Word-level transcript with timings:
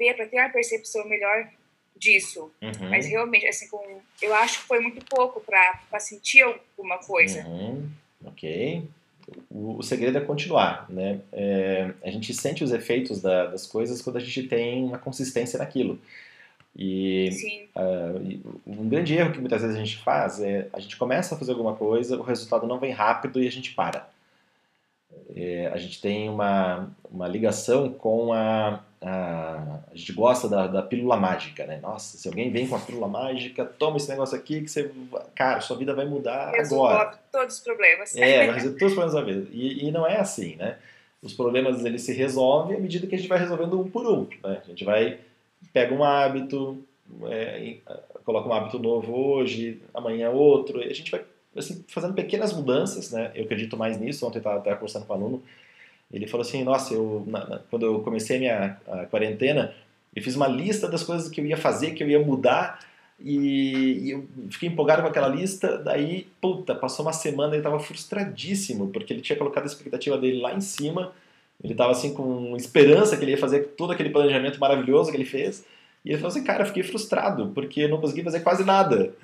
perceber, 0.00 0.14
para 0.14 0.26
ter 0.26 0.40
uma 0.40 0.48
percepção 0.48 1.06
melhor 1.06 1.48
disso. 1.96 2.50
Uhum. 2.62 2.88
Mas 2.88 3.06
realmente, 3.06 3.46
assim, 3.46 3.68
com, 3.68 4.00
eu 4.22 4.34
acho 4.34 4.60
que 4.60 4.66
foi 4.66 4.80
muito 4.80 5.04
pouco 5.04 5.40
para 5.40 6.00
sentir 6.00 6.42
alguma 6.42 6.98
coisa. 6.98 7.46
Uhum. 7.46 7.88
Ok. 8.24 8.82
O, 9.50 9.76
o 9.76 9.82
segredo 9.82 10.16
é 10.18 10.20
continuar, 10.22 10.86
né? 10.88 11.20
É, 11.32 11.92
a 12.02 12.10
gente 12.10 12.32
sente 12.32 12.64
os 12.64 12.72
efeitos 12.72 13.20
da, 13.20 13.46
das 13.46 13.66
coisas 13.66 14.00
quando 14.00 14.16
a 14.16 14.20
gente 14.20 14.44
tem 14.44 14.82
uma 14.82 14.98
consistência 14.98 15.58
naquilo. 15.58 16.00
E 16.76 17.30
Sim, 17.32 17.68
uh, 17.76 18.60
um 18.64 18.88
grande 18.88 19.14
erro 19.14 19.32
que 19.32 19.40
muitas 19.40 19.60
vezes 19.60 19.76
a 19.76 19.84
gente 19.84 19.98
faz 19.98 20.40
é 20.40 20.68
a 20.72 20.78
gente 20.78 20.96
começa 20.96 21.34
a 21.34 21.38
fazer 21.38 21.50
alguma 21.50 21.74
coisa, 21.74 22.16
o 22.16 22.22
resultado 22.22 22.64
não 22.64 22.78
vem 22.78 22.92
rápido 22.92 23.42
e 23.42 23.46
a 23.46 23.50
gente 23.50 23.74
para. 23.74 24.08
É, 25.34 25.66
a 25.72 25.76
gente 25.78 26.00
tem 26.00 26.28
uma, 26.28 26.88
uma 27.10 27.26
ligação 27.26 27.92
com 27.92 28.32
a, 28.32 28.80
a. 29.00 29.80
A 29.90 29.96
gente 29.96 30.12
gosta 30.12 30.48
da, 30.48 30.66
da 30.66 30.82
pílula 30.82 31.16
mágica, 31.16 31.66
né? 31.66 31.80
Nossa, 31.82 32.16
se 32.16 32.28
alguém 32.28 32.50
vem 32.50 32.68
com 32.68 32.76
a 32.76 32.78
pílula 32.78 33.08
mágica, 33.08 33.64
toma 33.64 33.96
esse 33.96 34.08
negócio 34.08 34.36
aqui 34.36 34.60
que 34.60 34.68
você. 34.68 34.90
Cara, 35.34 35.60
sua 35.60 35.76
vida 35.76 35.92
vai 35.94 36.04
mudar 36.04 36.48
agora. 36.48 36.58
resolve 36.58 37.16
todos 37.32 37.54
os 37.56 37.60
problemas. 37.60 38.16
É, 38.16 38.46
vai 38.46 38.54
resolver 38.54 38.78
todos 38.78 38.92
os 38.92 38.98
problemas 38.98 39.14
da 39.14 39.22
vida. 39.22 39.48
E, 39.52 39.88
e 39.88 39.90
não 39.90 40.06
é 40.06 40.18
assim, 40.18 40.56
né? 40.56 40.76
Os 41.22 41.32
problemas 41.32 41.84
eles 41.84 42.02
se 42.02 42.12
resolvem 42.12 42.76
à 42.76 42.80
medida 42.80 43.06
que 43.06 43.14
a 43.14 43.18
gente 43.18 43.28
vai 43.28 43.38
resolvendo 43.38 43.78
um 43.78 43.90
por 43.90 44.06
um. 44.06 44.26
Né? 44.42 44.62
A 44.64 44.68
gente 44.68 44.84
vai, 44.84 45.18
pega 45.72 45.94
um 45.94 46.02
hábito, 46.02 46.82
é, 47.24 47.76
coloca 48.24 48.48
um 48.48 48.52
hábito 48.52 48.78
novo 48.78 49.14
hoje, 49.14 49.82
amanhã 49.92 50.30
outro, 50.30 50.80
e 50.80 50.88
a 50.88 50.94
gente 50.94 51.10
vai 51.10 51.22
assim, 51.54 51.84
fazendo 51.88 52.14
pequenas 52.14 52.52
mudanças, 52.52 53.10
né? 53.10 53.32
Eu 53.34 53.44
acredito 53.44 53.76
mais 53.76 53.98
nisso. 53.98 54.26
Ontem 54.26 54.38
eu 54.38 54.40
estava 54.40 54.62
conversando 54.62 55.06
com 55.06 55.12
um 55.12 55.16
aluno, 55.16 55.42
ele 56.12 56.26
falou 56.26 56.46
assim, 56.46 56.64
nossa, 56.64 56.94
eu, 56.94 57.24
na, 57.26 57.46
na, 57.46 57.58
quando 57.70 57.86
eu 57.86 58.00
comecei 58.00 58.38
minha 58.38 58.76
a 58.88 59.06
quarentena, 59.06 59.72
eu 60.14 60.22
fiz 60.22 60.34
uma 60.34 60.48
lista 60.48 60.88
das 60.88 61.04
coisas 61.04 61.28
que 61.28 61.40
eu 61.40 61.46
ia 61.46 61.56
fazer, 61.56 61.92
que 61.92 62.02
eu 62.02 62.08
ia 62.08 62.18
mudar, 62.18 62.80
e, 63.18 64.06
e 64.06 64.10
eu 64.10 64.26
fiquei 64.50 64.68
empolgado 64.68 65.02
com 65.02 65.08
aquela 65.08 65.28
lista, 65.28 65.78
daí, 65.78 66.26
puta, 66.40 66.74
passou 66.74 67.04
uma 67.04 67.12
semana 67.12 67.50
e 67.50 67.54
ele 67.54 67.60
estava 67.60 67.78
frustradíssimo, 67.78 68.88
porque 68.88 69.12
ele 69.12 69.20
tinha 69.20 69.38
colocado 69.38 69.64
a 69.64 69.66
expectativa 69.66 70.18
dele 70.18 70.40
lá 70.40 70.54
em 70.54 70.60
cima, 70.60 71.12
ele 71.62 71.74
estava 71.74 71.92
assim 71.92 72.14
com 72.14 72.56
esperança 72.56 73.16
que 73.16 73.24
ele 73.24 73.32
ia 73.32 73.38
fazer 73.38 73.74
todo 73.76 73.92
aquele 73.92 74.10
planejamento 74.10 74.58
maravilhoso 74.58 75.10
que 75.10 75.16
ele 75.16 75.26
fez, 75.26 75.64
e 76.04 76.10
ele 76.10 76.18
falou 76.18 76.30
assim, 76.30 76.42
cara, 76.42 76.62
eu 76.62 76.66
fiquei 76.66 76.82
frustrado, 76.82 77.52
porque 77.54 77.82
eu 77.82 77.88
não 77.88 78.00
consegui 78.00 78.22
fazer 78.22 78.40
quase 78.40 78.64
nada. 78.64 79.14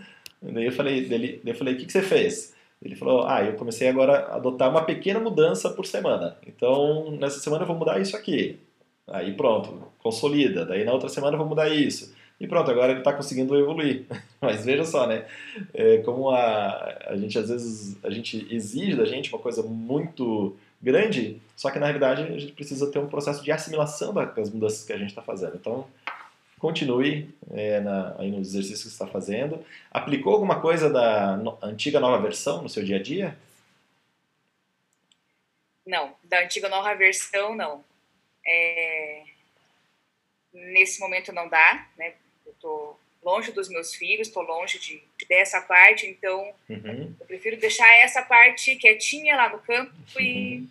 Daí 0.42 0.66
eu 0.66 0.72
falei, 0.72 1.06
dele, 1.06 1.41
eu 1.44 1.55
falei, 1.55 1.74
o 1.74 1.77
que, 1.78 1.86
que 1.86 1.92
você 1.92 2.02
fez? 2.02 2.55
Ele 2.82 2.94
falou, 2.94 3.27
ah, 3.27 3.42
eu 3.42 3.55
comecei 3.55 3.88
agora 3.88 4.27
a 4.27 4.36
adotar 4.36 4.70
uma 4.70 4.84
pequena 4.84 5.19
mudança 5.19 5.70
por 5.70 5.86
semana. 5.86 6.36
Então, 6.46 7.10
nessa 7.12 7.41
semana 7.41 7.62
eu 7.62 7.66
vou 7.66 7.77
mudar 7.77 8.00
isso 8.00 8.16
aqui. 8.16 8.58
Aí 9.06 9.33
pronto, 9.33 9.88
consolida. 9.98 10.64
Daí 10.64 10.84
na 10.84 10.92
outra 10.92 11.08
semana 11.08 11.34
eu 11.34 11.38
vou 11.38 11.48
mudar 11.48 11.68
isso. 11.68 12.14
E 12.38 12.46
pronto, 12.46 12.70
agora 12.70 12.92
ele 12.92 13.00
está 13.00 13.12
conseguindo 13.12 13.56
evoluir. 13.56 14.05
Mas 14.41 14.64
veja 14.64 14.84
só, 14.84 15.06
né? 15.06 15.24
É, 15.72 15.98
como 15.98 16.30
a, 16.30 16.98
a 17.06 17.16
gente 17.16 17.38
às 17.38 17.48
vezes 17.48 17.96
a 18.05 18.10
gente 18.10 18.46
exige 18.50 18.94
da 18.94 19.05
gente 19.05 19.33
uma 19.33 19.40
coisa 19.40 19.62
muito 19.62 20.55
grande, 20.80 21.40
só 21.56 21.70
que 21.70 21.78
na 21.78 21.86
realidade 21.86 22.22
a 22.22 22.38
gente 22.38 22.52
precisa 22.52 22.90
ter 22.90 22.98
um 22.98 23.08
processo 23.08 23.42
de 23.42 23.50
assimilação 23.50 24.12
das 24.12 24.50
mudanças 24.50 24.84
que 24.84 24.92
a 24.92 24.98
gente 24.98 25.08
está 25.08 25.22
fazendo. 25.22 25.56
Então, 25.56 25.86
continue 26.58 27.34
é, 27.52 27.80
na, 27.80 28.16
aí 28.18 28.30
nos 28.30 28.48
exercícios 28.48 28.82
que 28.82 28.88
você 28.88 28.94
está 28.94 29.06
fazendo. 29.06 29.64
Aplicou 29.90 30.32
alguma 30.34 30.60
coisa 30.60 30.88
da 30.90 31.36
no, 31.36 31.58
antiga 31.62 32.00
nova 32.00 32.20
versão 32.22 32.62
no 32.62 32.68
seu 32.68 32.84
dia 32.84 32.96
a 32.96 33.02
dia? 33.02 33.36
Não, 35.86 36.14
da 36.24 36.40
antiga 36.42 36.68
nova 36.68 36.94
versão, 36.94 37.54
não. 37.54 37.84
É... 38.46 39.22
Nesse 40.52 40.98
momento 41.00 41.32
não 41.32 41.48
dá, 41.48 41.86
né? 41.96 42.14
Eu 42.44 42.54
tô 42.60 42.96
longe 43.22 43.52
dos 43.52 43.68
meus 43.68 43.94
filhos, 43.94 44.28
tô 44.28 44.40
longe 44.40 44.78
de, 44.78 45.02
dessa 45.28 45.61
parte, 45.61 46.06
então 46.06 46.52
Uhum. 46.68 47.14
eu 47.20 47.27
prefiro 47.27 47.56
deixar 47.58 47.89
essa 47.98 48.22
parte 48.22 48.77
quietinha 48.77 49.36
lá 49.36 49.48
no 49.50 49.58
campo 49.58 49.92
e, 50.18 50.66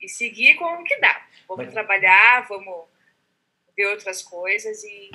e 0.00 0.08
seguir 0.08 0.54
com 0.54 0.64
o 0.64 0.84
que 0.84 0.96
dá. 0.98 1.26
Vamos 1.46 1.66
Mas- 1.66 1.74
trabalhar, 1.74 2.46
vamos 2.48 2.84
ver 3.78 3.86
outras 3.86 4.22
coisas 4.22 4.82
e 4.82 5.10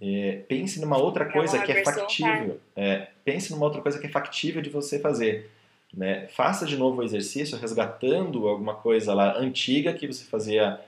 É, 0.00 0.42
pense 0.46 0.80
numa 0.80 0.98
outra 0.98 1.24
Pra 1.24 1.32
coisa 1.32 1.56
uma 1.56 1.64
que 1.64 1.72
é 1.72 1.82
factível. 1.82 2.60
É, 2.76 3.08
pense 3.24 3.50
numa 3.50 3.64
outra 3.64 3.80
coisa 3.80 3.98
que 3.98 4.06
é 4.06 4.10
factível 4.10 4.62
de 4.62 4.70
você 4.70 5.00
fazer. 5.00 5.50
Né? 5.92 6.28
Faça 6.28 6.66
de 6.66 6.76
novo 6.76 7.00
o 7.00 7.04
exercício 7.04 7.58
resgatando 7.58 8.46
alguma 8.46 8.74
coisa 8.74 9.14
lá 9.14 9.38
antiga 9.38 9.94
que 9.94 10.06
você 10.06 10.24
fazia 10.24 10.78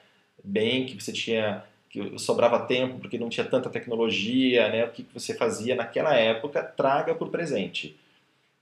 bem, 0.45 0.87
que 0.87 1.03
você 1.03 1.13
tinha 1.13 1.65
que 1.89 2.17
sobrava 2.19 2.67
tempo 2.67 3.01
porque 3.01 3.19
não 3.19 3.29
tinha 3.29 3.45
tanta 3.45 3.69
tecnologia, 3.69 4.69
né? 4.69 4.85
O 4.85 4.91
que 4.91 5.03
que 5.03 5.13
você 5.13 5.35
fazia 5.35 5.75
naquela 5.75 6.15
época, 6.15 6.63
traga 6.63 7.17
para 7.17 7.27
o 7.27 7.31
presente. 7.31 7.99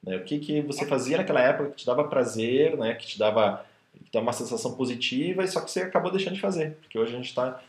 Né? 0.02 0.16
O 0.16 0.24
que 0.24 0.38
que 0.38 0.62
você 0.62 0.86
fazia 0.86 1.18
naquela 1.18 1.42
época 1.42 1.70
que 1.70 1.76
te 1.76 1.86
dava 1.86 2.08
prazer, 2.08 2.74
né? 2.78 2.94
Que 2.94 3.06
te 3.06 3.18
dava, 3.18 3.66
que 3.92 4.10
dava 4.10 4.24
uma 4.24 4.32
sensação 4.32 4.74
positiva, 4.74 5.44
e 5.44 5.48
só 5.48 5.60
que 5.60 5.70
você 5.70 5.82
acabou 5.82 6.10
deixando 6.10 6.34
de 6.34 6.40
fazer, 6.40 6.78
porque 6.80 6.98
hoje 6.98 7.12
a 7.12 7.16
gente 7.16 7.28
está 7.28 7.60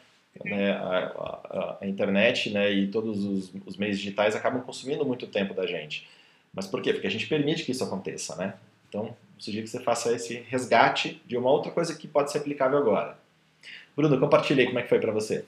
né, 0.43 0.71
a, 0.71 0.97
a- 0.97 1.77
a 1.81 1.87
internet 1.87 2.49
né, 2.49 2.71
e 2.71 2.87
todos 2.87 3.23
os, 3.23 3.51
os 3.65 3.77
meios 3.77 3.97
digitais 3.97 4.35
acabam 4.35 4.61
consumindo 4.61 5.05
muito 5.05 5.27
tempo 5.27 5.53
da 5.53 5.65
gente. 5.65 6.07
Mas 6.53 6.67
por 6.67 6.81
quê? 6.81 6.93
Porque 6.93 7.07
a 7.07 7.11
gente 7.11 7.27
permite 7.27 7.63
que 7.63 7.71
isso 7.71 7.83
aconteça, 7.83 8.35
né? 8.35 8.55
Então, 8.87 9.15
sugiro 9.37 9.63
que 9.63 9.69
você 9.69 9.79
faça 9.79 10.13
esse 10.15 10.35
resgate 10.49 11.21
de 11.25 11.37
uma 11.37 11.51
outra 11.51 11.71
coisa 11.71 11.95
que 11.95 12.07
pode 12.07 12.31
ser 12.31 12.39
aplicável 12.39 12.77
agora. 12.77 13.17
Bruno, 13.95 14.19
compartilha 14.19 14.61
aí 14.61 14.67
como 14.67 14.79
é 14.79 14.83
que 14.83 14.89
foi 14.89 14.99
para 14.99 15.11
você. 15.11 15.45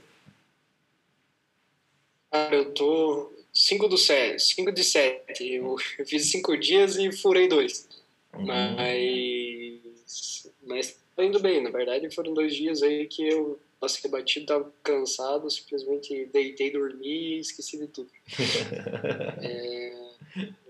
Cara, 2.31 2.55
eu 2.55 2.73
tô 2.73 3.31
5 3.53 3.87
do 3.87 3.97
7, 3.97 4.41
5 4.41 4.71
de 4.71 4.83
7. 4.83 5.53
Eu, 5.53 5.75
eu 5.97 6.05
fiz 6.05 6.29
5 6.31 6.57
dias 6.57 6.97
e 6.97 7.11
furei 7.11 7.47
dois. 7.47 7.87
Uhum. 8.33 8.45
Mas. 8.45 10.51
Mas 10.65 10.99
tá 11.15 11.23
indo 11.23 11.39
bem. 11.39 11.61
Na 11.63 11.69
verdade, 11.69 12.13
foram 12.13 12.33
dois 12.33 12.55
dias 12.55 12.81
aí 12.83 13.07
que 13.07 13.27
eu 13.27 13.59
passei 13.81 14.09
batido, 14.09 14.45
tava 14.45 14.73
cansado, 14.83 15.49
simplesmente 15.49 16.27
deitei, 16.27 16.71
dormi 16.71 17.37
e 17.37 17.39
esqueci 17.39 17.77
de 17.79 17.87
tudo. 17.87 18.09
É, 19.41 20.11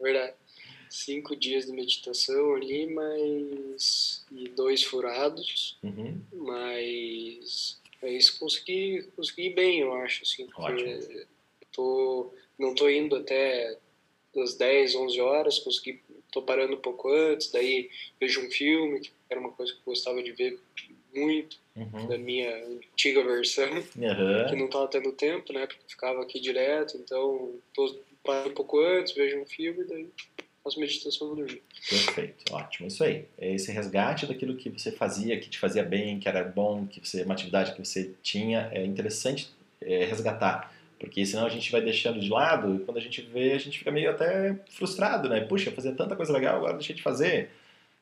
verdade. 0.02 0.34
Cinco 0.90 1.36
dias 1.36 1.66
de 1.68 1.72
meditação 1.74 2.56
ali, 2.56 2.88
mas. 2.88 4.26
e 4.32 4.48
dois 4.50 4.84
furados, 4.84 5.78
Uhum. 5.84 6.20
mas. 6.34 7.80
Mas 8.02 8.30
consegui, 8.32 9.04
consegui 9.16 9.44
ir 9.48 9.54
bem, 9.54 9.80
eu 9.82 9.94
acho, 9.94 10.24
assim, 10.24 10.48
porque 10.48 10.64
Ótimo. 10.72 11.26
tô, 11.72 12.34
não 12.58 12.74
tô 12.74 12.90
indo 12.90 13.16
até 13.16 13.78
das 14.36 14.56
10, 14.56 14.96
11 14.96 15.22
horas, 15.22 15.60
consegui, 15.60 16.02
tô 16.32 16.42
parando 16.42 16.74
um 16.74 16.82
pouco 16.82 17.10
antes, 17.10 17.52
daí 17.52 17.92
vejo 18.20 18.42
um 18.42 18.50
filme, 18.50 19.02
que 19.02 19.12
era 19.30 19.40
uma 19.40 19.52
coisa 19.52 19.72
que 19.72 19.78
eu 19.80 19.84
gostava 19.86 20.24
de 20.24 20.32
ver 20.32 20.60
muito, 21.16 21.61
Uhum. 21.76 22.08
da 22.08 22.18
minha 22.18 22.54
antiga 22.66 23.24
versão, 23.24 23.82
que 23.94 24.06
Aham. 24.06 24.56
não 24.58 24.70
tava 24.70 24.90
tendo 24.90 25.12
tempo, 25.14 25.54
né, 25.54 25.66
porque 25.66 25.82
ficava 25.88 26.22
aqui 26.22 26.40
direto, 26.40 26.98
então 26.98 27.54
tô 27.74 27.98
parando 28.24 28.50
um 28.50 28.54
pouco 28.54 28.80
antes, 28.80 29.14
vejo 29.14 29.40
um 29.40 29.46
filme, 29.46 29.86
daí 29.86 30.10
faço 30.64 30.80
meditação 30.80 31.28
e 31.28 31.30
vou 31.30 31.38
dormir. 31.38 31.62
Perfeito, 31.90 32.54
ótimo. 32.54 32.88
Isso 32.88 33.04
aí. 33.04 33.26
É 33.38 33.54
esse 33.56 33.72
resgate 33.72 34.28
daquilo 34.28 34.56
que 34.56 34.70
você 34.70 34.92
fazia, 34.92 35.40
que 35.40 35.50
te 35.50 35.58
fazia 35.58 35.84
bem, 35.84 36.20
que 36.20 36.28
era 36.28 36.44
bom, 36.44 36.86
que 36.86 37.00
você, 37.00 37.24
uma 37.24 37.34
atividade 37.34 37.74
que 37.74 37.84
você 37.84 38.14
tinha, 38.22 38.70
é 38.72 38.86
interessante 38.86 39.50
é, 39.82 40.06
resgatar. 40.06 40.74
Porque 41.00 41.26
senão 41.26 41.48
a 41.48 41.50
gente 41.50 41.72
vai 41.72 41.82
deixando 41.82 42.20
de 42.20 42.30
lado 42.30 42.76
e 42.76 42.80
quando 42.86 42.98
a 42.98 43.02
gente 43.02 43.22
vê, 43.22 43.54
a 43.54 43.58
gente 43.58 43.80
fica 43.80 43.90
meio 43.92 44.12
até 44.12 44.56
frustrado, 44.70 45.28
né? 45.28 45.42
Puxa, 45.42 45.72
fazia 45.72 45.94
tanta 45.94 46.16
coisa 46.16 46.32
legal, 46.32 46.58
agora 46.58 46.74
deixei 46.74 46.96
de 46.96 47.02
fazer. 47.02 47.50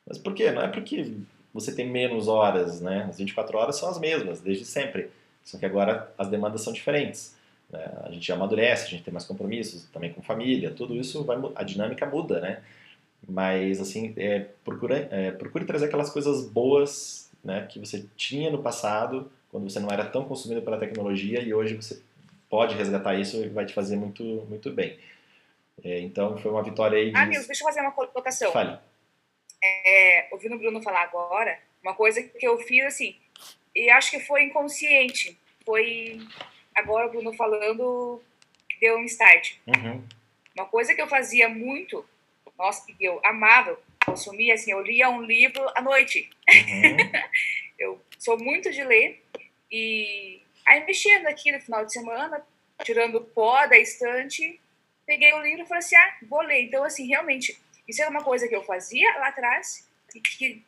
Mas 0.06 0.18
por 0.18 0.34
quê? 0.34 0.50
Não 0.50 0.60
é 0.60 0.68
porque 0.68 1.14
você 1.52 1.74
tem 1.74 1.88
menos 1.88 2.28
horas, 2.28 2.80
né? 2.80 3.06
As 3.08 3.18
24 3.18 3.58
horas 3.58 3.76
são 3.76 3.88
as 3.88 3.98
mesmas, 3.98 4.40
desde 4.40 4.64
sempre. 4.64 5.10
Só 5.42 5.58
que 5.58 5.66
agora 5.66 6.12
as 6.16 6.28
demandas 6.28 6.62
são 6.62 6.72
diferentes. 6.72 7.34
né? 7.70 7.90
A 8.04 8.10
gente 8.10 8.30
amadurece, 8.32 8.86
a 8.86 8.88
gente 8.88 9.02
tem 9.02 9.12
mais 9.12 9.26
compromissos, 9.26 9.84
também 9.92 10.12
com 10.12 10.22
família, 10.22 10.70
tudo 10.70 10.94
isso 10.94 11.24
vai, 11.24 11.38
a 11.54 11.62
dinâmica 11.62 12.06
muda, 12.06 12.40
né? 12.40 12.62
Mas, 13.28 13.80
assim, 13.80 14.14
é, 14.16 14.46
procura, 14.64 15.08
é, 15.10 15.30
procure 15.30 15.64
trazer 15.64 15.86
aquelas 15.86 16.10
coisas 16.10 16.46
boas 16.46 17.30
né, 17.44 17.66
que 17.70 17.78
você 17.78 18.06
tinha 18.16 18.50
no 18.50 18.62
passado, 18.62 19.30
quando 19.50 19.68
você 19.68 19.78
não 19.78 19.90
era 19.90 20.04
tão 20.04 20.24
consumido 20.24 20.62
pela 20.62 20.78
tecnologia, 20.78 21.40
e 21.40 21.52
hoje 21.52 21.74
você 21.74 22.00
pode 22.48 22.74
resgatar 22.74 23.14
isso 23.14 23.36
e 23.36 23.48
vai 23.48 23.66
te 23.66 23.74
fazer 23.74 23.96
muito, 23.96 24.22
muito 24.48 24.70
bem. 24.72 24.98
É, 25.84 26.00
então, 26.00 26.36
foi 26.38 26.50
uma 26.50 26.62
vitória 26.62 26.98
aí 26.98 27.10
de... 27.10 27.16
Ah, 27.16 27.26
Nils, 27.26 27.46
deixa 27.46 27.62
eu 27.62 27.68
fazer 27.68 27.80
uma 27.80 27.92
colocação. 27.92 28.52
Fale. 28.52 28.78
É, 29.62 30.28
ouvindo 30.30 30.54
o 30.54 30.58
Bruno 30.58 30.82
falar 30.82 31.02
agora, 31.02 31.58
uma 31.82 31.94
coisa 31.94 32.22
que 32.22 32.46
eu 32.46 32.58
fiz 32.58 32.84
assim, 32.84 33.16
e 33.74 33.90
acho 33.90 34.10
que 34.10 34.20
foi 34.20 34.44
inconsciente. 34.44 35.38
Foi 35.64 36.20
agora 36.74 37.06
o 37.06 37.10
Bruno 37.10 37.32
falando 37.34 38.22
que 38.68 38.80
deu 38.80 38.96
um 38.96 39.04
start. 39.04 39.56
Uhum. 39.66 40.02
Uma 40.56 40.66
coisa 40.66 40.94
que 40.94 41.00
eu 41.00 41.08
fazia 41.08 41.48
muito, 41.48 42.04
nossa, 42.58 42.86
que 42.86 42.96
eu 42.98 43.20
amava, 43.24 43.78
consumia 44.04 44.54
assim, 44.54 44.72
eu 44.72 44.80
lia 44.80 45.08
um 45.10 45.22
livro 45.22 45.64
à 45.74 45.80
noite. 45.80 46.28
Uhum. 46.48 47.20
Eu 47.78 47.98
sou 48.18 48.38
muito 48.38 48.70
de 48.70 48.84
ler 48.84 49.24
e 49.72 50.42
Aí 50.70 50.84
mexendo 50.86 51.26
aqui 51.26 51.50
no 51.50 51.60
final 51.60 51.84
de 51.84 51.92
semana, 51.92 52.40
tirando 52.84 53.16
o 53.16 53.24
pó 53.24 53.66
da 53.66 53.76
estante, 53.76 54.60
peguei 55.04 55.32
o 55.32 55.42
livro 55.42 55.64
e 55.64 55.66
falei 55.66 55.80
assim, 55.80 55.96
ah, 55.96 56.14
vou 56.28 56.42
ler. 56.42 56.62
Então, 56.62 56.84
assim, 56.84 57.08
realmente, 57.08 57.60
isso 57.90 58.02
era 58.02 58.10
uma 58.10 58.24
coisa 58.24 58.48
que 58.48 58.56
eu 58.56 58.62
fazia 58.62 59.10
lá 59.18 59.28
atrás, 59.28 59.88
e 60.14 60.20
que 60.20 60.64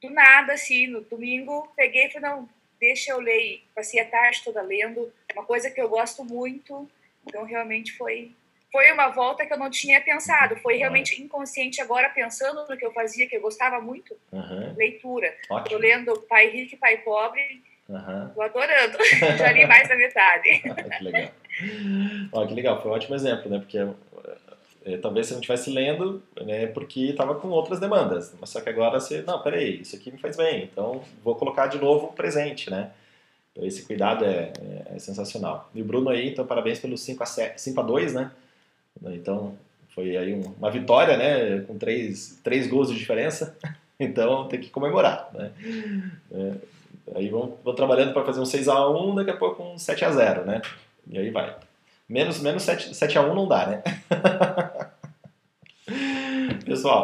do 0.00 0.10
nada, 0.10 0.52
assim, 0.52 0.86
no 0.86 1.00
domingo, 1.00 1.72
peguei 1.76 2.06
e 2.06 2.10
falei, 2.10 2.28
não, 2.28 2.48
deixa 2.78 3.12
eu 3.12 3.20
ler. 3.20 3.62
Passei 3.74 4.00
a 4.00 4.04
tarde 4.04 4.42
toda 4.44 4.60
lendo, 4.60 5.12
uma 5.32 5.44
coisa 5.44 5.70
que 5.70 5.80
eu 5.80 5.88
gosto 5.88 6.24
muito. 6.24 6.88
Então, 7.26 7.44
realmente 7.44 7.92
foi 7.92 8.34
foi 8.74 8.90
uma 8.90 9.08
volta 9.10 9.46
que 9.46 9.52
eu 9.52 9.58
não 9.58 9.70
tinha 9.70 10.00
pensado. 10.00 10.56
Foi 10.56 10.76
realmente 10.76 11.22
inconsciente 11.22 11.80
agora, 11.80 12.08
pensando 12.08 12.66
no 12.68 12.76
que 12.76 12.84
eu 12.84 12.92
fazia, 12.92 13.28
que 13.28 13.36
eu 13.36 13.40
gostava 13.40 13.80
muito. 13.80 14.16
Uhum. 14.32 14.74
Leitura. 14.76 15.32
Ótimo. 15.48 15.76
Tô 15.76 15.80
lendo 15.80 16.20
Pai 16.22 16.48
Rico 16.50 16.74
e 16.74 16.78
Pai 16.78 16.96
Pobre. 16.96 17.62
Uhum. 17.88 18.30
Tô 18.34 18.42
adorando. 18.42 18.98
Já 19.38 19.52
li 19.52 19.64
mais 19.64 19.88
da 19.88 19.94
metade. 19.94 20.58
que 20.98 21.04
legal. 21.04 21.30
Ó, 22.32 22.46
que 22.48 22.54
legal. 22.54 22.82
Foi 22.82 22.90
um 22.90 22.94
ótimo 22.94 23.14
exemplo, 23.14 23.48
né? 23.48 23.60
Porque 23.60 23.78
é, 23.78 23.88
talvez 25.00 25.26
você 25.26 25.32
não 25.34 25.40
estivesse 25.40 25.70
lendo 25.70 26.22
né, 26.42 26.66
porque 26.66 27.06
estava 27.06 27.34
com 27.34 27.48
outras 27.48 27.80
demandas. 27.80 28.34
Mas 28.40 28.50
só 28.50 28.60
que 28.60 28.68
agora 28.68 29.00
você, 29.00 29.22
não, 29.22 29.42
peraí, 29.42 29.80
isso 29.80 29.96
aqui 29.96 30.10
me 30.10 30.18
faz 30.18 30.36
bem. 30.36 30.64
Então, 30.64 31.02
vou 31.22 31.34
colocar 31.34 31.68
de 31.68 31.78
novo 31.78 32.12
presente, 32.12 32.70
né? 32.70 32.90
Então, 33.52 33.66
esse 33.66 33.84
cuidado 33.84 34.24
é, 34.24 34.52
é, 34.60 34.96
é 34.96 34.98
sensacional. 34.98 35.70
E 35.74 35.80
o 35.80 35.84
Bruno 35.84 36.10
aí, 36.10 36.28
então, 36.28 36.44
parabéns 36.44 36.80
pelos 36.80 37.00
5 37.02 37.22
a, 37.22 37.26
7, 37.26 37.60
5 37.60 37.80
a 37.80 37.82
2, 37.84 38.14
né? 38.14 38.30
Então, 39.06 39.56
foi 39.94 40.16
aí 40.16 40.34
uma 40.34 40.70
vitória, 40.70 41.16
né? 41.16 41.60
Com 41.60 41.78
três, 41.78 42.40
três 42.42 42.66
gols 42.66 42.90
de 42.90 42.98
diferença. 42.98 43.56
Então, 43.96 44.48
tem 44.48 44.60
que 44.60 44.70
comemorar, 44.70 45.30
né? 45.32 45.52
É, 46.32 46.52
aí 47.14 47.28
vão, 47.28 47.56
vão 47.62 47.76
trabalhando 47.76 48.12
para 48.12 48.24
fazer 48.24 48.40
um 48.40 48.42
6x1, 48.42 49.14
daqui 49.14 49.30
a 49.30 49.36
pouco 49.36 49.62
um 49.62 49.76
7x0, 49.76 50.44
né? 50.44 50.60
E 51.08 51.16
aí 51.16 51.30
vai. 51.30 51.54
Menos, 52.08 52.40
menos 52.40 52.64
7, 52.64 52.90
7x1 52.90 53.32
não 53.32 53.46
dá, 53.46 53.66
né? 53.66 53.82
Pessoal, 56.64 57.02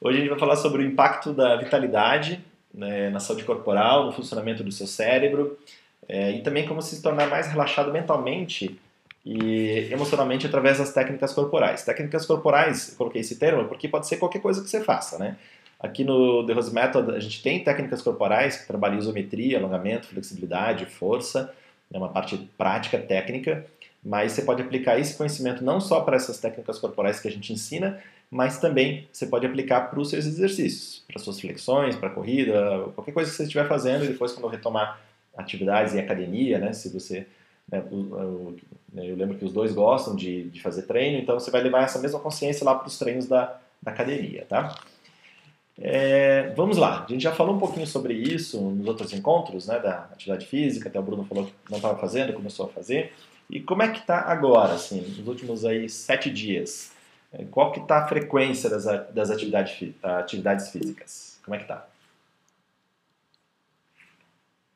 hoje 0.00 0.18
a 0.18 0.20
gente 0.20 0.28
vai 0.28 0.38
falar 0.38 0.56
sobre 0.56 0.82
o 0.82 0.86
impacto 0.86 1.32
da 1.32 1.56
vitalidade 1.56 2.44
né, 2.72 3.08
na 3.08 3.20
saúde 3.20 3.42
corporal, 3.42 4.04
no 4.04 4.12
funcionamento 4.12 4.62
do 4.62 4.70
seu 4.70 4.86
cérebro 4.86 5.58
é, 6.06 6.32
e 6.32 6.42
também 6.42 6.66
como 6.66 6.82
se 6.82 7.00
tornar 7.00 7.28
mais 7.28 7.48
relaxado 7.48 7.90
mentalmente 7.90 8.78
e 9.24 9.88
emocionalmente 9.90 10.46
através 10.46 10.78
das 10.78 10.92
técnicas 10.92 11.32
corporais. 11.32 11.82
Técnicas 11.84 12.26
corporais, 12.26 12.94
coloquei 12.96 13.22
esse 13.22 13.36
termo 13.36 13.66
porque 13.66 13.88
pode 13.88 14.06
ser 14.06 14.18
qualquer 14.18 14.40
coisa 14.40 14.62
que 14.62 14.68
você 14.68 14.82
faça, 14.82 15.18
né? 15.18 15.36
Aqui 15.80 16.04
no 16.04 16.44
The 16.46 16.52
Rose 16.52 16.72
Method 16.72 17.12
a 17.12 17.18
gente 17.18 17.42
tem 17.42 17.64
técnicas 17.64 18.02
corporais 18.02 18.58
que 18.58 18.66
trabalham 18.66 18.98
isometria, 18.98 19.58
alongamento, 19.58 20.06
flexibilidade, 20.08 20.84
força, 20.86 21.52
é 21.92 21.96
uma 21.96 22.10
parte 22.10 22.36
prática, 22.58 22.98
técnica, 22.98 23.64
mas 24.04 24.32
você 24.32 24.42
pode 24.42 24.60
aplicar 24.60 24.98
esse 24.98 25.16
conhecimento 25.16 25.64
não 25.64 25.80
só 25.80 26.00
para 26.00 26.16
essas 26.16 26.38
técnicas 26.38 26.78
corporais 26.78 27.20
que 27.20 27.28
a 27.28 27.30
gente 27.30 27.52
ensina, 27.52 28.00
mas 28.32 28.58
também 28.58 29.06
você 29.12 29.26
pode 29.26 29.44
aplicar 29.44 29.90
para 29.90 30.00
os 30.00 30.08
seus 30.08 30.24
exercícios, 30.24 31.04
para 31.06 31.20
suas 31.20 31.38
flexões, 31.38 31.94
para 31.96 32.08
corrida, 32.08 32.88
qualquer 32.94 33.12
coisa 33.12 33.30
que 33.30 33.36
você 33.36 33.42
estiver 33.42 33.68
fazendo 33.68 34.06
e 34.06 34.08
depois 34.08 34.32
quando 34.32 34.50
retomar 34.50 34.98
atividades 35.36 35.94
em 35.94 35.98
academia, 35.98 36.58
né, 36.58 36.72
se 36.72 36.88
você 36.88 37.26
né, 37.70 37.84
né, 38.90 39.06
eu 39.10 39.16
lembro 39.16 39.36
que 39.36 39.44
os 39.44 39.52
dois 39.52 39.74
gostam 39.74 40.16
de, 40.16 40.44
de 40.44 40.62
fazer 40.62 40.84
treino, 40.84 41.18
então 41.18 41.38
você 41.38 41.50
vai 41.50 41.60
levar 41.62 41.82
essa 41.82 41.98
mesma 41.98 42.18
consciência 42.18 42.64
lá 42.64 42.74
para 42.74 42.88
os 42.88 42.98
treinos 42.98 43.26
da, 43.26 43.60
da 43.82 43.90
academia, 43.90 44.46
tá? 44.48 44.78
É, 45.78 46.54
vamos 46.56 46.78
lá, 46.78 47.04
a 47.04 47.12
gente 47.12 47.22
já 47.22 47.32
falou 47.32 47.54
um 47.54 47.58
pouquinho 47.58 47.86
sobre 47.86 48.14
isso 48.14 48.58
nos 48.58 48.86
outros 48.86 49.12
encontros, 49.12 49.66
né, 49.66 49.78
da 49.78 50.08
atividade 50.10 50.46
física, 50.46 50.88
até 50.88 50.98
o 50.98 51.02
Bruno 51.02 51.26
falou 51.26 51.44
que 51.44 51.52
não 51.68 51.76
estava 51.76 51.98
fazendo, 51.98 52.32
começou 52.32 52.64
a 52.64 52.68
fazer. 52.70 53.12
E 53.50 53.60
como 53.60 53.82
é 53.82 53.88
que 53.88 53.98
está 53.98 54.20
agora, 54.20 54.72
assim, 54.72 55.02
nos 55.02 55.28
últimos 55.28 55.66
aí 55.66 55.86
sete 55.90 56.30
dias? 56.30 56.92
É, 57.32 57.44
qual 57.46 57.72
que 57.72 57.80
está 57.80 58.04
a 58.04 58.08
frequência 58.08 58.68
das, 58.68 58.84
das 59.12 59.30
atividades, 59.30 59.94
atividades 60.02 60.68
físicas? 60.70 61.40
Como 61.44 61.54
é 61.54 61.58
que 61.58 61.64
está? 61.64 61.88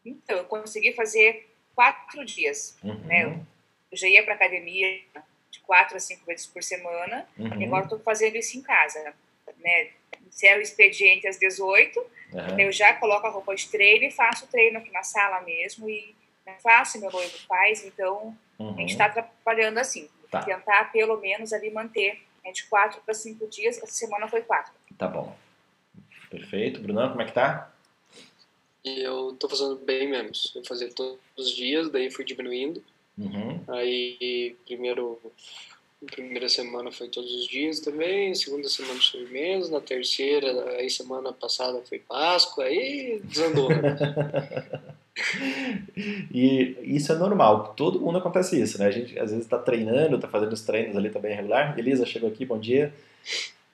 Então, 0.04 0.36
eu 0.38 0.44
consegui 0.44 0.92
fazer 0.92 1.50
quatro 1.74 2.24
dias, 2.24 2.78
uhum. 2.82 2.98
né? 3.00 3.40
Eu 3.90 3.98
já 3.98 4.08
ia 4.08 4.24
para 4.24 4.34
academia 4.34 5.00
de 5.50 5.60
quatro 5.60 5.96
a 5.96 6.00
cinco 6.00 6.24
vezes 6.24 6.46
por 6.46 6.62
semana, 6.62 7.26
uhum. 7.38 7.60
e 7.60 7.64
agora 7.64 7.84
estou 7.84 7.98
fazendo 7.98 8.36
isso 8.36 8.56
em 8.56 8.62
casa, 8.62 9.14
né? 9.58 9.90
Encerro 10.26 10.58
o 10.58 10.62
expediente 10.62 11.26
às 11.26 11.38
18, 11.38 11.98
uhum. 11.98 12.60
eu 12.60 12.72
já 12.72 12.94
coloco 12.94 13.26
a 13.26 13.30
roupa 13.30 13.54
de 13.54 13.68
treino 13.68 14.04
e 14.04 14.10
faço 14.10 14.44
o 14.44 14.48
treino 14.48 14.78
aqui 14.78 14.90
na 14.90 15.02
sala 15.02 15.40
mesmo, 15.42 15.88
e 15.88 16.14
né, 16.44 16.56
faço, 16.62 17.00
meu 17.00 17.10
noivo 17.10 17.38
faz, 17.46 17.84
então 17.84 18.36
a 18.58 18.80
gente 18.80 18.92
está 18.92 19.08
trabalhando 19.08 19.78
assim, 19.78 20.08
Tá. 20.30 20.42
tentar 20.42 20.90
pelo 20.90 21.18
menos 21.18 21.52
ali 21.52 21.70
manter 21.70 22.20
né, 22.46 22.52
de 22.52 22.64
quatro 22.64 23.00
para 23.04 23.12
cinco 23.12 23.46
dias, 23.48 23.76
essa 23.78 23.86
semana 23.92 24.28
foi 24.28 24.42
quatro. 24.42 24.72
Tá 24.96 25.08
bom. 25.08 25.36
Perfeito. 26.30 26.80
Brunão, 26.80 27.10
como 27.10 27.22
é 27.22 27.24
que 27.24 27.32
tá? 27.32 27.72
Eu 28.84 29.36
tô 29.38 29.48
fazendo 29.48 29.76
bem 29.76 30.08
menos. 30.08 30.52
Eu 30.54 30.64
fazia 30.64 30.88
todos 30.92 31.18
os 31.36 31.50
dias, 31.50 31.90
daí 31.90 32.10
fui 32.10 32.24
diminuindo. 32.24 32.82
Uhum. 33.18 33.60
Aí, 33.68 34.56
primeiro, 34.64 35.20
primeira 36.10 36.48
semana 36.48 36.92
foi 36.92 37.08
todos 37.08 37.32
os 37.32 37.48
dias 37.48 37.80
também, 37.80 38.34
segunda 38.34 38.68
semana 38.68 39.00
foi 39.00 39.26
menos, 39.26 39.70
na 39.70 39.80
terceira, 39.80 40.70
aí 40.72 40.88
semana 40.88 41.32
passada 41.32 41.82
foi 41.82 41.98
Páscoa, 41.98 42.64
aí 42.64 43.20
desandou. 43.24 43.70
Né? 43.70 43.96
e 46.32 46.76
isso 46.82 47.10
é 47.12 47.14
normal, 47.14 47.74
todo 47.76 48.00
mundo 48.00 48.18
acontece 48.18 48.60
isso, 48.60 48.78
né? 48.78 48.86
A 48.86 48.90
gente 48.90 49.18
às 49.18 49.30
vezes 49.30 49.44
está 49.44 49.58
treinando, 49.58 50.16
está 50.16 50.28
fazendo 50.28 50.52
os 50.52 50.62
treinos 50.62 50.96
ali 50.96 51.10
também 51.10 51.34
regular. 51.34 51.78
Elisa 51.78 52.04
chegou 52.04 52.28
aqui, 52.28 52.44
bom 52.44 52.58
dia. 52.58 52.92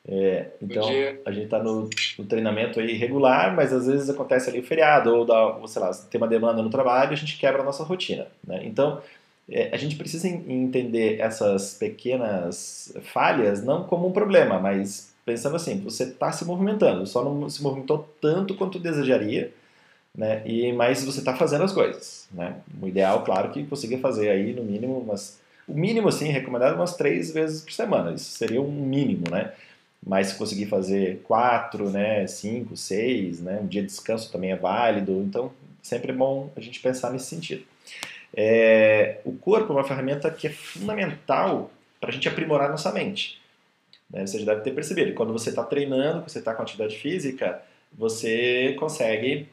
É, 0.07 0.47
então 0.61 0.89
dia. 0.89 1.21
a 1.25 1.31
gente 1.31 1.45
está 1.45 1.63
no, 1.63 1.89
no, 2.19 2.25
treinamento 2.25 2.81
aí 2.81 2.93
regular, 2.95 3.55
mas 3.55 3.73
às 3.73 3.87
vezes 3.87 4.11
acontece 4.11 4.51
ali 4.51 4.59
o 4.59 4.65
feriado 4.65 5.15
ou, 5.15 5.25
dá, 5.25 5.57
ou 5.57 5.69
sei 5.69 5.81
lá, 5.81 5.93
tem 6.11 6.21
uma 6.21 6.27
demanda 6.27 6.61
no 6.61 6.71
trabalho, 6.71 7.13
a 7.13 7.17
gente 7.17 7.39
quebra 7.39 7.63
a 7.63 7.65
nossa 7.65 7.85
rotina, 7.85 8.27
né? 8.45 8.63
Então 8.65 9.01
é, 9.49 9.71
a 9.73 9.77
gente 9.77 9.97
precisa 9.97 10.27
entender 10.27 11.21
essas 11.21 11.75
pequenas 11.75 12.93
falhas 13.13 13.63
não 13.63 13.85
como 13.85 14.09
um 14.09 14.13
problema, 14.13 14.59
mas 14.59 15.13
pensando 15.25 15.57
assim, 15.57 15.81
você 15.81 16.05
está 16.05 16.33
se 16.33 16.45
movimentando, 16.45 17.07
só 17.07 17.25
não 17.25 17.49
se 17.49 17.63
movimentou 17.63 18.09
tanto 18.21 18.57
quanto 18.57 18.81
desejaria, 18.81 19.53
né? 20.15 20.43
E 20.47 20.73
mas 20.73 21.05
você 21.05 21.21
está 21.21 21.35
fazendo 21.35 21.65
as 21.65 21.73
coisas, 21.73 22.29
né? 22.33 22.57
O 22.81 22.87
ideal, 22.87 23.25
claro, 23.25 23.51
que 23.51 23.65
consiga 23.65 23.99
fazer 23.99 24.29
aí 24.29 24.53
no 24.53 24.63
mínimo 24.63 24.99
umas, 24.99 25.41
o 25.67 25.75
mínimo 25.75 26.09
assim 26.09 26.27
recomendado 26.29 26.75
umas 26.75 26.97
três 26.97 27.33
vezes 27.33 27.63
por 27.63 27.73
semana. 27.73 28.13
Isso 28.13 28.31
seria 28.33 28.61
um 28.61 28.71
mínimo, 28.71 29.31
né? 29.31 29.53
Mas 30.05 30.29
se 30.29 30.35
conseguir 30.35 30.67
fazer 30.67 31.21
quatro, 31.23 31.89
né, 31.89 32.27
cinco, 32.27 32.77
seis, 32.77 33.41
né, 33.41 33.61
um 33.63 33.67
dia 33.69 33.83
de 33.83 33.87
descanso 33.87 34.33
também 34.33 34.51
é 34.51 34.57
válido. 34.57 35.13
Então 35.23 35.53
sempre 35.83 36.13
é 36.13 36.15
bom 36.15 36.51
a 36.57 36.61
gente 36.61 36.81
pensar 36.81 37.11
nesse 37.13 37.27
sentido. 37.27 37.65
É, 38.35 39.21
o 39.25 39.33
corpo 39.33 39.73
é 39.73 39.77
uma 39.77 39.85
ferramenta 39.85 40.31
que 40.31 40.47
é 40.47 40.51
fundamental 40.51 41.71
para 42.01 42.11
a 42.11 42.13
gente 42.13 42.29
aprimorar 42.29 42.71
nossa 42.71 42.91
mente. 42.93 43.41
Né? 44.11 44.27
Você 44.27 44.39
já 44.39 44.47
deve 44.47 44.63
ter 44.63 44.73
percebido. 44.73 45.15
Quando 45.15 45.33
você 45.33 45.51
está 45.51 45.63
treinando, 45.63 46.21
quando 46.21 46.29
você 46.31 46.39
está 46.39 46.55
com 46.55 46.63
atividade 46.63 46.99
física, 46.99 47.63
você 47.93 48.75
consegue 48.79 49.49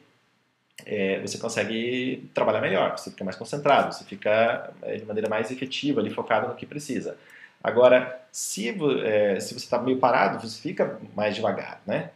é, 0.86 1.20
você 1.20 1.38
consegue 1.38 2.30
trabalhar 2.34 2.60
melhor, 2.60 2.96
você 2.96 3.10
fica 3.10 3.24
mais 3.24 3.36
concentrado, 3.36 3.94
você 3.94 4.04
fica 4.04 4.72
é, 4.82 4.96
de 4.96 5.04
maneira 5.04 5.28
mais 5.28 5.50
efetiva, 5.50 6.00
ali 6.00 6.10
focado 6.10 6.48
no 6.48 6.54
que 6.54 6.66
precisa. 6.66 7.16
Agora, 7.62 8.20
se, 8.32 8.68
é, 9.04 9.38
se 9.38 9.54
você 9.54 9.64
está 9.64 9.78
meio 9.78 9.98
parado, 9.98 10.40
você 10.40 10.60
fica 10.60 10.98
mais 11.14 11.34
devagar, 11.34 11.82
né? 11.86 12.10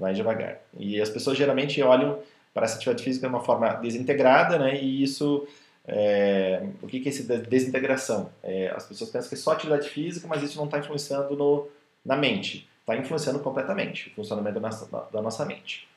Mais 0.00 0.16
devagar. 0.16 0.58
E 0.78 1.00
as 1.00 1.08
pessoas 1.08 1.38
geralmente 1.38 1.80
olham 1.82 2.18
para 2.52 2.64
essa 2.64 2.76
atividade 2.76 3.04
física 3.04 3.26
de 3.28 3.32
uma 3.32 3.42
forma 3.42 3.74
desintegrada, 3.74 4.58
né? 4.58 4.80
E 4.82 5.02
isso 5.02 5.46
é, 5.90 6.62
o 6.82 6.86
que, 6.86 7.00
que 7.00 7.08
é 7.08 7.12
essa 7.12 7.38
desintegração? 7.38 8.30
É, 8.42 8.68
as 8.68 8.86
pessoas 8.86 9.08
pensam 9.08 9.30
que 9.30 9.34
é 9.34 9.38
só 9.38 9.52
atividade 9.52 9.88
física, 9.88 10.28
mas 10.28 10.42
isso 10.42 10.58
não 10.58 10.66
está 10.66 10.78
influenciando 10.78 11.34
no, 11.34 11.66
na 12.04 12.14
mente. 12.14 12.68
Está 12.80 12.94
influenciando 12.94 13.38
completamente 13.38 14.10
o 14.10 14.14
funcionamento 14.16 14.60
da 14.60 14.68
nossa, 14.68 15.08
da 15.10 15.22
nossa 15.22 15.46
mente. 15.46 15.88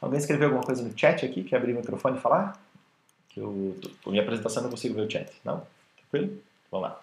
Alguém 0.00 0.18
escreveu 0.18 0.48
alguma 0.48 0.64
coisa 0.64 0.82
no 0.82 0.96
chat 0.96 1.24
aqui? 1.24 1.42
Quer 1.42 1.56
abrir 1.56 1.72
o 1.72 1.76
microfone 1.76 2.18
e 2.18 2.20
falar? 2.20 2.60
Que 3.28 3.40
eu, 3.40 3.76
por 4.02 4.10
minha 4.10 4.22
apresentação 4.22 4.62
não 4.62 4.70
consigo 4.70 4.94
ver 4.94 5.02
o 5.02 5.10
chat. 5.10 5.30
Não? 5.44 5.66
Tranquilo? 5.96 6.38
Vamos 6.70 6.88
lá. 6.88 7.00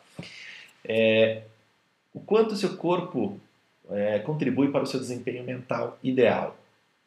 É, 0.84 1.44
o 2.14 2.20
quanto 2.20 2.54
o 2.54 2.58
seu 2.58 2.78
corpo 2.78 3.40
é, 3.90 4.20
contribui 4.20 4.72
para 4.72 4.84
o 4.84 4.88
seu 4.88 5.00
desempenho 5.00 5.44
mental 5.44 5.98
ideal? 6.02 6.56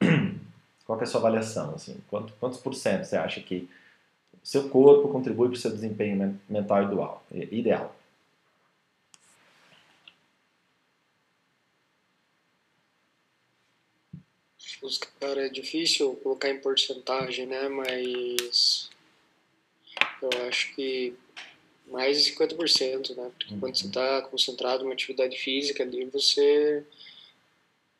Qual 0.85 1.01
é 1.01 1.03
a 1.03 1.07
sua 1.07 1.21
avaliação? 1.21 1.75
Assim, 1.75 1.97
quanto, 2.09 2.33
quantos 2.39 2.59
por 2.61 2.75
cento 2.75 3.05
você 3.05 3.17
acha 3.17 3.41
que 3.41 3.69
o 4.35 4.47
seu 4.47 4.69
corpo 4.69 5.09
contribui 5.09 5.49
para 5.49 5.57
o 5.57 5.59
seu 5.59 5.71
desempenho 5.71 6.39
mental 6.49 6.83
ideal? 7.51 7.95
Cara, 15.21 15.47
é 15.47 15.49
difícil 15.49 16.15
colocar 16.23 16.49
em 16.51 16.61
porcentagem, 16.61 17.47
né? 17.47 17.69
Mas 17.69 18.89
Eu 20.23 20.49
acho 20.49 20.75
que 20.75 21.15
mais 21.87 22.23
de 22.23 22.33
50%, 22.33 23.17
né? 23.17 23.31
Porque 23.37 23.55
uhum. 23.55 23.61
quando 23.61 23.77
você 23.77 23.87
está 23.87 24.23
concentrado 24.23 24.83
em 24.83 24.87
uma 24.87 24.93
atividade 24.93 25.37
física 25.39 25.83
ali, 25.83 26.05
você 26.07 26.85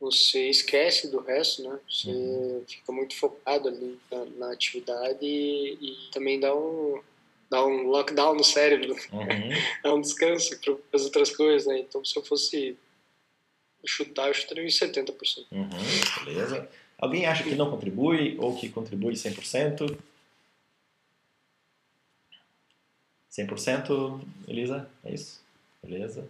você 0.01 0.49
esquece 0.49 1.11
do 1.11 1.19
resto, 1.19 1.63
né? 1.63 1.81
Você 1.89 2.11
uhum. 2.11 2.65
fica 2.69 2.93
muito 2.93 3.17
focado 3.17 3.69
ali 3.69 3.99
na, 4.11 4.25
na 4.37 4.53
atividade 4.53 5.19
e, 5.23 5.75
e, 5.81 6.11
também 6.13 6.39
dá 6.39 6.55
um 6.55 7.01
dá 7.51 7.67
um 7.67 7.89
lockdown 7.89 8.35
no 8.35 8.45
cérebro, 8.45 8.95
uhum. 9.13 9.49
dá 9.83 9.95
um 9.95 10.01
descanso 10.01 10.57
para 10.61 10.77
as 10.93 11.05
outras 11.05 11.35
coisas, 11.35 11.67
né? 11.67 11.81
Então, 11.81 12.05
se 12.05 12.17
eu 12.17 12.23
fosse 12.23 12.77
chutar, 13.87 14.29
eu 14.29 14.35
chutaria 14.35 14.65
uns 14.65 14.79
70%. 14.79 15.47
Uhum, 15.51 16.25
beleza. 16.25 16.69
Alguém 16.99 17.27
acha 17.27 17.45
que 17.45 17.55
não 17.55 17.71
contribui 17.71 18.37
ou 18.39 18.57
que 18.57 18.69
contribui 18.69 19.15
100%? 19.15 19.97
100%, 23.31 24.21
Elisa? 24.49 24.91
É 25.05 25.13
isso? 25.13 25.45
Beleza? 25.83 26.29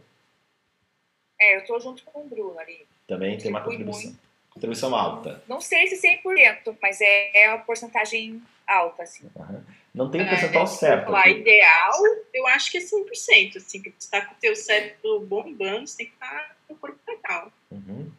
É, 1.40 1.57
eu 1.57 1.64
tô 1.67 1.78
junto 1.81 2.02
com 2.05 2.21
o 2.21 2.28
Bruno 2.28 2.59
ali. 2.59 2.87
Também 3.07 3.38
tem 3.38 3.50
uma 3.50 3.62
contribuição. 3.62 4.11
Muito. 4.11 4.28
Contribuição 4.50 4.95
alta. 4.95 5.43
Não 5.49 5.61
sei 5.61 5.87
se 5.87 5.97
100%, 5.97 6.76
mas 6.83 7.00
é, 7.00 7.45
é 7.45 7.49
uma 7.49 7.59
porcentagem 7.59 8.43
alta, 8.67 9.05
assim. 9.05 9.31
Uhum. 9.35 9.62
Não 9.95 10.11
tem 10.11 10.23
um 10.23 10.28
percentual 10.28 10.64
é, 10.64 10.66
certo. 10.66 11.12
O 11.12 11.28
ideal, 11.28 11.92
eu 12.33 12.47
acho 12.49 12.71
que 12.71 12.78
é 12.78 12.80
100%, 12.80 13.57
assim, 13.57 13.83
que 13.83 13.92
você 13.99 14.11
tá 14.11 14.21
com 14.21 14.35
o 14.35 14.38
teu 14.40 14.54
cérebro 14.54 15.21
bombando, 15.21 15.87
você 15.87 15.99
tem 15.99 16.07
que 16.07 16.12
estar 16.12 16.28
tá 16.28 16.54
com 16.66 16.75
o 16.75 16.76
corpo 16.76 16.99
legal. 17.07 17.52
Uhum. 17.71 18.11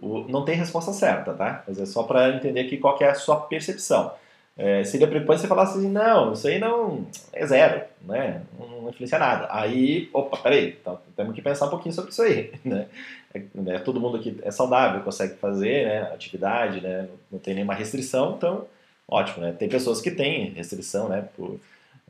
O, 0.00 0.20
não 0.28 0.44
tem 0.44 0.54
resposta 0.54 0.92
certa, 0.92 1.34
tá? 1.34 1.64
Mas 1.66 1.78
é 1.78 1.86
só 1.86 2.02
para 2.04 2.30
entender 2.30 2.60
aqui 2.60 2.78
qual 2.78 2.96
é 3.00 3.06
a 3.06 3.14
sua 3.14 3.40
percepção. 3.40 4.12
É, 4.56 4.82
seria 4.82 5.06
depois 5.06 5.40
você 5.40 5.46
falasse 5.46 5.78
assim, 5.78 5.88
não, 5.88 6.32
isso 6.32 6.48
aí 6.48 6.58
não 6.58 7.06
é 7.32 7.46
zero, 7.46 7.80
né? 8.02 8.42
Não 8.58 8.88
influencia 8.88 9.18
nada. 9.18 9.46
Aí, 9.50 10.10
opa, 10.12 10.36
peraí, 10.36 10.76
então, 10.80 11.00
temos 11.16 11.32
que 11.32 11.40
pensar 11.40 11.66
um 11.66 11.70
pouquinho 11.70 11.94
sobre 11.94 12.10
isso 12.10 12.22
aí, 12.22 12.52
né? 12.64 12.88
É, 13.32 13.42
né? 13.54 13.78
Todo 13.78 14.00
mundo 14.00 14.16
aqui 14.16 14.36
é 14.42 14.50
saudável, 14.50 15.02
consegue 15.02 15.36
fazer 15.36 15.86
né, 15.86 16.02
atividade, 16.12 16.80
né? 16.80 17.08
Não 17.30 17.38
tem 17.38 17.54
nenhuma 17.54 17.74
restrição, 17.74 18.34
então, 18.36 18.66
ótimo, 19.08 19.44
né? 19.44 19.52
Tem 19.52 19.68
pessoas 19.68 20.00
que 20.00 20.10
têm 20.10 20.50
restrição, 20.50 21.08
né? 21.08 21.26
Por, 21.36 21.58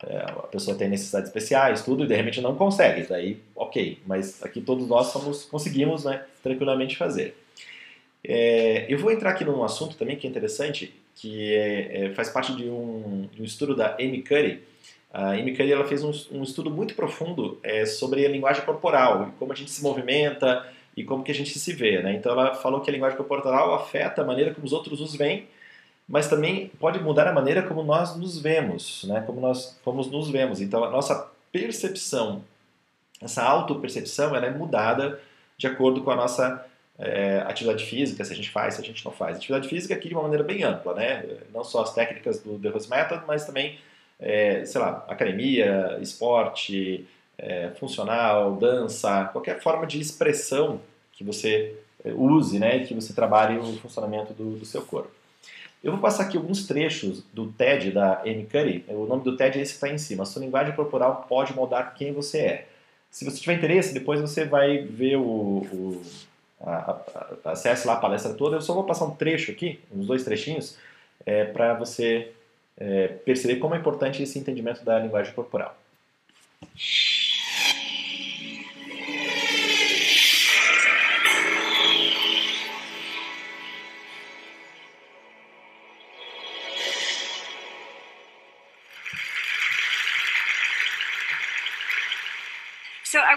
é, 0.07 0.17
a 0.17 0.47
pessoa 0.47 0.77
tem 0.77 0.89
necessidades 0.89 1.29
especiais, 1.29 1.83
tudo, 1.83 2.05
e 2.05 2.07
de 2.07 2.15
repente 2.15 2.41
não 2.41 2.55
consegue, 2.55 3.07
daí, 3.09 3.41
ok. 3.55 3.99
Mas 4.07 4.43
aqui 4.43 4.61
todos 4.61 4.87
nós 4.89 5.09
somos, 5.09 5.45
conseguimos, 5.45 6.05
né? 6.05 6.25
Tranquilamente 6.43 6.97
fazer. 6.97 7.37
É, 8.25 8.87
eu 8.89 8.99
vou 8.99 9.11
entrar 9.11 9.31
aqui 9.31 9.45
num 9.45 9.63
assunto 9.63 9.97
também 9.97 10.17
que 10.17 10.27
é 10.27 10.31
interessante, 10.31 10.93
que 11.15 11.55
é, 11.55 12.05
é, 12.05 12.15
faz 12.15 12.29
parte 12.29 12.55
de 12.55 12.69
um, 12.69 13.29
de 13.33 13.43
um, 13.43 13.45
estudo 13.45 13.75
da 13.75 13.95
Amy 13.95 14.23
Curry. 14.23 14.63
A 15.13 15.31
Amy 15.31 15.57
Curry 15.57 15.73
ela 15.73 15.87
fez 15.87 16.05
um, 16.05 16.13
um 16.33 16.43
estudo 16.43 16.71
muito 16.71 16.95
profundo 16.95 17.59
é, 17.63 17.87
sobre 17.87 18.25
a 18.27 18.29
linguagem 18.29 18.65
corporal, 18.65 19.33
como 19.39 19.53
a 19.53 19.57
gente 19.57 19.71
se 19.71 19.83
movimenta 19.83 20.67
e 20.97 21.05
como 21.05 21.25
que 21.25 21.33
a 21.33 21.35
gente 21.35 21.59
se 21.59 21.73
vê. 21.73 22.03
Né? 22.03 22.15
Então 22.15 22.33
ela 22.33 22.55
falou 22.55 22.81
que 22.81 22.91
a 22.91 22.93
linguagem 22.93 23.17
corporal 23.17 23.75
afeta 23.75 24.23
a 24.23 24.25
maneira 24.25 24.53
como 24.53 24.67
os 24.67 24.73
outros 24.73 25.01
nos 25.01 25.17
veem, 25.17 25.47
mas 26.09 26.27
também 26.27 26.69
pode 26.81 26.99
mudar 27.01 27.29
a 27.29 27.33
maneira 27.33 27.63
como 27.63 27.83
nós 27.83 28.17
nos 28.17 28.41
vemos, 28.41 29.05
né? 29.05 29.23
como 29.27 29.41
nós 29.41 29.79
como 29.85 30.03
nos 30.07 30.31
vemos. 30.31 30.61
Então 30.61 30.83
a 30.83 30.91
nossa 30.91 31.31
percepção, 31.53 32.43
essa 33.21 33.43
autopercepção, 33.43 34.35
ela 34.35 34.47
é 34.47 34.51
mudada 34.51 35.21
de 35.59 35.67
acordo 35.67 36.03
com 36.03 36.11
a 36.11 36.17
nossa 36.17 36.65
é, 36.99 37.41
atividade 37.47 37.85
física, 37.85 38.25
se 38.25 38.33
a 38.33 38.37
gente 38.37 38.51
faz, 38.51 38.75
se 38.75 38.81
a 38.81 38.85
gente 38.85 39.05
não 39.05 39.13
faz. 39.13 39.37
Atividade 39.37 39.69
física 39.69 39.95
aqui 39.95 40.09
de 40.09 40.15
uma 40.15 40.23
maneira 40.23 40.43
bem 40.43 40.63
ampla, 40.65 40.95
né? 40.95 41.25
Não 41.53 41.63
só 41.63 41.83
as 41.83 41.93
técnicas 41.93 42.41
do 42.41 42.59
The 42.59 42.71
Rose 42.71 42.89
Method, 42.89 43.25
mas 43.27 43.45
também, 43.45 43.79
é, 44.19 44.65
sei 44.65 44.81
lá, 44.81 45.05
academia, 45.09 45.99
esporte, 46.01 47.07
é, 47.37 47.71
funcional, 47.79 48.57
dança, 48.57 49.27
qualquer 49.27 49.61
forma 49.61 49.87
de 49.87 50.01
expressão 50.01 50.81
que 51.13 51.23
você 51.23 51.77
use, 52.05 52.59
né? 52.59 52.81
Que 52.85 52.95
você 52.95 53.13
trabalhe 53.13 53.59
o 53.59 53.77
funcionamento 53.79 54.33
do, 54.33 54.57
do 54.57 54.65
seu 54.65 54.83
corpo. 54.83 55.18
Eu 55.83 55.93
vou 55.93 56.01
passar 56.01 56.25
aqui 56.25 56.37
alguns 56.37 56.67
trechos 56.67 57.23
do 57.33 57.53
TED 57.53 57.93
da 57.93 58.21
Amy 58.23 58.47
Curry. 58.47 58.85
O 58.89 59.07
nome 59.07 59.23
do 59.23 59.37
TED 59.37 59.59
é 59.59 59.63
esse 59.63 59.73
que 59.73 59.77
está 59.77 59.89
em 59.89 59.99
cima. 59.99 60.25
A 60.25 60.27
sua 60.27 60.43
linguagem 60.43 60.75
corporal 60.75 61.27
pode 61.29 61.55
moldar 61.55 61.95
quem 61.95 62.13
você 62.13 62.39
é. 62.39 62.69
Se 63.11 63.25
você 63.25 63.39
tiver 63.39 63.55
interesse, 63.55 63.95
depois 63.95 64.21
você 64.21 64.45
vai 64.45 64.79
ver 64.79 65.17
o, 65.17 65.23
o 65.23 66.03
a, 66.61 67.01
a, 67.45 67.53
acesse 67.53 67.87
lá 67.87 67.95
a 67.95 68.01
palestra 68.01 68.35
toda. 68.35 68.57
Eu 68.57 68.61
só 68.61 68.75
vou 68.75 68.85
passar 68.85 69.05
um 69.05 69.15
trecho 69.15 69.53
aqui, 69.53 69.81
uns 69.95 70.07
dois 70.07 70.25
trechinhos, 70.25 70.77
é, 71.25 71.45
para 71.45 71.75
você 71.75 72.33
é, 72.77 73.09
perceber 73.09 73.57
como 73.57 73.75
é 73.75 73.79
importante 73.79 74.23
esse 74.23 74.39
entendimento 74.39 74.85
da 74.85 74.99
linguagem 74.99 75.33
corporal. 75.33 75.77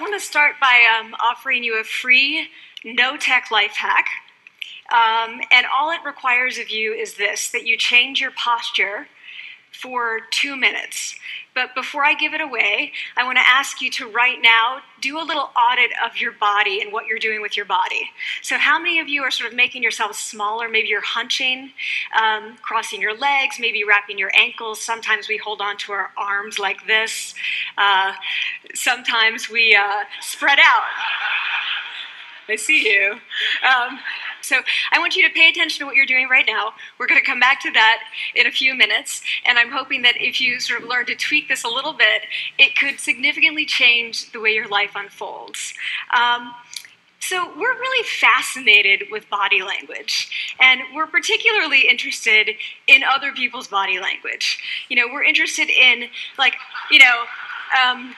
Want 0.01 0.19
to 0.19 0.19
start 0.19 0.55
by 0.59 0.81
um, 0.99 1.15
offering 1.19 1.63
you 1.63 1.79
a 1.79 1.83
free 1.83 2.47
no 2.83 3.15
tech 3.15 3.51
life 3.51 3.75
hack. 3.75 4.07
Um, 4.91 5.39
and 5.51 5.65
all 5.73 5.91
it 5.91 5.99
requires 6.03 6.57
of 6.57 6.69
you 6.69 6.93
is 6.93 7.13
this 7.13 7.51
that 7.51 7.65
you 7.65 7.77
change 7.77 8.19
your 8.19 8.31
posture 8.31 9.07
for 9.81 10.19
two 10.31 10.55
minutes. 10.55 11.15
But 11.53 11.75
before 11.75 12.05
I 12.05 12.13
give 12.13 12.33
it 12.33 12.39
away, 12.39 12.93
I 13.17 13.25
want 13.25 13.37
to 13.37 13.43
ask 13.45 13.81
you 13.81 13.91
to 13.91 14.09
right 14.09 14.37
now 14.41 14.79
do 15.01 15.17
a 15.17 15.25
little 15.25 15.49
audit 15.57 15.91
of 16.05 16.15
your 16.15 16.31
body 16.31 16.81
and 16.81 16.93
what 16.93 17.07
you're 17.07 17.19
doing 17.19 17.41
with 17.41 17.57
your 17.57 17.65
body. 17.65 18.09
So, 18.41 18.57
how 18.57 18.79
many 18.79 18.99
of 18.99 19.09
you 19.09 19.21
are 19.23 19.31
sort 19.31 19.51
of 19.51 19.55
making 19.55 19.83
yourselves 19.83 20.17
smaller? 20.17 20.69
Maybe 20.69 20.87
you're 20.87 21.01
hunching, 21.01 21.71
um, 22.21 22.57
crossing 22.61 23.01
your 23.01 23.17
legs, 23.17 23.57
maybe 23.59 23.83
wrapping 23.83 24.17
your 24.17 24.31
ankles. 24.33 24.79
Sometimes 24.79 25.27
we 25.27 25.37
hold 25.37 25.59
on 25.61 25.77
to 25.79 25.91
our 25.91 26.11
arms 26.17 26.57
like 26.57 26.87
this. 26.87 27.33
Uh, 27.77 28.13
sometimes 28.73 29.49
we 29.49 29.75
uh, 29.75 30.03
spread 30.21 30.59
out. 30.59 30.83
I 32.47 32.55
see 32.55 32.83
you. 32.85 33.13
Um, 33.65 33.99
so 34.41 34.61
I 34.91 34.99
want 34.99 35.15
you 35.15 35.27
to 35.27 35.33
pay 35.33 35.49
attention 35.49 35.79
to 35.79 35.85
what 35.85 35.95
you're 35.95 36.05
doing 36.05 36.27
right 36.29 36.45
now. 36.47 36.73
We're 36.97 37.07
going 37.07 37.19
to 37.19 37.25
come 37.25 37.39
back 37.39 37.61
to 37.61 37.71
that 37.71 37.99
in 38.35 38.47
a 38.47 38.51
few 38.51 38.75
minutes. 38.75 39.21
And 39.45 39.57
I'm 39.57 39.71
hoping 39.71 40.01
that 40.03 40.15
if 40.19 40.41
you 40.41 40.59
sort 40.59 40.81
of 40.81 40.87
learn 40.87 41.05
to 41.07 41.15
tweak 41.15 41.47
this 41.47 41.63
a 41.63 41.67
little 41.67 41.93
bit, 41.93 42.23
it 42.57 42.75
could 42.75 42.99
significantly 42.99 43.65
change 43.65 44.31
the 44.31 44.39
way 44.39 44.51
your 44.51 44.67
life 44.67 44.91
unfolds. 44.95 45.73
Um, 46.15 46.53
so, 47.23 47.47
we're 47.55 47.75
really 47.75 48.07
fascinated 48.19 49.03
with 49.11 49.29
body 49.29 49.61
language, 49.61 50.55
and 50.59 50.81
we're 50.95 51.05
particularly 51.05 51.87
interested 51.87 52.49
in 52.87 53.03
other 53.03 53.31
people's 53.31 53.67
body 53.67 53.99
language. 53.99 54.57
You 54.89 54.95
know, 54.95 55.07
we're 55.07 55.23
interested 55.23 55.69
in, 55.69 56.09
like, 56.39 56.55
you 56.89 56.97
know, 56.97 57.23
um, 57.79 58.15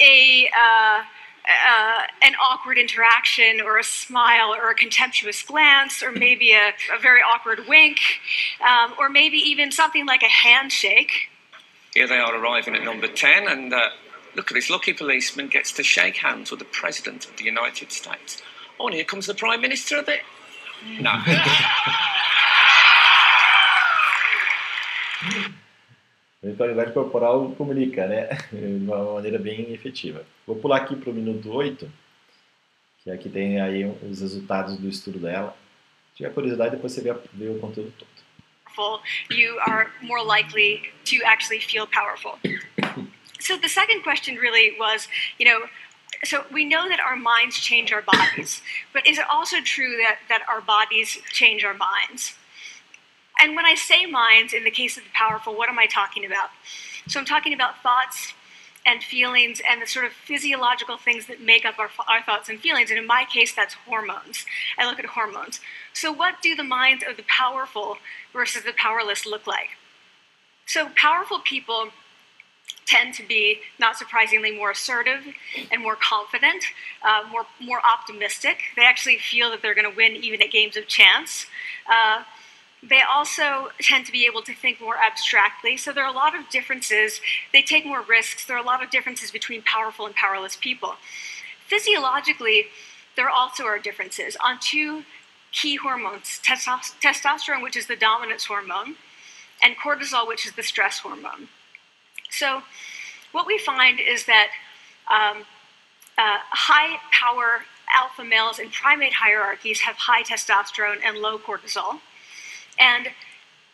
a. 0.00 0.48
Uh, 0.48 1.02
uh, 1.48 2.02
an 2.22 2.34
awkward 2.42 2.78
interaction 2.78 3.60
or 3.60 3.78
a 3.78 3.84
smile 3.84 4.54
or 4.54 4.70
a 4.70 4.74
contemptuous 4.74 5.42
glance 5.42 6.02
or 6.02 6.12
maybe 6.12 6.52
a, 6.52 6.74
a 6.94 6.98
very 7.00 7.20
awkward 7.20 7.60
wink 7.66 7.98
um, 8.66 8.94
or 8.98 9.08
maybe 9.08 9.38
even 9.38 9.72
something 9.72 10.06
like 10.06 10.22
a 10.22 10.28
handshake. 10.28 11.30
Here 11.94 12.06
they 12.06 12.18
are 12.18 12.34
arriving 12.34 12.74
at 12.74 12.84
number 12.84 13.08
10 13.08 13.48
and 13.48 13.72
uh, 13.72 13.88
look 14.34 14.50
at 14.50 14.54
this 14.54 14.68
lucky 14.68 14.92
policeman 14.92 15.48
gets 15.48 15.72
to 15.72 15.82
shake 15.82 16.18
hands 16.18 16.50
with 16.50 16.60
the 16.60 16.66
President 16.66 17.24
of 17.26 17.36
the 17.36 17.44
United 17.44 17.92
States. 17.92 18.42
Oh, 18.78 18.86
and 18.86 18.94
here 18.94 19.04
comes 19.04 19.26
the 19.26 19.34
Prime 19.34 19.60
Minister 19.60 19.98
of 19.98 20.08
it. 20.08 20.20
No. 21.00 21.12
A 26.44 26.54
qualidade 26.54 26.92
corporal 26.92 27.50
comunica, 27.56 28.06
né? 28.06 28.28
De 28.52 28.84
uma 28.84 29.14
maneira 29.14 29.38
bem 29.38 29.72
efetiva. 29.72 30.24
Vou 30.46 30.56
pular 30.56 30.78
aqui 30.78 30.94
para 30.94 31.10
o 31.10 31.14
minuto 31.14 31.50
8, 31.50 31.90
que 33.02 33.10
aqui 33.10 33.28
tem 33.28 33.60
aí 33.60 33.84
os 33.84 34.20
resultados 34.20 34.76
do 34.76 34.88
estudo 34.88 35.18
dela. 35.18 35.56
Se 36.12 36.18
tiver 36.18 36.32
curiosidade, 36.32 36.76
depois 36.76 36.92
você 36.92 37.00
vê 37.00 37.48
o 37.48 37.58
conteúdo 37.58 37.92
todo. 37.98 38.28
You 39.28 39.58
are 39.66 39.90
more 40.02 40.22
likely 40.22 40.92
to 41.06 41.16
actually 41.24 41.60
feel 41.60 41.86
powerful. 41.88 42.38
so 43.40 43.56
the 43.56 43.68
second 43.68 44.04
question 44.04 44.36
really 44.36 44.78
was, 44.78 45.08
you 45.38 45.46
know, 45.46 45.66
so 46.24 46.44
we 46.52 46.64
know 46.64 46.88
that 46.88 47.00
our 47.00 47.16
minds 47.16 47.58
change 47.58 47.92
our 47.92 48.02
bodies, 48.02 48.62
but 48.92 49.04
is 49.06 49.18
it 49.18 49.24
also 49.28 49.60
true 49.60 49.96
that, 49.98 50.18
that 50.28 50.42
our 50.48 50.60
bodies 50.60 51.18
change 51.32 51.64
our 51.64 51.74
minds? 51.74 52.34
And 53.40 53.54
when 53.54 53.64
I 53.64 53.74
say 53.74 54.06
minds, 54.06 54.52
in 54.52 54.64
the 54.64 54.70
case 54.70 54.96
of 54.96 55.04
the 55.04 55.10
powerful, 55.14 55.54
what 55.54 55.68
am 55.68 55.78
I 55.78 55.86
talking 55.86 56.24
about? 56.24 56.50
So 57.06 57.20
I'm 57.20 57.26
talking 57.26 57.52
about 57.54 57.82
thoughts 57.82 58.34
and 58.84 59.02
feelings 59.02 59.60
and 59.68 59.82
the 59.82 59.86
sort 59.86 60.06
of 60.06 60.12
physiological 60.12 60.96
things 60.96 61.26
that 61.26 61.40
make 61.40 61.64
up 61.64 61.78
our, 61.78 61.90
our 62.08 62.22
thoughts 62.22 62.48
and 62.48 62.58
feelings. 62.58 62.90
And 62.90 62.98
in 62.98 63.06
my 63.06 63.24
case, 63.32 63.54
that's 63.54 63.74
hormones. 63.74 64.46
I 64.78 64.88
look 64.88 64.98
at 64.98 65.04
hormones. 65.06 65.60
So, 65.92 66.10
what 66.12 66.42
do 66.42 66.54
the 66.54 66.64
minds 66.64 67.04
of 67.08 67.16
the 67.16 67.24
powerful 67.24 67.98
versus 68.32 68.64
the 68.64 68.72
powerless 68.72 69.26
look 69.26 69.46
like? 69.46 69.70
So, 70.66 70.88
powerful 70.96 71.40
people 71.40 71.88
tend 72.86 73.14
to 73.14 73.26
be, 73.26 73.60
not 73.78 73.96
surprisingly, 73.96 74.50
more 74.56 74.70
assertive 74.70 75.22
and 75.70 75.82
more 75.82 75.96
confident, 75.96 76.64
uh, 77.02 77.24
more 77.30 77.46
more 77.60 77.80
optimistic. 77.84 78.58
They 78.76 78.84
actually 78.84 79.18
feel 79.18 79.50
that 79.50 79.60
they're 79.60 79.74
going 79.74 79.90
to 79.90 79.96
win 79.96 80.16
even 80.16 80.40
at 80.40 80.50
games 80.50 80.76
of 80.76 80.86
chance. 80.86 81.46
Uh, 81.90 82.22
they 82.82 83.00
also 83.00 83.70
tend 83.80 84.06
to 84.06 84.12
be 84.12 84.24
able 84.26 84.42
to 84.42 84.54
think 84.54 84.80
more 84.80 84.96
abstractly. 84.96 85.76
So 85.76 85.92
there 85.92 86.04
are 86.04 86.10
a 86.10 86.16
lot 86.16 86.36
of 86.36 86.48
differences. 86.48 87.20
They 87.52 87.62
take 87.62 87.84
more 87.84 88.02
risks. 88.02 88.46
There 88.46 88.56
are 88.56 88.62
a 88.62 88.66
lot 88.66 88.82
of 88.82 88.90
differences 88.90 89.30
between 89.30 89.62
powerful 89.62 90.06
and 90.06 90.14
powerless 90.14 90.56
people. 90.56 90.94
Physiologically, 91.66 92.66
there 93.16 93.28
also 93.28 93.64
are 93.64 93.78
differences 93.78 94.36
on 94.42 94.58
two 94.60 95.02
key 95.50 95.76
hormones 95.76 96.40
testosterone, 96.42 97.62
which 97.62 97.76
is 97.76 97.86
the 97.86 97.96
dominance 97.96 98.44
hormone, 98.44 98.96
and 99.62 99.76
cortisol, 99.76 100.26
which 100.26 100.46
is 100.46 100.52
the 100.52 100.62
stress 100.62 101.00
hormone. 101.00 101.48
So, 102.30 102.62
what 103.32 103.46
we 103.46 103.58
find 103.58 103.98
is 104.00 104.26
that 104.26 104.48
um, 105.10 105.44
uh, 106.16 106.38
high 106.50 106.98
power 107.10 107.64
alpha 107.94 108.24
males 108.24 108.58
in 108.58 108.70
primate 108.70 109.14
hierarchies 109.14 109.80
have 109.80 109.96
high 109.96 110.22
testosterone 110.22 110.98
and 111.04 111.18
low 111.18 111.38
cortisol. 111.38 112.00
And 112.78 113.08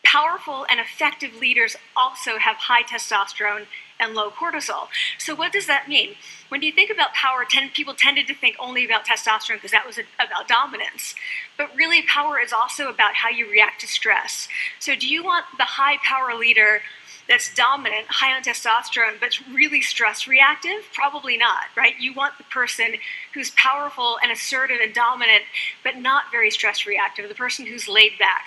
powerful 0.05 0.67
and 0.71 0.79
effective 0.79 1.35
leaders 1.41 1.77
also 1.97 2.39
have 2.39 2.57
high 2.57 2.83
testosterone 2.83 3.67
and 3.99 4.15
low 4.15 4.31
cortisol. 4.31 4.89
So, 5.19 5.35
what 5.35 5.53
does 5.53 5.67
that 5.67 5.89
mean? 5.89 6.15
When 6.49 6.63
you 6.63 6.73
think 6.73 6.91
about 6.91 7.15
power, 7.15 7.45
ten, 7.49 7.71
people 7.71 7.95
tended 7.95 8.27
to 8.29 8.35
think 8.35 8.57
only 8.59 8.85
about 8.85 9.07
testosterone 9.07 9.55
because 9.57 9.71
that 9.71 9.87
was 9.87 9.99
a, 9.99 10.03
about 10.15 10.49
dominance. 10.49 11.15
But 11.57 11.75
really, 11.75 12.03
power 12.03 12.39
is 12.39 12.53
also 12.53 12.89
about 12.89 13.15
how 13.15 13.29
you 13.29 13.51
react 13.51 13.81
to 13.81 13.87
stress. 13.89 14.49
So, 14.79 14.95
do 14.95 15.07
you 15.07 15.25
want 15.25 15.47
the 15.59 15.65
high 15.65 15.97
power 16.05 16.37
leader 16.37 16.83
that's 17.29 17.55
dominant, 17.55 18.07
high 18.09 18.35
on 18.37 18.43
testosterone, 18.43 19.19
but 19.19 19.39
really 19.53 19.81
stress 19.81 20.27
reactive? 20.27 20.85
Probably 20.93 21.37
not, 21.37 21.65
right? 21.77 21.95
You 21.99 22.13
want 22.13 22.37
the 22.37 22.45
person 22.45 22.95
who's 23.33 23.51
powerful 23.53 24.19
and 24.23 24.31
assertive 24.31 24.79
and 24.83 24.93
dominant, 24.93 25.45
but 25.83 25.97
not 25.97 26.25
very 26.31 26.51
stress 26.51 26.87
reactive, 26.87 27.29
the 27.29 27.35
person 27.35 27.67
who's 27.67 27.89
laid 27.89 28.19
back. 28.19 28.45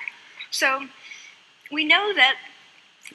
So 0.51 0.88
we 1.72 1.86
know 1.86 2.13
that 2.13 2.36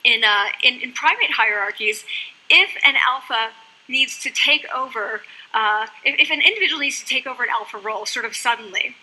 in, 0.04 0.24
uh, 0.24 0.46
in, 0.62 0.80
in 0.80 0.92
primate 0.92 1.32
hierarchies, 1.32 2.04
if 2.48 2.70
an 2.86 2.94
alpha 3.06 3.50
needs 3.88 4.18
to 4.20 4.30
take 4.30 4.66
over, 4.74 5.22
uh, 5.54 5.86
if, 6.04 6.18
if, 6.18 6.30
an 6.30 6.40
individual 6.40 6.80
needs 6.80 7.00
to 7.00 7.06
take 7.06 7.26
over 7.26 7.42
an 7.42 7.50
alpha 7.50 7.78
role 7.78 8.06
sort 8.06 8.24
of 8.24 8.34
suddenly, 8.34 8.96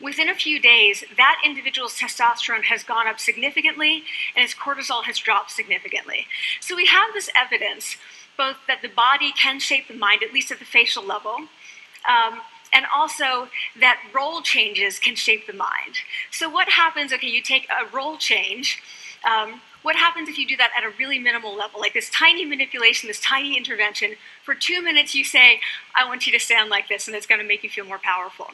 within 0.00 0.28
a 0.28 0.34
few 0.34 0.60
days, 0.60 1.04
that 1.16 1.40
individual's 1.44 1.98
testosterone 1.98 2.64
has 2.64 2.82
gone 2.82 3.06
up 3.06 3.20
significantly 3.20 4.02
and 4.34 4.42
his 4.42 4.54
cortisol 4.54 5.04
has 5.04 5.18
dropped 5.18 5.50
significantly. 5.50 6.26
So 6.60 6.74
we 6.74 6.86
have 6.86 7.12
this 7.14 7.30
evidence 7.36 7.96
both 8.36 8.56
that 8.66 8.82
the 8.82 8.88
body 8.88 9.32
can 9.32 9.60
shape 9.60 9.88
the 9.88 9.94
mind, 9.94 10.22
at 10.22 10.32
least 10.32 10.50
at 10.50 10.58
the 10.58 10.64
facial 10.64 11.04
level, 11.04 11.36
um, 12.08 12.40
and 12.72 12.86
also 12.94 13.48
that 13.78 14.00
role 14.14 14.40
changes 14.40 14.98
can 14.98 15.14
shape 15.14 15.46
the 15.46 15.52
mind. 15.52 15.96
So, 16.30 16.48
what 16.48 16.70
happens? 16.70 17.12
Okay, 17.12 17.28
you 17.28 17.42
take 17.42 17.68
a 17.68 17.94
role 17.94 18.16
change. 18.16 18.82
Um, 19.24 19.60
what 19.82 19.96
happens 19.96 20.28
if 20.28 20.38
you 20.38 20.46
do 20.46 20.56
that 20.56 20.70
at 20.76 20.84
a 20.84 20.90
really 20.96 21.18
minimal 21.18 21.56
level, 21.56 21.80
like 21.80 21.92
this 21.92 22.08
tiny 22.10 22.44
manipulation, 22.44 23.08
this 23.08 23.20
tiny 23.20 23.56
intervention? 23.56 24.14
For 24.44 24.54
two 24.54 24.80
minutes, 24.80 25.14
you 25.14 25.24
say, 25.24 25.60
I 25.94 26.06
want 26.06 26.26
you 26.26 26.32
to 26.32 26.40
stand 26.40 26.70
like 26.70 26.88
this, 26.88 27.06
and 27.06 27.16
it's 27.16 27.26
going 27.26 27.40
to 27.40 27.46
make 27.46 27.62
you 27.62 27.70
feel 27.70 27.84
more 27.84 27.98
powerful. 27.98 28.48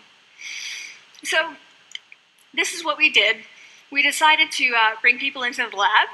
So, 1.22 1.54
this 2.54 2.72
is 2.72 2.84
what 2.84 2.98
we 2.98 3.10
did. 3.10 3.37
We 3.90 4.02
decided 4.02 4.50
to 4.52 4.75
uh, 4.75 4.90
bring 5.00 5.18
people 5.18 5.42
into 5.42 5.66
the 5.70 5.76
lab 5.76 6.08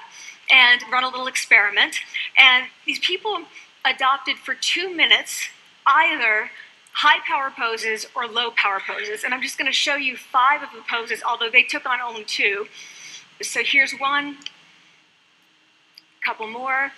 and 0.51 0.83
run 0.93 1.05
a 1.05 1.09
little 1.09 1.27
experiment. 1.27 1.97
And 2.39 2.67
these 2.87 2.99
people 2.99 3.45
adopted 3.85 4.37
for 4.39 4.55
two 4.55 4.95
minutes 4.95 5.49
either 5.87 6.51
high 6.95 7.19
power 7.27 7.53
poses 7.55 8.07
or 8.15 8.27
low 8.27 8.51
power 8.51 8.81
poses. 8.85 9.25
And 9.25 9.35
I'm 9.35 9.43
just 9.43 9.59
going 9.59 9.67
to 9.67 9.77
show 9.77 9.97
you 9.97 10.17
five 10.17 10.63
of 10.63 10.69
the 10.75 10.83
poses, 10.89 11.23
although 11.23 11.51
they 11.51 11.63
took 11.63 11.87
on 11.87 12.01
only 12.01 12.25
two. 12.25 12.67
So 13.43 13.61
here's 13.65 13.93
one, 13.93 14.39
a 16.23 16.25
couple 16.25 16.47
more. 16.47 16.93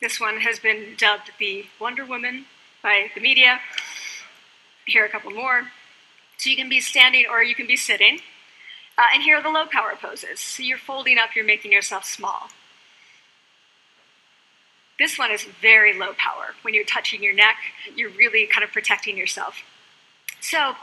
This 0.00 0.20
one 0.20 0.40
has 0.40 0.58
been 0.58 0.94
dubbed 0.96 1.32
the 1.38 1.66
Wonder 1.80 2.04
Woman 2.04 2.46
by 2.82 3.10
the 3.14 3.20
media. 3.20 3.60
Here 4.86 5.02
are 5.02 5.06
a 5.06 5.10
couple 5.10 5.30
more. 5.30 5.68
So 6.38 6.50
you 6.50 6.56
can 6.56 6.68
be 6.68 6.80
standing 6.80 7.24
or 7.30 7.42
you 7.42 7.54
can 7.54 7.66
be 7.66 7.76
sitting. 7.76 8.20
Uh, 8.96 9.06
and 9.12 9.22
here 9.22 9.36
are 9.36 9.42
the 9.42 9.48
low 9.48 9.66
power 9.66 9.94
poses. 10.00 10.38
So 10.38 10.62
you're 10.62 10.78
folding 10.78 11.18
up, 11.18 11.34
you're 11.34 11.44
making 11.44 11.72
yourself 11.72 12.04
small. 12.04 12.48
This 14.98 15.18
one 15.18 15.30
is 15.30 15.44
very 15.60 15.98
low 15.98 16.12
power. 16.16 16.54
When 16.62 16.74
you're 16.74 16.84
touching 16.84 17.22
your 17.22 17.34
neck, 17.34 17.56
you're 17.96 18.10
really 18.10 18.46
kind 18.46 18.62
of 18.62 18.72
protecting 18.72 19.16
yourself. 19.16 19.56
So, 20.40 20.74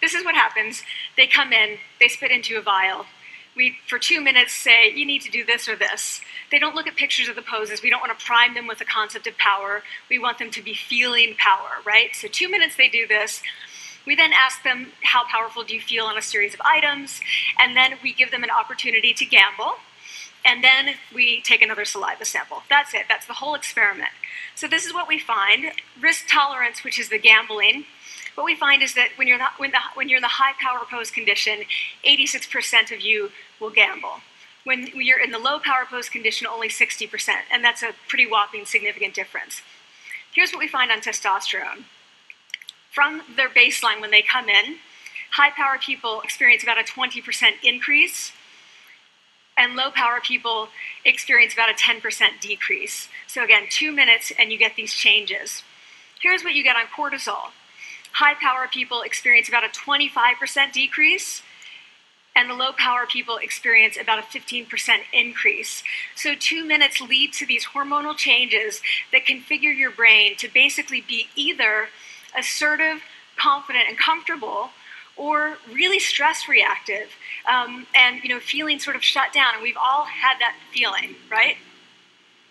this 0.00 0.14
is 0.14 0.24
what 0.24 0.34
happens. 0.34 0.82
They 1.16 1.26
come 1.26 1.52
in, 1.52 1.78
they 1.98 2.08
spit 2.08 2.30
into 2.30 2.58
a 2.58 2.62
vial. 2.62 3.06
We, 3.56 3.78
for 3.88 3.98
two 3.98 4.20
minutes, 4.20 4.52
say, 4.52 4.92
you 4.92 5.06
need 5.06 5.22
to 5.22 5.30
do 5.30 5.42
this 5.42 5.66
or 5.68 5.74
this. 5.74 6.20
They 6.50 6.58
don't 6.58 6.74
look 6.74 6.86
at 6.86 6.94
pictures 6.94 7.28
of 7.28 7.36
the 7.36 7.42
poses. 7.42 7.82
We 7.82 7.88
don't 7.88 8.00
want 8.00 8.16
to 8.16 8.24
prime 8.24 8.52
them 8.52 8.66
with 8.66 8.78
the 8.78 8.84
concept 8.84 9.26
of 9.26 9.38
power. 9.38 9.82
We 10.10 10.18
want 10.18 10.38
them 10.38 10.50
to 10.50 10.62
be 10.62 10.74
feeling 10.74 11.34
power, 11.38 11.82
right? 11.86 12.14
So, 12.14 12.28
two 12.28 12.50
minutes 12.50 12.76
they 12.76 12.88
do 12.88 13.06
this. 13.06 13.42
We 14.06 14.14
then 14.14 14.32
ask 14.32 14.62
them, 14.62 14.92
how 15.02 15.24
powerful 15.26 15.64
do 15.64 15.74
you 15.74 15.80
feel 15.80 16.04
on 16.04 16.16
a 16.16 16.22
series 16.22 16.54
of 16.54 16.60
items? 16.64 17.20
And 17.58 17.76
then 17.76 17.94
we 18.02 18.12
give 18.12 18.30
them 18.30 18.44
an 18.44 18.50
opportunity 18.50 19.12
to 19.14 19.24
gamble 19.24 19.76
and 20.46 20.62
then 20.62 20.94
we 21.12 21.40
take 21.42 21.60
another 21.60 21.84
saliva 21.84 22.24
sample. 22.24 22.62
That's 22.70 22.94
it. 22.94 23.02
That's 23.08 23.26
the 23.26 23.34
whole 23.34 23.56
experiment. 23.56 24.10
So 24.54 24.68
this 24.68 24.86
is 24.86 24.94
what 24.94 25.08
we 25.08 25.18
find. 25.18 25.72
Risk 26.00 26.28
tolerance, 26.30 26.84
which 26.84 27.00
is 27.00 27.08
the 27.08 27.18
gambling. 27.18 27.84
What 28.36 28.44
we 28.44 28.54
find 28.54 28.80
is 28.80 28.94
that 28.94 29.08
when 29.16 29.26
you're, 29.26 29.40
when, 29.56 29.72
the, 29.72 29.78
when 29.94 30.08
you're 30.08 30.18
in 30.18 30.22
the 30.22 30.28
high 30.28 30.52
power 30.60 30.86
pose 30.88 31.10
condition, 31.10 31.64
86% 32.06 32.94
of 32.94 33.00
you 33.00 33.32
will 33.60 33.70
gamble. 33.70 34.20
When 34.62 34.86
you're 34.94 35.22
in 35.22 35.32
the 35.32 35.38
low 35.38 35.58
power 35.58 35.84
pose 35.88 36.08
condition, 36.08 36.46
only 36.46 36.68
60%, 36.68 37.28
and 37.52 37.64
that's 37.64 37.82
a 37.82 37.90
pretty 38.08 38.26
whopping 38.26 38.66
significant 38.66 39.14
difference. 39.14 39.62
Here's 40.32 40.52
what 40.52 40.60
we 40.60 40.68
find 40.68 40.92
on 40.92 41.00
testosterone. 41.00 41.84
From 42.92 43.22
their 43.36 43.48
baseline 43.48 44.00
when 44.00 44.10
they 44.10 44.22
come 44.22 44.48
in, 44.48 44.76
high 45.32 45.50
power 45.50 45.78
people 45.78 46.20
experience 46.20 46.62
about 46.62 46.78
a 46.78 46.84
20% 46.84 47.22
increase 47.64 48.32
and 49.56 49.74
low 49.74 49.90
power 49.90 50.20
people 50.20 50.68
experience 51.04 51.54
about 51.54 51.70
a 51.70 51.74
10% 51.74 52.40
decrease. 52.40 53.08
So, 53.26 53.42
again, 53.42 53.64
two 53.70 53.92
minutes 53.92 54.32
and 54.38 54.52
you 54.52 54.58
get 54.58 54.76
these 54.76 54.92
changes. 54.92 55.62
Here's 56.20 56.42
what 56.42 56.54
you 56.54 56.62
get 56.62 56.76
on 56.76 56.86
cortisol 56.86 57.50
high 58.12 58.34
power 58.34 58.66
people 58.72 59.02
experience 59.02 59.46
about 59.46 59.62
a 59.62 59.68
25% 59.68 60.72
decrease, 60.72 61.42
and 62.34 62.48
the 62.48 62.54
low 62.54 62.72
power 62.72 63.06
people 63.06 63.36
experience 63.36 63.98
about 64.00 64.18
a 64.18 64.22
15% 64.22 64.66
increase. 65.12 65.82
So, 66.14 66.34
two 66.34 66.64
minutes 66.64 67.00
lead 67.00 67.32
to 67.34 67.46
these 67.46 67.66
hormonal 67.66 68.16
changes 68.16 68.80
that 69.12 69.26
configure 69.26 69.76
your 69.76 69.90
brain 69.90 70.36
to 70.36 70.48
basically 70.52 71.00
be 71.00 71.28
either 71.34 71.88
assertive, 72.36 73.02
confident, 73.36 73.84
and 73.88 73.98
comfortable 73.98 74.70
or 75.16 75.58
really 75.72 75.98
stress 75.98 76.48
reactive 76.48 77.08
um, 77.46 77.86
and 77.94 78.22
you 78.22 78.28
know 78.28 78.40
feeling 78.40 78.78
sort 78.78 78.96
of 78.96 79.02
shut 79.02 79.32
down 79.32 79.54
and 79.54 79.62
we've 79.62 79.76
all 79.76 80.04
had 80.04 80.38
that 80.38 80.54
feeling 80.72 81.14
right 81.30 81.56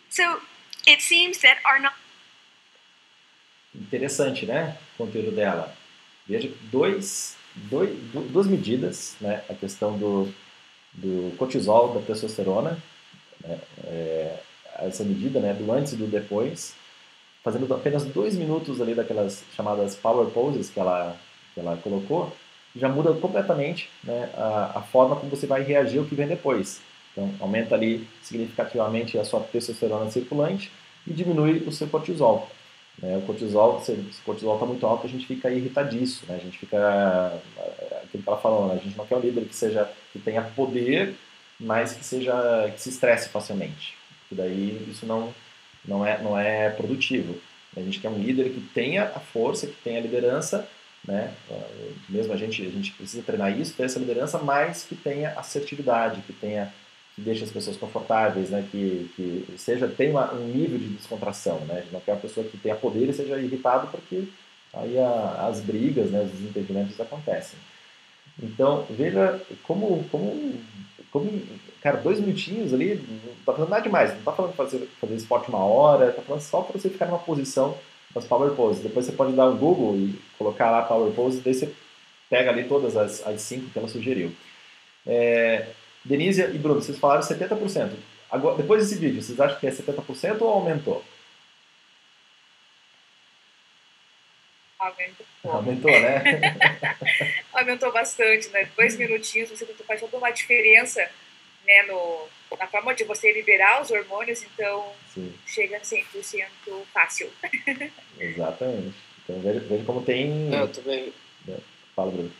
so 0.09 0.39
it 0.87 1.01
seems 1.01 1.39
that 1.39 1.57
our 1.65 1.79
not 1.79 1.93
interessante 3.73 4.45
né 4.45 4.77
o 4.93 5.05
conteúdo 5.05 5.31
dela 5.31 5.75
veja 6.27 6.51
dois, 6.71 7.35
dois 7.55 7.89
duas 8.31 8.47
medidas 8.47 9.15
né 9.19 9.43
a 9.49 9.53
questão 9.53 9.97
do, 9.97 10.33
do 10.93 11.35
cortisol 11.37 11.93
da 11.93 12.01
testosterona 12.01 12.81
né? 13.41 13.59
é, 13.83 14.39
essa 14.79 15.03
medida 15.03 15.39
né 15.39 15.53
do 15.53 15.71
antes 15.71 15.93
e 15.93 15.97
do 15.97 16.07
depois 16.07 16.73
fazendo 17.43 17.71
apenas 17.73 18.05
dois 18.05 18.35
minutos 18.35 18.81
ali 18.81 18.95
daquelas 18.95 19.43
chamadas 19.55 19.95
power 19.95 20.29
poses 20.31 20.69
que 20.69 20.79
ela 20.79 21.17
que 21.53 21.59
ela 21.59 21.77
colocou 21.77 22.35
já 22.75 22.89
muda 22.89 23.13
completamente 23.13 23.89
né, 24.03 24.29
a, 24.35 24.79
a, 24.79 24.81
forma 24.81 25.15
como 25.15 25.29
você 25.29 25.47
vai 25.47 25.63
reagir 25.63 25.99
ao 25.99 26.05
que 26.05 26.15
vem 26.15 26.27
depois. 26.27 26.81
Então, 27.11 27.31
aumenta 27.39 27.75
ali 27.75 28.07
significativamente 28.21 29.17
a 29.17 29.23
sua 29.23 29.39
testosterona 29.39 30.11
circulante 30.11 30.71
e 31.07 31.13
diminui 31.13 31.63
o 31.65 31.71
seu 31.71 31.87
cortisol. 31.87 32.49
Né? 33.01 33.17
O 33.17 33.21
cortisol, 33.21 33.81
se 33.81 33.91
o 33.91 34.07
cortisol 34.25 34.55
está 34.55 34.65
muito 34.65 34.85
alto, 34.85 35.07
a 35.07 35.09
gente 35.09 35.25
fica 35.25 35.49
irritadiço, 35.49 36.25
né? 36.27 36.35
a 36.35 36.39
gente 36.39 36.57
fica, 36.57 37.41
aquilo 38.03 38.23
que 38.23 38.29
ela 38.29 38.37
falou, 38.37 38.67
né? 38.67 38.73
a 38.73 38.83
gente 38.83 38.97
não 38.97 39.05
quer 39.05 39.15
um 39.15 39.21
líder 39.21 39.45
que 39.45 39.55
seja, 39.55 39.89
que 40.11 40.19
tenha 40.19 40.41
poder, 40.41 41.15
mas 41.57 41.93
que 41.93 42.03
seja, 42.03 42.69
que 42.73 42.81
se 42.81 42.89
estresse 42.89 43.29
facilmente. 43.29 43.95
Porque 44.21 44.35
daí 44.35 44.85
isso 44.89 45.05
não, 45.05 45.33
não, 45.85 46.05
é, 46.05 46.21
não 46.21 46.37
é 46.37 46.69
produtivo. 46.69 47.39
A 47.77 47.81
gente 47.81 47.99
quer 47.99 48.09
um 48.09 48.17
líder 48.17 48.49
que 48.49 48.61
tenha 48.73 49.03
a 49.03 49.19
força, 49.19 49.67
que 49.67 49.75
tenha 49.83 49.99
a 49.99 50.01
liderança, 50.01 50.67
né? 51.07 51.33
Mesmo 52.09 52.33
a 52.33 52.37
gente, 52.37 52.61
a 52.61 52.69
gente 52.69 52.91
precisa 52.93 53.23
treinar 53.23 53.57
isso, 53.57 53.73
ter 53.73 53.83
essa 53.83 53.99
liderança, 53.99 54.39
mas 54.39 54.83
que 54.83 54.95
tenha 54.95 55.31
assertividade, 55.37 56.21
que 56.21 56.33
tenha 56.33 56.71
que 57.15 57.21
deixa 57.21 57.45
as 57.45 57.51
pessoas 57.51 57.77
confortáveis, 57.77 58.49
né? 58.49 58.67
Que, 58.69 59.09
que 59.15 59.57
seja 59.57 59.87
tem 59.87 60.13
um 60.13 60.47
nível 60.47 60.77
de 60.77 60.89
descontração, 60.89 61.59
né? 61.61 61.85
Não 61.91 62.01
quer 62.01 62.11
uma 62.11 62.19
pessoa 62.19 62.45
que 62.45 62.57
tenha 62.57 62.75
poder 62.75 63.09
e 63.09 63.13
seja 63.13 63.39
irritado 63.39 63.87
porque 63.87 64.25
aí 64.73 64.99
a, 64.99 65.47
as 65.47 65.61
brigas, 65.61 66.11
né? 66.11 66.21
Os 66.23 66.31
desentendimentos 66.31 66.99
acontecem. 66.99 67.57
Então 68.41 68.85
veja 68.89 69.41
como 69.63 70.03
como 70.11 70.55
como 71.09 71.41
cara 71.81 71.97
dois 71.97 72.19
minutinhos 72.19 72.73
ali 72.73 72.95
não 72.95 73.31
está 73.39 73.53
fazendo 73.53 73.69
nada 73.69 73.83
demais, 73.83 74.09
não 74.09 74.19
está 74.19 74.33
falando 74.33 74.53
fazer 74.53 74.89
fazer 74.99 75.15
esporte 75.15 75.47
uma 75.47 75.63
hora, 75.63 76.09
está 76.09 76.21
falando 76.21 76.41
só 76.41 76.61
para 76.61 76.77
você 76.77 76.89
ficar 76.89 77.05
numa 77.05 77.19
posição 77.19 77.77
das 78.15 78.25
power 78.25 78.55
poses. 78.55 78.81
Depois 78.81 79.05
você 79.05 79.11
pode 79.11 79.33
dar 79.33 79.47
um 79.47 79.57
Google 79.57 79.97
e 79.97 80.19
colocar 80.37 80.71
lá 80.71 80.83
power 80.83 81.11
poses, 81.13 81.43
daí 81.43 81.53
você 81.53 81.71
pega 82.29 82.49
ali 82.49 82.63
todas 82.63 82.95
as, 82.95 83.25
as 83.27 83.41
cinco 83.41 83.69
que 83.69 83.77
ela 83.77 83.89
sugeriu. 83.89 84.33
É, 85.05 85.67
Denise 86.03 86.41
e 86.41 86.57
Bruno, 86.57 86.81
vocês 86.81 86.97
falaram 86.97 87.21
70%. 87.21 87.91
Agora, 88.31 88.55
depois 88.55 88.81
desse 88.81 88.99
vídeo, 88.99 89.21
vocês 89.21 89.39
acham 89.39 89.59
que 89.59 89.67
é 89.67 89.71
70% 89.71 90.41
ou 90.41 90.49
aumentou? 90.49 91.03
Aumentou. 94.79 95.25
Aumentou, 95.43 95.91
né? 95.91 96.23
aumentou 97.53 97.91
bastante, 97.91 98.49
né? 98.49 98.69
Dois 98.75 98.97
minutinhos, 98.97 99.49
você 99.49 99.65
faz 99.65 99.99
toda 99.99 100.17
uma 100.17 100.31
diferença 100.31 101.07
né, 101.65 101.83
no, 101.83 102.27
na 102.57 102.67
forma 102.67 102.93
de 102.93 103.03
você 103.03 103.31
liberar 103.31 103.81
os 103.81 103.91
hormônios, 103.91 104.43
então 104.43 104.91
Sim. 105.13 105.33
chega 105.45 105.77
a 105.77 105.81
100% 105.81 106.47
fácil. 106.93 107.31
Exatamente. 108.19 108.95
Então 109.23 109.41
veja, 109.41 109.59
veja 109.61 109.83
como 109.83 110.03
tem. 110.03 110.53
É, 110.53 110.61
eu 110.61 110.67
também. 110.67 111.13
Fala, 111.95 112.11
Bruno. 112.11 112.31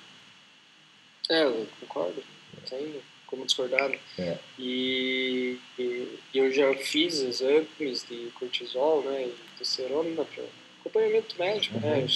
É, 1.30 1.44
eu 1.44 1.68
concordo. 1.82 2.24
Tem 2.70 3.02
como 3.26 3.46
discordar. 3.46 3.90
Né? 3.90 4.00
É. 4.18 4.38
E, 4.58 5.60
e, 5.78 6.20
eu 6.34 6.52
já 6.52 6.74
fiz 6.76 7.22
exames 7.22 8.06
de 8.08 8.32
cortisol 8.36 9.02
né, 9.04 9.28
e 9.28 9.36
testosterona 9.58 10.24
para 10.24 10.44
acompanhamento 10.80 11.36
médico, 11.38 11.80
né, 11.80 11.96
uhum. 11.96 12.02
né? 12.02 12.08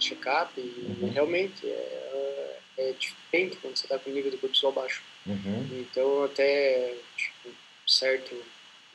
Check-up, 0.00 0.60
e 0.60 1.00
uhum. 1.00 1.10
realmente 1.10 1.66
é, 1.66 2.58
é 2.76 2.92
diferente 2.98 3.56
quando 3.56 3.76
você 3.76 3.86
está 3.86 3.98
com 3.98 4.10
o 4.10 4.12
nível 4.12 4.30
de 4.30 4.36
cortisol 4.36 4.72
baixo. 4.72 5.02
Uhum. 5.26 5.68
Então, 5.80 6.24
até 6.24 6.94
tipo, 7.16 7.50
certo 7.86 8.34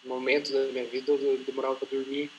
momento 0.04 0.52
da 0.52 0.66
minha 0.72 0.86
vida, 0.86 1.12
eu 1.12 1.38
demorava 1.46 1.76
para 1.76 1.88
dormir. 1.90 2.30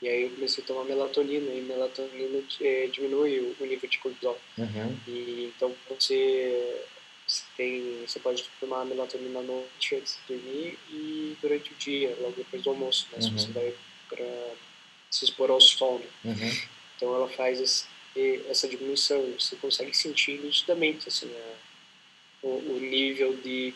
E 0.00 0.08
aí 0.08 0.22
eu 0.24 0.30
comecei 0.30 0.64
a 0.64 0.66
tomar 0.66 0.84
melatonina, 0.84 1.52
e 1.52 1.62
melatonina 1.62 2.42
é, 2.60 2.88
diminui 2.88 3.54
o, 3.60 3.66
nível 3.66 3.88
de 3.88 3.98
cortisol. 3.98 4.38
Uhum. 4.58 4.98
E 5.06 5.52
então 5.54 5.72
você 5.88 6.84
você, 7.24 7.42
tem, 7.56 8.04
você 8.06 8.18
pode 8.18 8.44
tomar 8.58 8.84
melatonina 8.84 9.38
à 9.38 9.42
noite 9.42 9.94
antes 9.94 10.18
de 10.26 10.34
dormir 10.34 10.78
e 10.90 11.36
durante 11.40 11.72
o 11.72 11.76
dia, 11.76 12.16
logo 12.20 12.34
depois 12.36 12.62
do 12.62 12.70
almoço, 12.70 13.06
né? 13.12 13.18
Uhum. 13.18 13.38
Se 13.38 13.46
você 13.46 13.52
vai 13.52 13.74
para 14.08 14.54
se 15.10 15.24
expor 15.24 15.50
ao 15.50 15.60
sol. 15.60 16.00
Né? 16.00 16.32
Uhum. 16.32 16.58
Então 16.96 17.14
ela 17.14 17.28
faz 17.28 17.60
esse, 17.60 17.86
essa 18.48 18.66
diminuição. 18.66 19.22
Você 19.38 19.54
consegue 19.56 19.96
sentir 19.96 20.40
nitidamente 20.40 21.08
assim, 21.08 21.30
a, 21.30 21.54
o, 22.42 22.48
o, 22.48 22.80
nível 22.80 23.36
de 23.36 23.72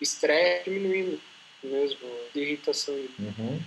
estresse 0.00 0.70
diminuindo 0.70 1.18
mesmo, 1.62 1.98
de 2.34 2.40
irritação. 2.40 2.94
Uhum. 3.18 3.60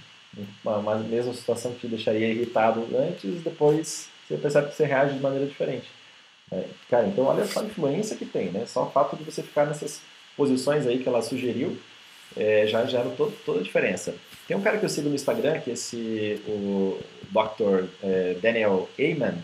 Mas 0.64 1.06
mesma 1.08 1.34
situação 1.34 1.74
que 1.74 1.82
te 1.82 1.88
deixaria 1.88 2.30
irritado 2.30 2.88
antes, 2.96 3.42
depois 3.42 4.10
você 4.28 4.38
percebe 4.38 4.70
que 4.70 4.76
você 4.76 4.86
reage 4.86 5.16
de 5.16 5.22
maneira 5.22 5.46
diferente. 5.46 5.88
É, 6.52 6.66
cara, 6.90 7.08
então 7.08 7.26
olha 7.26 7.46
só 7.46 7.62
a 7.62 7.66
influência 7.66 8.16
que 8.16 8.26
tem, 8.26 8.52
né? 8.52 8.66
Só 8.66 8.84
o 8.84 8.92
fato 8.92 9.16
de 9.18 9.24
você 9.24 9.42
ficar 9.42 9.66
nessas 9.66 10.02
posições 10.36 10.86
aí 10.86 11.00
que 11.00 11.10
ela 11.10 11.22
sugeriu 11.22 11.78
é, 12.36 12.68
já 12.68 12.86
gera 12.86 13.10
todo, 13.10 13.34
toda 13.46 13.60
a 13.60 13.64
diferença. 13.64 14.16
Tem 14.48 14.56
um 14.56 14.62
cara 14.62 14.78
que 14.78 14.86
eu 14.86 14.90
sigo 14.90 15.10
no 15.10 15.16
Instagram, 15.16 15.60
que 15.60 15.72
é 15.72 15.74
esse, 15.74 16.42
o 16.48 17.00
Dr. 17.32 17.88
É, 18.04 18.38
Daniel 18.42 18.88
Amen, 19.00 19.44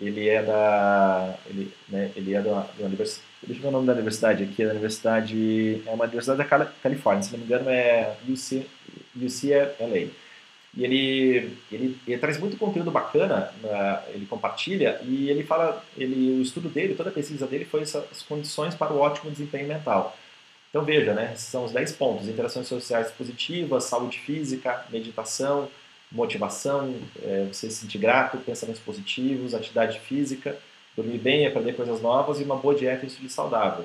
ele 0.00 0.28
é 0.28 0.42
da, 0.42 1.34
ele, 1.46 1.72
né, 1.88 2.10
ele 2.16 2.34
é 2.34 2.40
da, 2.40 2.66
da 2.78 2.84
universidade, 2.84 3.28
deixa 3.42 3.60
eu 3.60 3.62
ver 3.62 3.68
o 3.68 3.70
nome 3.70 3.86
da 3.86 3.92
universidade 3.92 4.42
aqui, 4.42 4.62
é 4.62 4.66
da 4.66 4.72
universidade, 4.72 5.82
é 5.86 5.90
uma 5.90 6.04
universidade 6.04 6.38
da 6.38 6.66
Califórnia, 6.82 7.22
se 7.22 7.32
não 7.32 7.38
me 7.38 7.44
engano 7.44 7.70
é 7.70 8.16
UC, 8.28 8.66
UCLA. 9.16 10.10
E 10.76 10.82
ele, 10.82 11.56
ele, 11.70 11.96
ele 12.06 12.18
traz 12.18 12.38
muito 12.38 12.56
conteúdo 12.56 12.90
bacana, 12.90 13.52
ele 14.12 14.26
compartilha 14.26 15.00
e 15.04 15.30
ele 15.30 15.44
fala, 15.44 15.84
ele, 15.96 16.40
o 16.40 16.42
estudo 16.42 16.68
dele, 16.68 16.96
toda 16.96 17.10
a 17.10 17.12
pesquisa 17.12 17.46
dele 17.46 17.64
foi 17.64 17.82
essas 17.82 18.22
condições 18.22 18.74
para 18.74 18.92
o 18.92 18.98
ótimo 18.98 19.30
desempenho 19.30 19.68
mental. 19.68 20.16
Então 20.70 20.84
veja, 20.84 21.14
né, 21.14 21.36
são 21.36 21.64
os 21.64 21.70
10 21.70 21.92
pontos, 21.92 22.28
interações 22.28 22.66
sociais 22.66 23.08
positivas, 23.12 23.84
saúde 23.84 24.18
física, 24.18 24.84
meditação, 24.90 25.68
motivação, 26.10 26.94
é, 27.22 27.46
você 27.52 27.68
se 27.68 27.76
sentir 27.76 27.98
grato, 27.98 28.38
pensamentos 28.38 28.80
positivos, 28.80 29.54
atividade 29.54 30.00
física, 30.00 30.56
dormir 30.96 31.18
bem, 31.18 31.46
aprender 31.46 31.72
coisas 31.74 32.00
novas 32.00 32.40
e 32.40 32.44
uma 32.44 32.56
boa 32.56 32.74
dieta 32.74 33.04
e 33.04 33.08
estilo 33.08 33.28
saudável. 33.28 33.84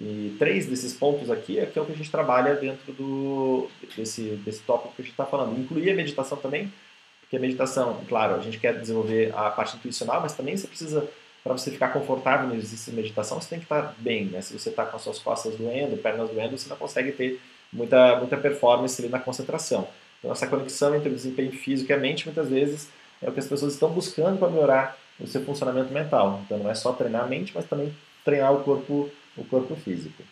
E 0.00 0.36
três 0.38 0.66
desses 0.66 0.94
pontos 0.94 1.30
aqui 1.30 1.58
é, 1.58 1.66
que 1.66 1.78
é 1.78 1.82
o 1.82 1.84
que 1.84 1.92
a 1.92 1.96
gente 1.96 2.10
trabalha 2.10 2.54
dentro 2.54 2.92
do, 2.92 3.68
desse, 3.96 4.22
desse 4.44 4.62
tópico 4.62 4.94
que 4.94 5.02
a 5.02 5.04
gente 5.04 5.12
está 5.12 5.26
falando. 5.26 5.58
Incluir 5.58 5.90
a 5.90 5.94
meditação 5.94 6.38
também, 6.38 6.72
porque 7.20 7.36
a 7.36 7.40
meditação, 7.40 8.00
claro, 8.08 8.36
a 8.36 8.40
gente 8.40 8.58
quer 8.58 8.78
desenvolver 8.78 9.32
a 9.34 9.50
parte 9.50 9.76
intuicional, 9.76 10.20
mas 10.20 10.32
também 10.32 10.56
você 10.56 10.66
precisa, 10.66 11.08
para 11.42 11.52
você 11.52 11.70
ficar 11.70 11.88
confortável 11.88 12.48
no 12.48 12.54
exercício 12.54 12.92
de 12.92 12.96
meditação, 12.96 13.40
você 13.40 13.50
tem 13.50 13.58
que 13.58 13.64
estar 13.64 13.82
tá 13.82 13.94
bem. 13.98 14.26
Né? 14.26 14.40
Se 14.40 14.56
você 14.56 14.68
está 14.68 14.84
com 14.84 14.96
as 14.96 15.02
suas 15.02 15.18
costas 15.18 15.56
doendo, 15.56 15.96
pernas 15.96 16.30
doendo, 16.30 16.56
você 16.56 16.68
não 16.68 16.76
consegue 16.76 17.12
ter 17.12 17.40
muita, 17.72 18.16
muita 18.16 18.36
performance 18.36 19.00
ali 19.00 19.10
na 19.10 19.18
concentração. 19.18 19.88
Então, 20.20 20.30
essa 20.30 20.46
conexão 20.46 20.94
entre 20.94 21.08
o 21.08 21.14
desempenho 21.14 21.50
físico 21.50 21.90
e 21.90 21.94
a 21.94 21.98
mente, 21.98 22.26
muitas 22.26 22.48
vezes, 22.48 22.88
é 23.20 23.28
o 23.28 23.32
que 23.32 23.40
as 23.40 23.48
pessoas 23.48 23.72
estão 23.72 23.90
buscando 23.90 24.38
para 24.38 24.48
melhorar 24.48 24.96
o 25.18 25.26
seu 25.26 25.42
funcionamento 25.42 25.92
mental. 25.92 26.40
Então, 26.44 26.58
não 26.58 26.70
é 26.70 26.74
só 26.74 26.92
treinar 26.92 27.24
a 27.24 27.26
mente, 27.26 27.52
mas 27.54 27.64
também 27.66 27.92
treinar 28.24 28.52
o 28.52 28.62
corpo 28.62 29.10
o 29.36 29.44
corpo 29.44 29.74
físico. 29.76 30.22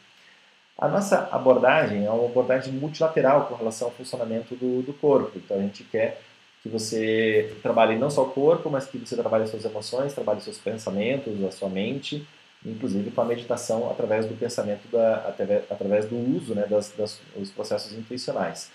A 0.77 0.87
nossa 0.87 1.29
abordagem 1.33 2.05
é 2.05 2.11
uma 2.11 2.27
abordagem 2.27 2.73
multilateral 2.73 3.47
com 3.47 3.55
relação 3.55 3.89
ao 3.89 3.95
funcionamento 3.95 4.55
do, 4.55 4.83
do 4.83 4.93
corpo. 4.93 5.33
Então 5.37 5.57
a 5.57 5.61
gente 5.61 5.83
quer 5.85 6.21
que 6.63 6.69
você 6.69 7.57
trabalhe 7.63 7.97
não 7.97 8.11
só 8.11 8.23
o 8.23 8.31
corpo, 8.31 8.71
mas 8.71 8.87
que 8.87 8.99
você 8.99 9.17
trabalhe 9.17 9.45
as 9.45 9.51
suas 9.51 9.65
emoções, 9.65 10.15
trabalhe 10.15 10.39
os 10.39 10.45
seus 10.45 10.59
pensamentos, 10.59 11.43
a 11.45 11.51
sua 11.51 11.69
mente, 11.69 12.27
inclusive 12.65 13.11
com 13.11 13.21
a 13.21 13.25
meditação 13.25 13.91
através 13.91 14.27
do 14.27 14.35
pensamento, 14.35 14.87
da, 14.91 15.35
através 15.71 16.07
do 16.07 16.17
uso 16.37 16.55
né, 16.55 16.67
das, 16.69 16.93
das, 16.93 17.21
dos 17.37 17.51
processos 17.51 17.93
intuicionais. 17.93 18.71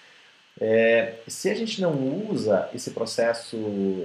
É, 0.65 1.15
se 1.27 1.49
a 1.49 1.53
gente 1.53 1.81
não 1.81 1.91
usa 2.31 2.69
esse 2.73 2.91
processo 2.91 3.57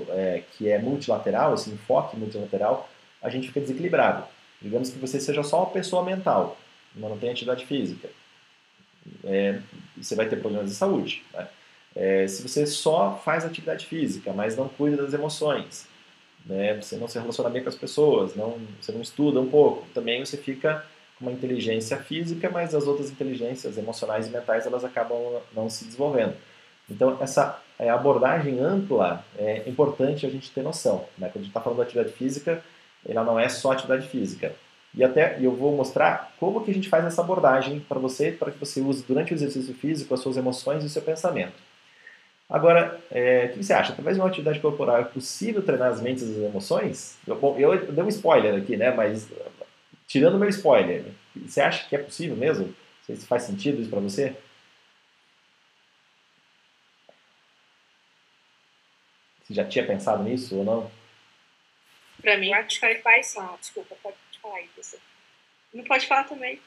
é, 0.08 0.42
que 0.50 0.68
é 0.68 0.76
multilateral, 0.76 1.54
esse 1.54 1.70
enfoque 1.70 2.16
multilateral, 2.16 2.90
a 3.22 3.30
gente 3.30 3.46
fica 3.46 3.60
desequilibrado. 3.60 4.24
Digamos 4.60 4.90
que 4.90 4.98
você 4.98 5.20
seja 5.20 5.44
só 5.44 5.58
uma 5.58 5.70
pessoa 5.70 6.04
mental, 6.04 6.58
mas 6.96 7.10
não 7.10 7.16
tem 7.16 7.30
atividade 7.30 7.64
física. 7.64 8.08
É, 9.22 9.60
você 9.96 10.16
vai 10.16 10.28
ter 10.28 10.40
problemas 10.40 10.68
de 10.68 10.74
saúde. 10.74 11.22
Né? 11.32 11.46
É, 11.94 12.26
se 12.26 12.42
você 12.42 12.66
só 12.66 13.22
faz 13.24 13.44
atividade 13.44 13.86
física, 13.86 14.32
mas 14.32 14.56
não 14.56 14.68
cuida 14.68 15.04
das 15.04 15.14
emoções, 15.14 15.86
né? 16.44 16.74
você 16.74 16.96
não 16.96 17.06
se 17.06 17.20
relaciona 17.20 17.50
bem 17.50 17.62
com 17.62 17.68
as 17.68 17.76
pessoas, 17.76 18.34
não, 18.34 18.58
você 18.80 18.90
não 18.90 19.00
estuda 19.00 19.38
um 19.38 19.48
pouco, 19.48 19.86
também 19.94 20.24
você 20.24 20.36
fica 20.36 20.84
com 21.16 21.26
uma 21.26 21.32
inteligência 21.32 21.98
física, 21.98 22.50
mas 22.50 22.74
as 22.74 22.88
outras 22.88 23.12
inteligências 23.12 23.78
emocionais 23.78 24.26
e 24.26 24.30
mentais 24.30 24.66
elas 24.66 24.84
acabam 24.84 25.40
não 25.54 25.70
se 25.70 25.84
desenvolvendo. 25.84 26.34
Então, 26.90 27.18
essa 27.20 27.60
é, 27.78 27.90
abordagem 27.90 28.60
ampla 28.60 29.24
é 29.36 29.68
importante 29.68 30.26
a 30.26 30.30
gente 30.30 30.50
ter 30.50 30.62
noção. 30.62 31.04
Né? 31.16 31.28
Quando 31.28 31.36
a 31.36 31.38
gente 31.40 31.48
está 31.48 31.60
falando 31.60 31.78
de 31.78 31.82
atividade 31.82 32.12
física, 32.12 32.62
ela 33.06 33.24
não 33.24 33.38
é 33.38 33.48
só 33.48 33.72
atividade 33.72 34.08
física. 34.08 34.54
E 34.94 35.04
até 35.04 35.38
eu 35.40 35.54
vou 35.54 35.76
mostrar 35.76 36.32
como 36.40 36.64
que 36.64 36.70
a 36.70 36.74
gente 36.74 36.88
faz 36.88 37.04
essa 37.04 37.20
abordagem 37.20 37.80
para 37.80 37.98
você, 37.98 38.32
para 38.32 38.50
que 38.50 38.58
você 38.58 38.80
use 38.80 39.04
durante 39.06 39.32
o 39.32 39.34
exercício 39.34 39.74
físico 39.74 40.14
as 40.14 40.20
suas 40.20 40.36
emoções 40.36 40.82
e 40.82 40.86
o 40.86 40.90
seu 40.90 41.02
pensamento. 41.02 41.68
Agora, 42.48 42.98
é, 43.10 43.46
o 43.46 43.58
que 43.58 43.62
você 43.62 43.74
acha? 43.74 43.92
Através 43.92 44.16
de 44.16 44.22
uma 44.22 44.28
atividade 44.28 44.58
corporal 44.58 44.98
é 44.98 45.04
possível 45.04 45.62
treinar 45.62 45.90
as 45.90 46.00
mentes 46.00 46.22
e 46.22 46.30
as 46.30 46.50
emoções? 46.50 47.18
Eu, 47.26 47.36
bom, 47.36 47.54
eu, 47.58 47.92
dei 47.92 48.02
um 48.02 48.08
spoiler 48.08 48.54
aqui, 48.54 48.74
né? 48.74 48.90
Mas 48.90 49.28
tirando 50.06 50.38
meu 50.38 50.48
spoiler, 50.48 51.04
você 51.36 51.60
acha 51.60 51.86
que 51.86 51.94
é 51.94 51.98
possível 51.98 52.34
mesmo? 52.34 52.64
Não 52.66 52.74
sei 53.04 53.16
se 53.16 53.26
faz 53.26 53.42
sentido 53.42 53.82
isso 53.82 53.90
para 53.90 54.00
você? 54.00 54.34
Você 59.48 59.54
já 59.54 59.64
tinha 59.64 59.86
pensado 59.86 60.22
nisso 60.22 60.58
ou 60.58 60.64
não? 60.64 60.90
Pra 62.20 62.36
mim, 62.36 62.52
acho 62.52 62.78
que 62.78 62.94
faz. 62.96 63.34
Ah, 63.38 63.56
desculpa, 63.58 63.96
pode 64.02 64.16
falar 64.42 64.56
aí, 64.56 64.68
você. 64.76 64.98
Não 65.72 65.84
pode 65.84 66.06
falar 66.06 66.24
também. 66.24 66.60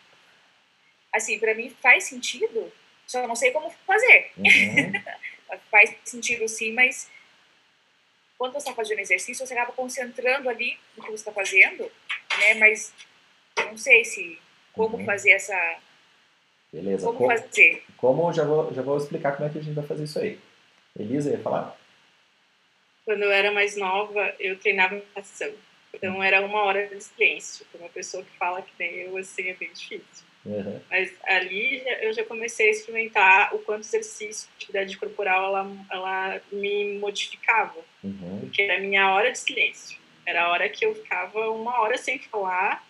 Assim, 1.13 1.37
pra 1.37 1.53
mim 1.53 1.69
faz 1.81 2.05
sentido, 2.05 2.71
só 3.05 3.27
não 3.27 3.35
sei 3.35 3.51
como 3.51 3.69
fazer. 3.85 4.31
Uhum. 4.37 4.93
faz 5.69 5.95
sentido 6.05 6.47
sim, 6.47 6.73
mas 6.73 7.07
quando 8.37 8.53
você 8.53 8.69
está 8.69 8.73
fazendo 8.73 8.99
exercício, 8.99 9.45
você 9.45 9.53
acaba 9.53 9.73
concentrando 9.73 10.49
ali 10.49 10.75
no 10.97 11.03
que 11.03 11.11
você 11.11 11.15
está 11.15 11.31
fazendo, 11.31 11.83
né? 12.39 12.55
Mas 12.55 12.91
eu 13.57 13.65
não 13.65 13.77
sei 13.77 14.03
se 14.03 14.39
como 14.73 14.97
uhum. 14.97 15.05
fazer 15.05 15.31
essa 15.31 15.79
Beleza. 16.73 17.05
Como 17.05 17.19
Co- 17.19 17.27
fazer? 17.27 17.83
Como 17.97 18.33
já 18.33 18.43
vou, 18.43 18.73
já 18.73 18.81
vou 18.81 18.97
explicar 18.97 19.35
como 19.35 19.47
é 19.47 19.51
que 19.51 19.59
a 19.59 19.61
gente 19.61 19.75
vai 19.75 19.85
fazer 19.85 20.05
isso 20.05 20.17
aí. 20.17 20.39
Elisa 20.97 21.29
ia 21.29 21.39
falar? 21.39 21.77
Quando 23.05 23.23
eu 23.23 23.31
era 23.31 23.51
mais 23.51 23.75
nova, 23.75 24.33
eu 24.39 24.57
treinava 24.57 24.95
natação. 24.95 25.51
Então 25.93 26.21
era 26.23 26.45
uma 26.45 26.63
hora 26.63 26.87
de 26.87 27.03
silêncio. 27.03 27.65
Para 27.71 27.81
uma 27.81 27.89
pessoa 27.89 28.23
que 28.23 28.31
fala 28.37 28.61
que 28.61 28.71
nem 28.79 29.01
eu, 29.01 29.17
assim, 29.17 29.49
é 29.49 29.53
bem 29.53 29.71
difícil. 29.73 30.25
Uhum. 30.45 30.79
Mas 30.89 31.13
ali 31.23 31.83
eu 32.01 32.13
já 32.13 32.23
comecei 32.23 32.67
a 32.67 32.71
experimentar 32.71 33.53
o 33.53 33.59
quanto 33.59 33.81
exercício, 33.81 34.49
atividade 34.55 34.97
corporal, 34.97 35.45
ela, 35.45 35.71
ela 35.91 36.41
me 36.51 36.97
modificava. 36.97 37.79
Uhum. 38.03 38.39
Porque 38.41 38.61
era 38.61 38.77
a 38.77 38.79
minha 38.79 39.13
hora 39.13 39.31
de 39.31 39.39
silêncio. 39.39 39.99
Era 40.25 40.43
a 40.43 40.51
hora 40.51 40.69
que 40.69 40.85
eu 40.85 40.95
ficava 40.95 41.49
uma 41.49 41.79
hora 41.81 41.97
sem 41.97 42.19
falar 42.19 42.85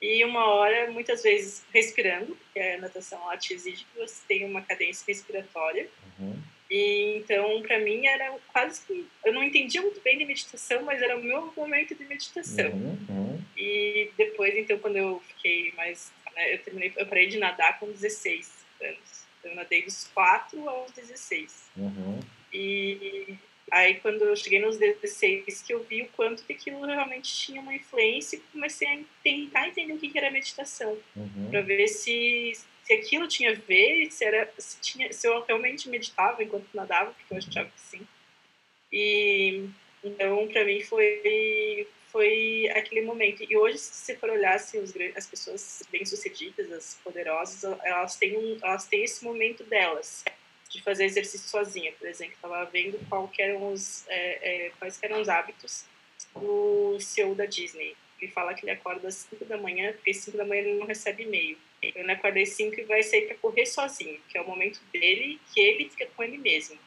e 0.00 0.24
uma 0.24 0.46
hora, 0.46 0.90
muitas 0.90 1.22
vezes, 1.22 1.62
respirando, 1.72 2.34
porque 2.34 2.58
a 2.58 2.78
natação 2.78 3.20
ela 3.22 3.36
te 3.36 3.52
exige 3.52 3.84
que 3.84 3.98
você 3.98 4.22
tenha 4.26 4.46
uma 4.46 4.62
cadência 4.62 5.04
respiratória. 5.06 5.88
Uhum. 6.18 6.40
E 6.70 7.16
então, 7.16 7.60
para 7.62 7.80
mim, 7.80 8.06
era 8.06 8.32
quase 8.52 8.86
que. 8.86 9.06
Eu 9.24 9.32
não 9.32 9.42
entendia 9.42 9.82
muito 9.82 10.00
bem 10.02 10.16
de 10.16 10.24
meditação, 10.24 10.82
mas 10.82 11.02
era 11.02 11.16
o 11.18 11.22
meu 11.22 11.52
momento 11.56 11.94
de 11.94 12.04
meditação. 12.04 12.70
Uhum. 12.70 12.98
Uhum. 13.08 13.40
E 13.56 14.10
depois, 14.16 14.54
então, 14.56 14.78
quando 14.78 14.96
eu 14.96 15.20
fiquei 15.28 15.72
mais. 15.76 16.12
né, 16.36 16.54
eu, 16.54 16.58
terminei, 16.62 16.92
eu 16.96 17.06
parei 17.06 17.26
de 17.26 17.38
nadar 17.38 17.78
com 17.80 17.90
16 17.90 18.64
anos. 18.82 19.24
Eu 19.42 19.54
nadei 19.54 19.82
dos 19.82 20.06
4 20.14 20.68
aos 20.68 20.92
16. 20.92 21.70
Uhum. 21.76 22.20
E 22.52 23.34
aí, 23.70 23.94
quando 23.96 24.22
eu 24.22 24.36
cheguei 24.36 24.60
nos 24.60 24.76
16, 24.76 25.62
que 25.62 25.72
eu 25.72 25.82
vi 25.82 26.02
o 26.02 26.08
quanto 26.08 26.44
que 26.44 26.52
aquilo 26.52 26.84
realmente 26.84 27.34
tinha 27.34 27.60
uma 27.60 27.74
influência 27.74 28.36
e 28.36 28.40
comecei 28.52 28.86
a 28.86 28.98
tentar 29.24 29.68
entender 29.68 29.92
o 29.94 29.98
que 29.98 30.08
que 30.08 30.18
era 30.18 30.30
meditação 30.30 30.96
Uhum. 31.16 31.48
para 31.50 31.62
ver 31.62 31.88
se, 31.88 32.52
se 32.90 32.94
aquilo 32.94 33.28
tinha 33.28 33.52
a 33.52 33.54
ver, 33.54 34.10
se, 34.10 34.24
era, 34.24 34.52
se, 34.58 34.80
tinha, 34.80 35.12
se 35.12 35.28
eu 35.28 35.44
realmente 35.44 35.88
meditava 35.88 36.42
enquanto 36.42 36.66
nadava, 36.74 37.12
porque 37.12 37.32
eu 37.32 37.38
achava 37.38 37.70
que 37.70 37.80
sim. 37.80 38.06
E 38.92 39.68
então, 40.02 40.48
para 40.48 40.64
mim, 40.64 40.82
foi, 40.82 41.86
foi 42.08 42.68
aquele 42.74 43.02
momento. 43.02 43.44
E 43.48 43.56
hoje, 43.56 43.78
se 43.78 43.94
você 43.94 44.16
for 44.16 44.30
olhar 44.30 44.56
assim, 44.56 44.80
os, 44.80 44.92
as 45.14 45.24
pessoas 45.24 45.84
bem-sucedidas, 45.92 46.72
as 46.72 47.00
poderosas, 47.04 47.62
elas 47.84 48.16
têm, 48.16 48.36
um, 48.36 48.58
elas 48.60 48.86
têm 48.86 49.04
esse 49.04 49.24
momento 49.24 49.62
delas, 49.62 50.24
de 50.68 50.82
fazer 50.82 51.04
exercício 51.04 51.48
sozinha. 51.48 51.92
Por 51.92 52.08
exemplo, 52.08 52.34
estava 52.34 52.64
vendo 52.64 52.98
qual 53.08 53.30
eram 53.38 53.72
os, 53.72 54.04
é, 54.08 54.66
é, 54.66 54.70
quais 54.80 54.98
eram 55.00 55.20
os 55.20 55.28
hábitos 55.28 55.84
do 56.34 56.98
CEO 56.98 57.36
da 57.36 57.46
Disney. 57.46 57.96
Ele 58.20 58.32
fala 58.32 58.52
que 58.52 58.64
ele 58.64 58.72
acorda 58.72 59.06
às 59.06 59.14
5 59.14 59.44
da 59.44 59.56
manhã, 59.56 59.92
porque 59.92 60.10
às 60.10 60.16
5 60.16 60.36
da 60.36 60.44
manhã 60.44 60.62
ele 60.62 60.78
não 60.78 60.86
recebe 60.86 61.22
e-mail. 61.22 61.56
Ele 61.82 62.12
acorda 62.12 62.40
às 62.40 62.50
5 62.50 62.78
e 62.78 62.84
vai 62.84 63.02
sair 63.02 63.26
para 63.26 63.36
correr 63.36 63.64
sozinho, 63.66 64.20
que 64.28 64.36
é 64.36 64.42
o 64.42 64.46
momento 64.46 64.80
dele, 64.92 65.40
que 65.52 65.60
ele 65.60 65.88
fica 65.88 66.06
com 66.14 66.22
ele 66.22 66.36
mesmo. 66.36 66.78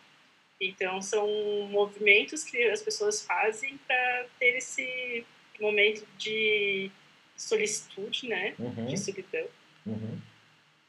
Então, 0.62 1.02
são 1.02 1.28
movimentos 1.70 2.44
que 2.44 2.64
as 2.66 2.82
pessoas 2.82 3.26
fazem 3.26 3.78
para 3.88 4.26
ter 4.40 4.56
esse 4.58 5.26
momento 5.60 6.06
de 6.18 6.92
solicitude, 7.36 8.28
né? 8.28 8.54
Uhum. 8.60 8.86
De 8.86 8.98
solidão. 8.98 9.48
Uhum. 9.86 10.20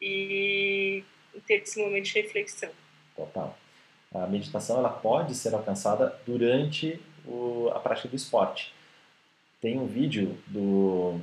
E 0.01 1.03
ter 1.47 1.63
esse 1.63 1.81
momento 1.81 2.05
de 2.05 2.15
reflexão. 2.21 2.71
Total. 3.17 3.59
A 4.13 4.27
meditação 4.27 4.79
ela 4.79 4.91
pode 4.91 5.35
ser 5.35 5.55
alcançada 5.55 6.21
durante 6.27 7.01
o- 7.27 7.69
a 7.75 7.81
prática 7.81 8.09
do 8.09 8.15
esporte. 8.17 8.73
Tem 9.61 9.79
um 9.79 9.87
vídeo 9.87 10.39
do 10.47 11.21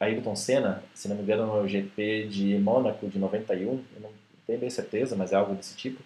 Ayrton 0.00 0.34
Senna, 0.34 0.82
se 0.94 1.08
não 1.08 1.16
me 1.16 1.22
engano, 1.22 1.46
no 1.46 1.68
GP 1.68 2.26
de 2.28 2.58
Mônaco 2.58 3.06
de 3.06 3.18
91, 3.18 3.66
eu 3.66 4.00
não 4.00 4.10
tenho 4.46 4.58
bem 4.58 4.70
certeza, 4.70 5.14
mas 5.14 5.32
é 5.32 5.36
algo 5.36 5.54
desse 5.54 5.76
tipo, 5.76 6.02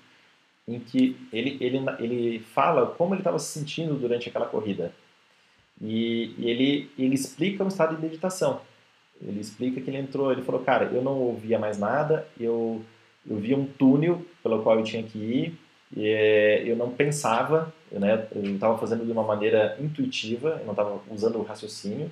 em 0.66 0.80
que 0.80 1.16
ele, 1.32 1.56
ele, 1.60 1.78
ele 2.00 2.38
fala 2.40 2.86
como 2.86 3.14
ele 3.14 3.20
estava 3.20 3.38
se 3.38 3.58
sentindo 3.58 3.94
durante 3.94 4.28
aquela 4.28 4.46
corrida. 4.46 4.92
E, 5.80 6.34
e 6.38 6.50
ele, 6.50 6.90
ele 6.98 7.14
explica 7.14 7.62
um 7.64 7.68
estado 7.68 7.94
de 7.96 8.02
meditação. 8.02 8.60
Ele 9.22 9.40
explica 9.40 9.80
que 9.80 9.88
ele 9.88 9.98
entrou, 9.98 10.32
ele 10.32 10.42
falou, 10.42 10.62
cara, 10.62 10.86
eu 10.86 11.02
não 11.02 11.18
ouvia 11.18 11.58
mais 11.58 11.78
nada, 11.78 12.26
eu 12.38 12.84
eu 13.28 13.36
via 13.38 13.56
um 13.56 13.66
túnel 13.66 14.24
pelo 14.42 14.62
qual 14.62 14.78
eu 14.78 14.84
tinha 14.84 15.02
que 15.02 15.18
ir, 15.18 15.58
e 15.96 16.06
eh, 16.06 16.62
eu 16.66 16.76
não 16.76 16.90
pensava, 16.90 17.72
né, 17.90 18.26
eu 18.34 18.54
estava 18.54 18.76
fazendo 18.78 19.04
de 19.04 19.12
uma 19.12 19.22
maneira 19.22 19.76
intuitiva, 19.80 20.58
eu 20.60 20.64
não 20.64 20.72
estava 20.72 21.00
usando 21.10 21.38
o 21.38 21.42
raciocínio, 21.42 22.10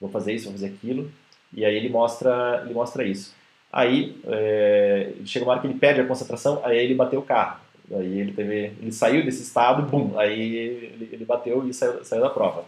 vou 0.00 0.10
fazer 0.10 0.32
isso, 0.32 0.44
vou 0.44 0.52
fazer 0.52 0.68
aquilo, 0.68 1.10
e 1.54 1.64
aí 1.64 1.76
ele 1.76 1.88
mostra, 1.88 2.62
ele 2.64 2.74
mostra 2.74 3.04
isso. 3.04 3.34
Aí 3.72 4.16
é, 4.26 5.12
chega 5.24 5.44
uma 5.44 5.52
hora 5.52 5.60
que 5.60 5.66
ele 5.66 5.78
perde 5.78 6.00
a 6.00 6.06
concentração, 6.06 6.60
aí 6.64 6.78
ele 6.78 6.94
bateu 6.94 7.20
o 7.20 7.24
carro, 7.24 7.60
aí 7.92 8.20
ele 8.20 8.32
teve, 8.32 8.72
ele 8.80 8.92
saiu 8.92 9.24
desse 9.24 9.42
estado, 9.42 9.82
bum, 9.82 10.18
aí 10.18 10.56
ele, 10.56 11.08
ele 11.12 11.24
bateu 11.24 11.68
e 11.68 11.74
saiu, 11.74 12.04
saiu 12.04 12.22
da 12.22 12.30
prova. 12.30 12.64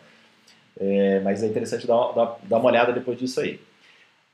É, 0.78 1.20
mas 1.20 1.42
é 1.42 1.46
interessante 1.46 1.86
dar, 1.86 2.12
dar, 2.12 2.38
dar 2.42 2.58
uma 2.58 2.68
olhada 2.68 2.92
depois 2.92 3.18
disso 3.18 3.40
aí. 3.40 3.58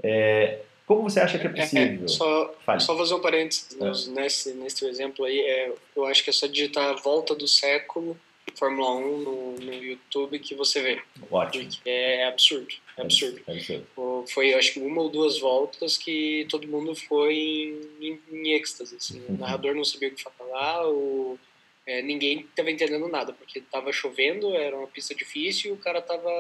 É, 0.03 0.61
como 0.87 1.03
você 1.03 1.21
acha 1.21 1.39
que 1.39 1.47
é 1.47 1.51
possível? 1.51 2.05
É, 2.05 2.09
só, 2.09 2.55
Fale. 2.67 2.81
só 2.81 2.97
fazer 2.97 3.15
um 3.15 3.21
parênteses 3.21 4.09
É. 4.09 4.11
nesse, 4.11 4.53
nesse 4.55 4.85
exemplo 4.87 5.25
aí, 5.25 5.39
é, 5.39 5.73
eu 5.95 6.05
acho 6.07 6.25
que 6.25 6.31
é 6.31 6.33
só 6.33 6.47
digitar 6.47 6.97
Volta 7.03 7.35
do 7.35 7.47
Século 7.47 8.17
Fórmula 8.59 8.91
1 8.97 9.19
no, 9.19 9.53
no 9.53 9.75
YouTube 9.75 10.39
que 10.39 10.55
você 10.55 10.81
vê. 10.83 11.01
Ótimo. 11.31 11.69
É 11.87 12.27
absurdo, 12.27 12.69
é 12.97 13.03
absurdo. 13.03 13.41
É 13.47 13.53
absurdo. 13.53 13.87
Foi, 14.27 14.55
acho 14.55 14.75
que 14.75 14.81
uma 14.81 15.03
ou 15.03 15.09
duas 15.09 15.39
voltas 15.39 15.97
que 15.97 16.47
todo 16.51 16.67
mundo 16.69 16.95
foi 16.95 17.35
em, 18.01 18.19
em 18.31 18.53
êxtase. 18.53 18.97
assim. 18.97 19.23
O 19.29 19.33
narrador 19.39 19.75
não 19.75 19.85
sabia 19.85 20.09
o 20.09 20.15
que 20.15 20.23
falar, 20.23 20.89
o, 20.89 21.39
é, 21.87 22.01
ninguém 22.03 22.41
estava 22.41 22.71
entendendo 22.71 23.09
nada, 23.09 23.33
porque 23.33 23.59
estava 23.59 23.93
chovendo, 23.93 24.55
era 24.55 24.77
uma 24.77 24.87
pista 24.89 25.15
difícil 25.15 25.71
e 25.71 25.75
o 25.75 25.79
cara 25.79 25.99
estava 26.01 26.31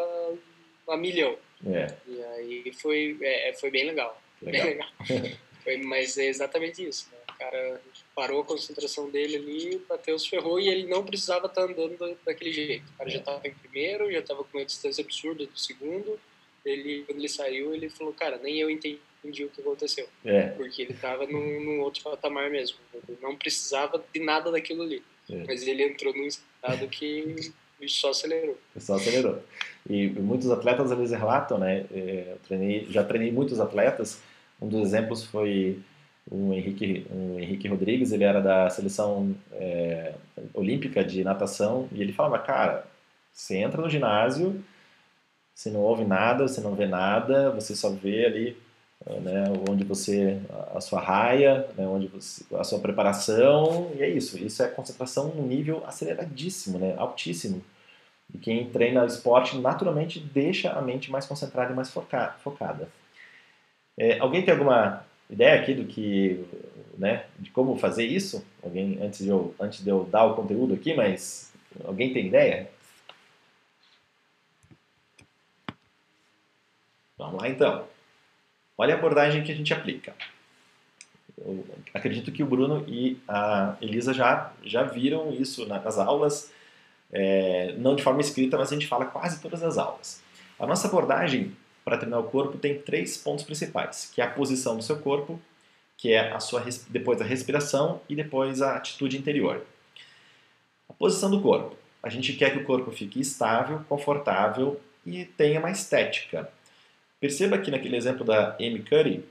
a 0.88 0.96
milhão. 0.96 1.36
É, 1.66 1.94
E 2.08 2.22
aí 2.22 2.72
foi, 2.80 3.16
é, 3.22 3.52
foi 3.54 3.70
bem 3.70 3.84
legal. 3.86 4.20
legal. 4.42 4.64
Bem 4.66 4.74
legal. 4.74 4.88
Foi, 5.62 5.76
mas 5.76 6.18
é 6.18 6.26
exatamente 6.26 6.84
isso. 6.84 7.08
Né? 7.12 7.18
O 7.30 7.38
cara 7.38 7.80
parou 8.16 8.40
a 8.40 8.44
concentração 8.44 9.08
dele 9.08 9.36
ali, 9.36 9.78
bateu, 9.88 10.18
se 10.18 10.28
ferrou 10.28 10.58
e 10.58 10.68
ele 10.68 10.88
não 10.88 11.04
precisava 11.06 11.46
estar 11.46 11.62
andando 11.62 11.96
da- 11.96 12.16
daquele 12.24 12.52
jeito. 12.52 12.84
O 12.94 12.98
cara 12.98 13.08
já 13.08 13.20
estava 13.20 13.46
em 13.46 13.54
primeiro, 13.54 14.10
já 14.10 14.18
estava 14.18 14.42
com 14.42 14.58
uma 14.58 14.64
distância 14.64 15.04
absurda 15.04 15.46
do 15.46 15.56
segundo. 15.56 16.18
Ele, 16.64 17.02
quando 17.06 17.18
ele 17.18 17.28
saiu, 17.28 17.74
ele 17.74 17.88
falou: 17.88 18.12
Cara, 18.12 18.38
nem 18.38 18.58
eu 18.58 18.70
entendi 18.70 19.44
o 19.44 19.48
que 19.48 19.60
aconteceu. 19.60 20.06
É, 20.24 20.48
Porque 20.48 20.82
ele 20.82 20.92
estava 20.92 21.26
num, 21.26 21.60
num 21.60 21.80
outro 21.80 22.02
patamar 22.02 22.50
mesmo. 22.50 22.78
Ele 22.94 23.18
não 23.20 23.36
precisava 23.36 24.02
de 24.12 24.20
nada 24.20 24.50
daquilo 24.50 24.82
ali. 24.82 25.02
É. 25.30 25.44
Mas 25.46 25.66
ele 25.66 25.82
entrou 25.84 26.14
num 26.14 26.26
estado 26.26 26.86
que 26.88 27.52
só 27.86 28.10
acelerou. 28.10 28.56
pessoal 28.74 28.98
acelerou. 28.98 29.42
E 29.88 30.08
muitos 30.08 30.50
atletas 30.50 30.90
eles 30.90 31.10
relatam, 31.10 31.58
né? 31.58 31.86
é, 31.92 32.28
Eu 32.32 32.38
treinei, 32.46 32.86
já 32.90 33.02
treinei 33.04 33.32
muitos 33.32 33.58
atletas. 33.60 34.20
Um 34.60 34.68
dos 34.68 34.80
exemplos 34.86 35.24
foi 35.24 35.80
o 36.30 36.52
Henrique, 36.52 37.04
o 37.10 37.38
Henrique 37.40 37.66
Rodrigues. 37.68 38.12
Ele 38.12 38.24
era 38.24 38.40
da 38.40 38.70
seleção 38.70 39.34
é, 39.52 40.14
olímpica 40.54 41.04
de 41.04 41.24
natação 41.24 41.88
e 41.92 42.00
ele 42.00 42.12
falava, 42.12 42.38
cara, 42.38 42.86
você 43.32 43.56
entra 43.56 43.80
no 43.82 43.90
ginásio, 43.90 44.62
você 45.54 45.70
não 45.70 45.80
ouve 45.80 46.04
nada, 46.04 46.48
você 46.48 46.60
não 46.60 46.74
vê 46.74 46.86
nada, 46.86 47.50
você 47.50 47.74
só 47.76 47.90
vê 47.90 48.26
ali 48.26 48.56
né, 49.20 49.44
onde 49.68 49.84
você 49.84 50.40
a 50.74 50.80
sua 50.80 51.00
raia, 51.00 51.66
né, 51.76 51.86
onde 51.86 52.06
você, 52.06 52.44
a 52.54 52.64
sua 52.64 52.78
preparação 52.78 53.90
e 53.96 54.02
é 54.02 54.08
isso. 54.08 54.38
Isso 54.38 54.62
é 54.62 54.68
concentração 54.68 55.28
no 55.28 55.46
nível 55.46 55.82
aceleradíssimo, 55.86 56.78
né, 56.78 56.94
altíssimo. 56.96 57.62
E 58.32 58.38
quem 58.38 58.68
treina 58.70 59.04
esporte 59.04 59.58
naturalmente 59.58 60.18
deixa 60.18 60.72
a 60.72 60.80
mente 60.80 61.10
mais 61.10 61.26
concentrada 61.26 61.72
e 61.72 61.76
mais 61.76 61.90
foca- 61.90 62.36
focada. 62.42 62.88
É, 63.98 64.18
alguém 64.18 64.42
tem 64.44 64.52
alguma 64.54 65.04
ideia 65.28 65.60
aqui 65.60 65.74
do 65.74 65.84
que, 65.84 66.44
né, 66.96 67.24
de 67.38 67.50
como 67.50 67.76
fazer 67.76 68.04
isso? 68.06 68.44
Alguém 68.62 68.98
antes 69.02 69.20
de 69.20 69.28
eu 69.28 69.54
antes 69.60 69.82
de 69.82 69.90
eu 69.90 70.04
dar 70.04 70.24
o 70.24 70.34
conteúdo 70.34 70.74
aqui, 70.74 70.94
mas 70.94 71.52
alguém 71.84 72.12
tem 72.12 72.26
ideia? 72.26 72.70
Vamos 77.18 77.40
lá 77.40 77.48
então. 77.48 77.84
Olha 78.76 78.94
a 78.94 78.98
abordagem 78.98 79.42
que 79.42 79.52
a 79.52 79.54
gente 79.54 79.72
aplica. 79.72 80.14
Eu 81.38 81.64
acredito 81.94 82.30
que 82.32 82.42
o 82.42 82.46
Bruno 82.46 82.84
e 82.88 83.18
a 83.28 83.76
Elisa 83.80 84.12
já 84.12 84.52
já 84.64 84.82
viram 84.82 85.32
isso 85.32 85.66
na- 85.66 85.80
nas 85.80 85.98
aulas 85.98 86.52
é, 87.14 87.74
não 87.76 87.94
de 87.94 88.02
forma 88.02 88.20
escrita, 88.22 88.56
mas 88.56 88.70
a 88.70 88.74
gente 88.74 88.86
fala 88.86 89.04
quase 89.04 89.40
todas 89.40 89.62
as 89.62 89.76
aulas. 89.76 90.22
A 90.58 90.66
nossa 90.66 90.88
abordagem 90.88 91.54
para 91.84 91.98
treinar 91.98 92.20
o 92.20 92.24
corpo 92.24 92.56
tem 92.56 92.78
três 92.80 93.16
pontos 93.18 93.44
principais, 93.44 94.10
que 94.14 94.20
é 94.20 94.24
a 94.24 94.30
posição 94.30 94.76
do 94.76 94.82
seu 94.82 94.98
corpo, 94.98 95.38
que 95.98 96.12
é 96.12 96.32
a 96.32 96.40
sua 96.40 96.64
depois 96.88 97.20
a 97.20 97.24
respiração 97.24 98.00
e 98.08 98.16
depois 98.16 98.62
a 98.62 98.76
atitude 98.76 99.18
interior. 99.18 99.62
A 100.88 100.92
posição 100.94 101.30
do 101.30 101.40
corpo. 101.42 101.76
A 102.02 102.08
gente 102.08 102.32
quer 102.32 102.50
que 102.50 102.58
o 102.58 102.64
corpo 102.64 102.90
fique 102.90 103.20
estável, 103.20 103.84
confortável 103.88 104.80
e 105.04 105.24
tenha 105.24 105.60
uma 105.60 105.70
estética. 105.70 106.50
Perceba 107.22 107.56
que 107.56 107.70
naquele 107.70 107.96
exemplo 107.96 108.24
da 108.24 108.56
Amy 108.56 108.80
Curry, 108.80 109.24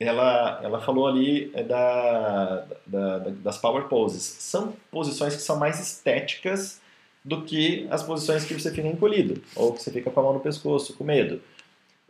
ela, 0.00 0.58
ela 0.62 0.80
falou 0.80 1.06
ali 1.06 1.50
é, 1.52 1.62
da, 1.62 2.64
da, 2.86 3.18
da, 3.18 3.30
das 3.30 3.58
power 3.58 3.84
poses. 3.88 4.22
São 4.22 4.72
posições 4.90 5.36
que 5.36 5.42
são 5.42 5.58
mais 5.58 5.78
estéticas 5.78 6.80
do 7.22 7.42
que 7.42 7.86
as 7.90 8.02
posições 8.02 8.46
que 8.46 8.54
você 8.54 8.70
fica 8.70 8.88
encolhido, 8.88 9.42
ou 9.54 9.74
que 9.74 9.82
você 9.82 9.90
fica 9.90 10.10
com 10.10 10.18
a 10.18 10.22
mão 10.22 10.32
no 10.32 10.40
pescoço, 10.40 10.96
com 10.96 11.04
medo. 11.04 11.42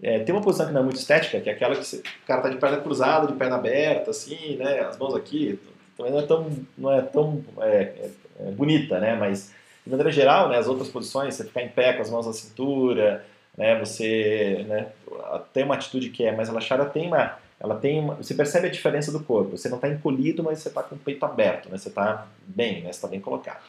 É, 0.01 0.21
tem 0.21 0.33
uma 0.33 0.45
posição 0.45 0.69
que 0.69 0.73
não 0.73 0.83
é 0.83 0.85
muito 0.85 1.01
estética, 1.01 1.41
que 1.41 1.51
é 1.51 1.55
aquela 1.55 1.75
que 1.75 1.85
você, 1.85 1.97
o 1.97 2.27
cara 2.27 2.43
está 2.43 2.49
de 2.51 2.59
perna 2.59 2.81
cruzada, 2.81 3.27
de 3.27 3.33
perna 3.33 3.57
aberta, 3.57 4.13
assim, 4.13 4.55
né, 4.59 4.79
as 4.83 4.97
mãos 4.97 5.17
aqui, 5.17 5.59
também 5.97 6.13
não 6.13 6.21
é 6.21 6.23
tão, 6.23 6.51
não 6.79 6.93
é 6.93 7.03
tão 7.03 7.45
é, 7.63 7.67
é, 7.67 8.11
é, 8.39 8.51
bonita, 8.53 9.01
né, 9.01 9.17
mas 9.17 9.53
de 9.85 9.91
maneira 9.91 10.13
geral, 10.13 10.51
né, 10.51 10.59
as 10.59 10.69
outras 10.69 10.89
posições, 10.89 11.35
você 11.35 11.43
ficar 11.43 11.63
em 11.63 11.69
pé 11.69 11.95
com 11.95 12.03
as 12.03 12.11
mãos 12.11 12.27
na 12.27 12.33
cintura, 12.33 13.27
né, 13.57 13.79
você 13.79 14.65
né, 14.69 14.89
tem 15.53 15.65
uma 15.65 15.75
atitude 15.75 16.11
que 16.11 16.25
é 16.25 16.33
mais 16.35 16.49
relaxada, 16.49 16.85
tem 16.85 17.07
uma, 17.07 17.39
ela 17.59 17.77
tem 17.77 18.01
uma, 18.01 18.15
você 18.15 18.35
percebe 18.35 18.69
a 18.69 18.71
diferença 18.71 19.11
do 19.11 19.21
corpo, 19.21 19.57
você 19.57 19.69
não 19.69 19.77
está 19.77 19.89
encolhido, 19.89 20.43
mas 20.43 20.61
você 20.61 20.69
está 20.69 20.83
com 20.83 20.95
o 20.95 20.99
peito 20.99 21.25
aberto, 21.25 21.69
né, 21.69 21.79
você 21.79 21.89
está 21.89 22.27
bem, 22.47 22.83
né, 22.83 22.93
você 22.93 22.99
está 22.99 23.09
bem 23.09 23.21
colocado. 23.21 23.65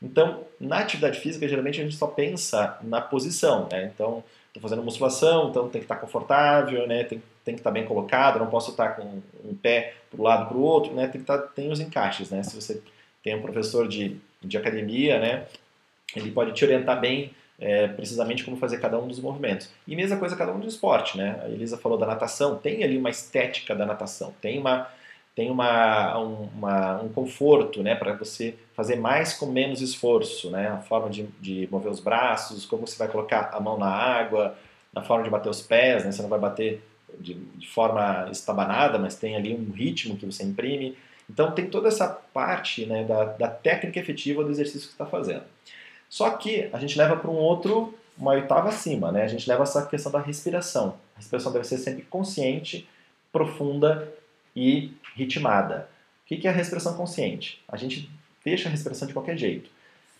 Então, 0.00 0.44
na 0.60 0.78
atividade 0.78 1.18
física, 1.18 1.48
geralmente 1.48 1.80
a 1.80 1.84
gente 1.84 1.96
só 1.96 2.06
pensa 2.06 2.78
na 2.82 3.00
posição, 3.00 3.68
né, 3.70 3.90
então 3.92 4.22
estou 4.58 4.62
fazendo 4.62 4.82
musculação, 4.82 5.48
então 5.48 5.68
tem 5.68 5.80
que 5.80 5.84
estar 5.84 5.96
confortável, 5.96 6.86
né? 6.86 7.04
Tem, 7.04 7.22
tem 7.44 7.54
que 7.54 7.60
estar 7.60 7.70
bem 7.70 7.86
colocado, 7.86 8.38
não 8.38 8.48
posso 8.48 8.72
estar 8.72 8.90
com 8.90 9.22
um 9.44 9.54
pé 9.54 9.94
para 10.10 10.20
o 10.20 10.22
lado 10.22 10.48
para 10.48 10.56
o 10.56 10.60
outro, 10.60 10.92
né? 10.92 11.02
Tem 11.04 11.12
que 11.12 11.30
estar, 11.30 11.38
tem 11.38 11.70
os 11.70 11.80
encaixes, 11.80 12.30
né? 12.30 12.42
Se 12.42 12.54
você 12.54 12.82
tem 13.22 13.34
um 13.36 13.42
professor 13.42 13.88
de, 13.88 14.16
de 14.42 14.56
academia, 14.56 15.18
né? 15.18 15.46
Ele 16.14 16.30
pode 16.30 16.52
te 16.52 16.64
orientar 16.64 17.00
bem 17.00 17.30
é, 17.58 17.88
precisamente 17.88 18.44
como 18.44 18.56
fazer 18.56 18.78
cada 18.78 18.98
um 18.98 19.08
dos 19.08 19.20
movimentos. 19.20 19.70
E 19.86 19.96
mesma 19.96 20.16
coisa 20.16 20.36
cada 20.36 20.52
um 20.52 20.60
do 20.60 20.68
esporte, 20.68 21.18
né? 21.18 21.40
A 21.42 21.48
Elisa 21.48 21.76
falou 21.76 21.98
da 21.98 22.06
natação, 22.06 22.56
tem 22.56 22.84
ali 22.84 22.96
uma 22.96 23.10
estética 23.10 23.74
da 23.74 23.84
natação, 23.84 24.34
tem 24.40 24.58
uma 24.58 24.88
tem 25.34 25.52
uma, 25.52 26.18
um, 26.18 26.48
uma, 26.52 27.00
um 27.00 27.08
conforto 27.10 27.80
né, 27.80 27.94
para 27.94 28.12
você 28.12 28.56
fazer 28.74 28.96
mais 28.96 29.34
com 29.34 29.46
menos 29.46 29.80
esforço, 29.80 30.50
né? 30.50 30.66
A 30.66 30.78
forma 30.78 31.08
de, 31.08 31.28
de 31.40 31.68
mover 31.70 31.92
os 31.92 32.00
braços, 32.00 32.66
como 32.66 32.84
você 32.84 32.98
vai 32.98 33.06
colocar 33.06 33.50
a 33.52 33.60
mão 33.60 33.78
na 33.78 33.86
água, 33.86 34.56
a 34.92 35.00
forma 35.00 35.22
de 35.22 35.30
bater 35.30 35.48
os 35.48 35.62
pés, 35.62 36.04
né? 36.04 36.10
Você 36.10 36.22
não 36.22 36.28
vai 36.28 36.40
bater 36.40 36.82
de, 37.20 37.34
de 37.34 37.68
forma 37.68 38.28
estabanada, 38.32 38.98
mas 38.98 39.14
tem 39.14 39.36
ali 39.36 39.54
um 39.54 39.70
ritmo 39.70 40.16
que 40.16 40.26
você 40.26 40.42
imprime. 40.42 40.96
Então 41.30 41.52
tem 41.52 41.70
toda 41.70 41.86
essa 41.86 42.08
parte 42.08 42.84
né, 42.84 43.04
da, 43.04 43.24
da 43.24 43.48
técnica 43.48 44.00
efetiva 44.00 44.42
do 44.42 44.50
exercício 44.50 44.88
que 44.88 44.96
você 44.96 45.02
está 45.02 45.06
fazendo. 45.06 45.44
Só 46.08 46.30
que 46.30 46.68
a 46.72 46.78
gente 46.78 46.96
leva 46.96 47.16
para 47.16 47.30
um 47.30 47.36
outro, 47.36 47.94
uma 48.16 48.32
oitava 48.32 48.68
acima, 48.68 49.12
né? 49.12 49.22
A 49.22 49.28
gente 49.28 49.48
leva 49.48 49.62
essa 49.62 49.86
questão 49.86 50.10
da 50.10 50.20
respiração. 50.20 50.96
A 51.14 51.18
respiração 51.18 51.52
deve 51.52 51.66
ser 51.66 51.78
sempre 51.78 52.02
consciente, 52.02 52.88
profunda 53.30 54.12
e 54.54 54.92
ritmada. 55.14 55.88
O 56.24 56.26
que 56.26 56.46
é 56.46 56.50
a 56.50 56.54
respiração 56.54 56.94
consciente? 56.94 57.62
A 57.68 57.76
gente 57.76 58.10
deixa 58.44 58.68
a 58.68 58.72
respiração 58.72 59.06
de 59.06 59.14
qualquer 59.14 59.36
jeito, 59.36 59.70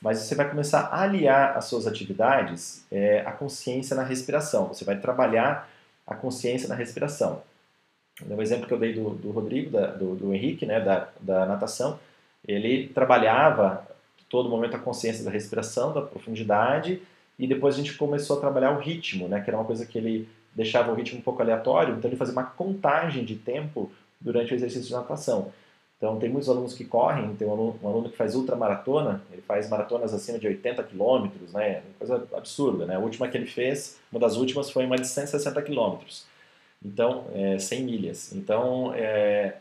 mas 0.01 0.19
você 0.19 0.35
vai 0.35 0.49
começar 0.49 0.81
a 0.81 1.03
aliar 1.03 1.57
as 1.57 1.65
suas 1.67 1.87
atividades 1.87 2.85
é, 2.91 3.21
à 3.21 3.33
consciência 3.33 3.97
na 3.97 4.03
respiração. 4.03 4.69
Você 4.69 4.85
vai 4.85 4.99
trabalhar 4.99 5.69
a 6.07 6.15
consciência 6.15 6.69
na 6.69 6.75
respiração. 6.75 7.43
O 8.29 8.43
exemplo 8.43 8.67
que 8.67 8.73
eu 8.73 8.79
dei 8.79 8.93
do, 8.95 9.11
do 9.11 9.31
Rodrigo, 9.31 9.71
da, 9.71 9.87
do, 9.89 10.15
do, 10.15 10.35
Henrique, 10.35 10.67
né, 10.67 10.81
da, 10.81 11.09
da 11.21 11.47
natação, 11.47 11.99
ele 12.47 12.89
trabalhava 12.89 13.87
todo 14.29 14.49
momento 14.49 14.77
a 14.77 14.79
consciência 14.79 15.25
da 15.25 15.31
respiração, 15.31 15.93
da 15.93 16.03
profundidade, 16.03 17.03
e 17.39 17.47
depois 17.47 17.75
a 17.75 17.79
gente 17.79 17.95
começou 17.95 18.37
a 18.37 18.41
trabalhar 18.41 18.73
o 18.73 18.81
ritmo, 18.81 19.29
né, 19.29 19.41
que 19.41 19.49
era 19.49 19.57
uma 19.57 19.65
coisa 19.65 19.87
que 19.87 19.97
ele 19.97 20.29
deixava 20.55 20.91
o 20.91 20.95
ritmo 20.95 21.21
um 21.21 21.23
pouco 21.23 21.41
aleatório, 21.41 21.95
então 21.95 22.11
ele 22.11 22.17
fazia 22.17 22.33
uma 22.33 22.45
contagem 22.45 23.25
de 23.25 23.37
tempo 23.37 23.91
durante 24.21 24.53
o 24.53 24.57
exercício 24.57 24.89
de 24.89 24.93
natação. 24.93 25.53
Então, 25.99 26.17
tem 26.17 26.31
muitos 26.31 26.49
alunos 26.49 26.75
que 26.75 26.85
correm, 26.85 27.35
tem 27.35 27.47
um 27.47 27.51
aluno, 27.51 27.81
um 27.83 27.89
aluno 27.89 28.09
que 28.09 28.17
faz 28.17 28.37
ultramaratona, 28.37 29.21
ele 29.33 29.43
faz 29.43 29.69
maratonas 29.69 30.15
acima 30.15 30.39
de 30.39 30.47
80 30.47 30.83
quilômetros, 30.85 31.53
né? 31.53 31.83
Coisa 31.99 32.25
absurda, 32.37 32.87
né? 32.87 32.95
A 32.95 33.01
última 33.01 33.27
que 33.27 33.37
ele 33.37 33.47
fez, 33.47 33.99
uma 34.13 34.21
das 34.21 34.37
últimas, 34.37 34.71
foi 34.71 34.87
uma 34.87 34.97
de 34.97 35.09
160 35.09 35.61
quilômetros. 35.63 36.25
Então, 36.85 37.27
é, 37.35 37.59
100 37.59 37.83
milhas. 37.83 38.33
Então, 38.33 38.95
é, 38.95 39.57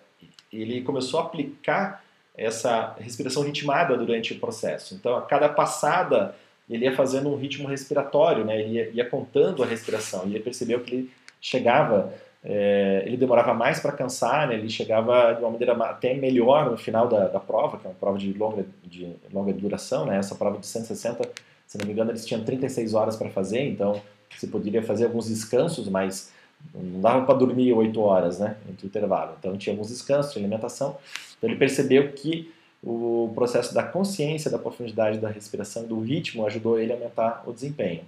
ele 0.53 0.81
começou 0.83 1.19
a 1.19 1.23
aplicar 1.23 2.03
essa 2.37 2.95
respiração 2.99 3.43
ritmada 3.43 3.97
durante 3.97 4.33
o 4.33 4.39
processo. 4.39 4.93
Então, 4.93 5.15
a 5.15 5.21
cada 5.23 5.49
passada, 5.49 6.35
ele 6.69 6.85
ia 6.85 6.95
fazendo 6.95 7.29
um 7.29 7.35
ritmo 7.35 7.67
respiratório, 7.67 8.45
né? 8.45 8.61
Ele 8.61 8.73
ia, 8.75 8.89
ia 8.89 9.05
contando 9.05 9.63
a 9.63 9.65
respiração. 9.65 10.23
E 10.25 10.35
ele 10.35 10.39
percebeu 10.39 10.81
que 10.81 10.93
ele 10.93 11.11
chegava 11.41 12.13
é, 12.49 13.03
ele 13.05 13.17
demorava 13.17 13.53
mais 13.53 13.79
para 13.79 13.91
cansar, 13.91 14.47
né? 14.47 14.55
ele 14.55 14.69
chegava 14.69 15.33
de 15.33 15.41
uma 15.41 15.49
maneira 15.49 15.73
até 15.83 16.13
melhor 16.13 16.71
no 16.71 16.77
final 16.77 17.07
da, 17.07 17.27
da 17.27 17.39
prova, 17.41 17.77
que 17.77 17.85
é 17.85 17.89
uma 17.89 17.95
prova 17.95 18.17
de 18.17 18.31
longa, 18.31 18.65
de 18.85 19.13
longa 19.33 19.51
duração, 19.51 20.05
né? 20.05 20.17
essa 20.17 20.33
prova 20.33 20.57
de 20.57 20.65
160, 20.65 21.29
se 21.65 21.77
não 21.77 21.85
me 21.85 21.91
engano, 21.91 22.11
eles 22.11 22.25
tinham 22.25 22.43
36 22.43 22.93
horas 22.93 23.17
para 23.17 23.29
fazer, 23.29 23.67
então 23.67 24.01
você 24.33 24.47
poderia 24.47 24.81
fazer 24.81 25.05
alguns 25.05 25.27
descansos, 25.27 25.89
mas 25.89 26.31
não 26.73 27.01
dava 27.01 27.25
para 27.25 27.35
dormir 27.35 27.73
8 27.73 27.99
horas 27.99 28.39
né? 28.39 28.55
entre 28.69 28.85
o 28.85 28.87
intervalo. 28.87 29.35
Então 29.39 29.57
tinha 29.57 29.73
alguns 29.73 29.89
descansos, 29.89 30.37
alimentação. 30.37 30.97
Então 31.37 31.49
ele 31.49 31.57
percebeu 31.57 32.11
que 32.13 32.51
o 32.83 33.31
processo 33.33 33.73
da 33.73 33.83
consciência, 33.83 34.51
da 34.51 34.59
profundidade 34.59 35.19
da 35.19 35.29
respiração, 35.29 35.85
do 35.85 35.99
ritmo, 35.99 36.45
ajudou 36.45 36.79
ele 36.79 36.91
a 36.91 36.95
aumentar 36.95 37.43
o 37.45 37.51
desempenho. 37.51 38.03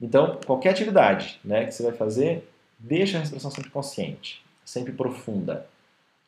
Então, 0.00 0.38
qualquer 0.44 0.70
atividade 0.70 1.40
né, 1.44 1.64
que 1.64 1.72
você 1.72 1.82
vai 1.82 1.92
fazer, 1.92 2.44
Deixa 2.84 3.16
a 3.16 3.20
respiração 3.20 3.50
sempre 3.50 3.70
consciente, 3.70 4.44
sempre 4.62 4.92
profunda. 4.92 5.66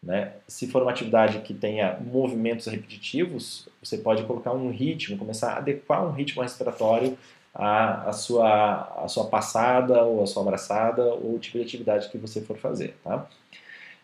Né? 0.02 0.32
Se 0.48 0.66
for 0.66 0.80
uma 0.80 0.90
atividade 0.90 1.40
que 1.40 1.52
tenha 1.52 1.98
movimentos 2.00 2.66
repetitivos, 2.66 3.68
você 3.82 3.98
pode 3.98 4.22
colocar 4.24 4.52
um 4.52 4.70
ritmo, 4.70 5.18
começar 5.18 5.52
a 5.52 5.56
adequar 5.58 6.02
um 6.06 6.12
ritmo 6.12 6.42
respiratório 6.42 7.18
à, 7.54 8.08
à, 8.08 8.12
sua, 8.12 9.04
à 9.04 9.08
sua 9.08 9.26
passada 9.26 10.02
ou 10.02 10.22
à 10.22 10.26
sua 10.26 10.42
abraçada 10.42 11.02
ou 11.02 11.38
tipo 11.38 11.58
de 11.58 11.64
atividade 11.64 12.08
que 12.08 12.16
você 12.16 12.40
for 12.40 12.56
fazer. 12.56 12.96
Tá? 13.04 13.26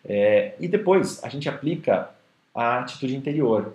É, 0.05 0.55
e 0.59 0.67
depois 0.67 1.23
a 1.23 1.29
gente 1.29 1.49
aplica 1.49 2.11
a 2.55 2.81
atitude 2.81 3.17
interior, 3.17 3.75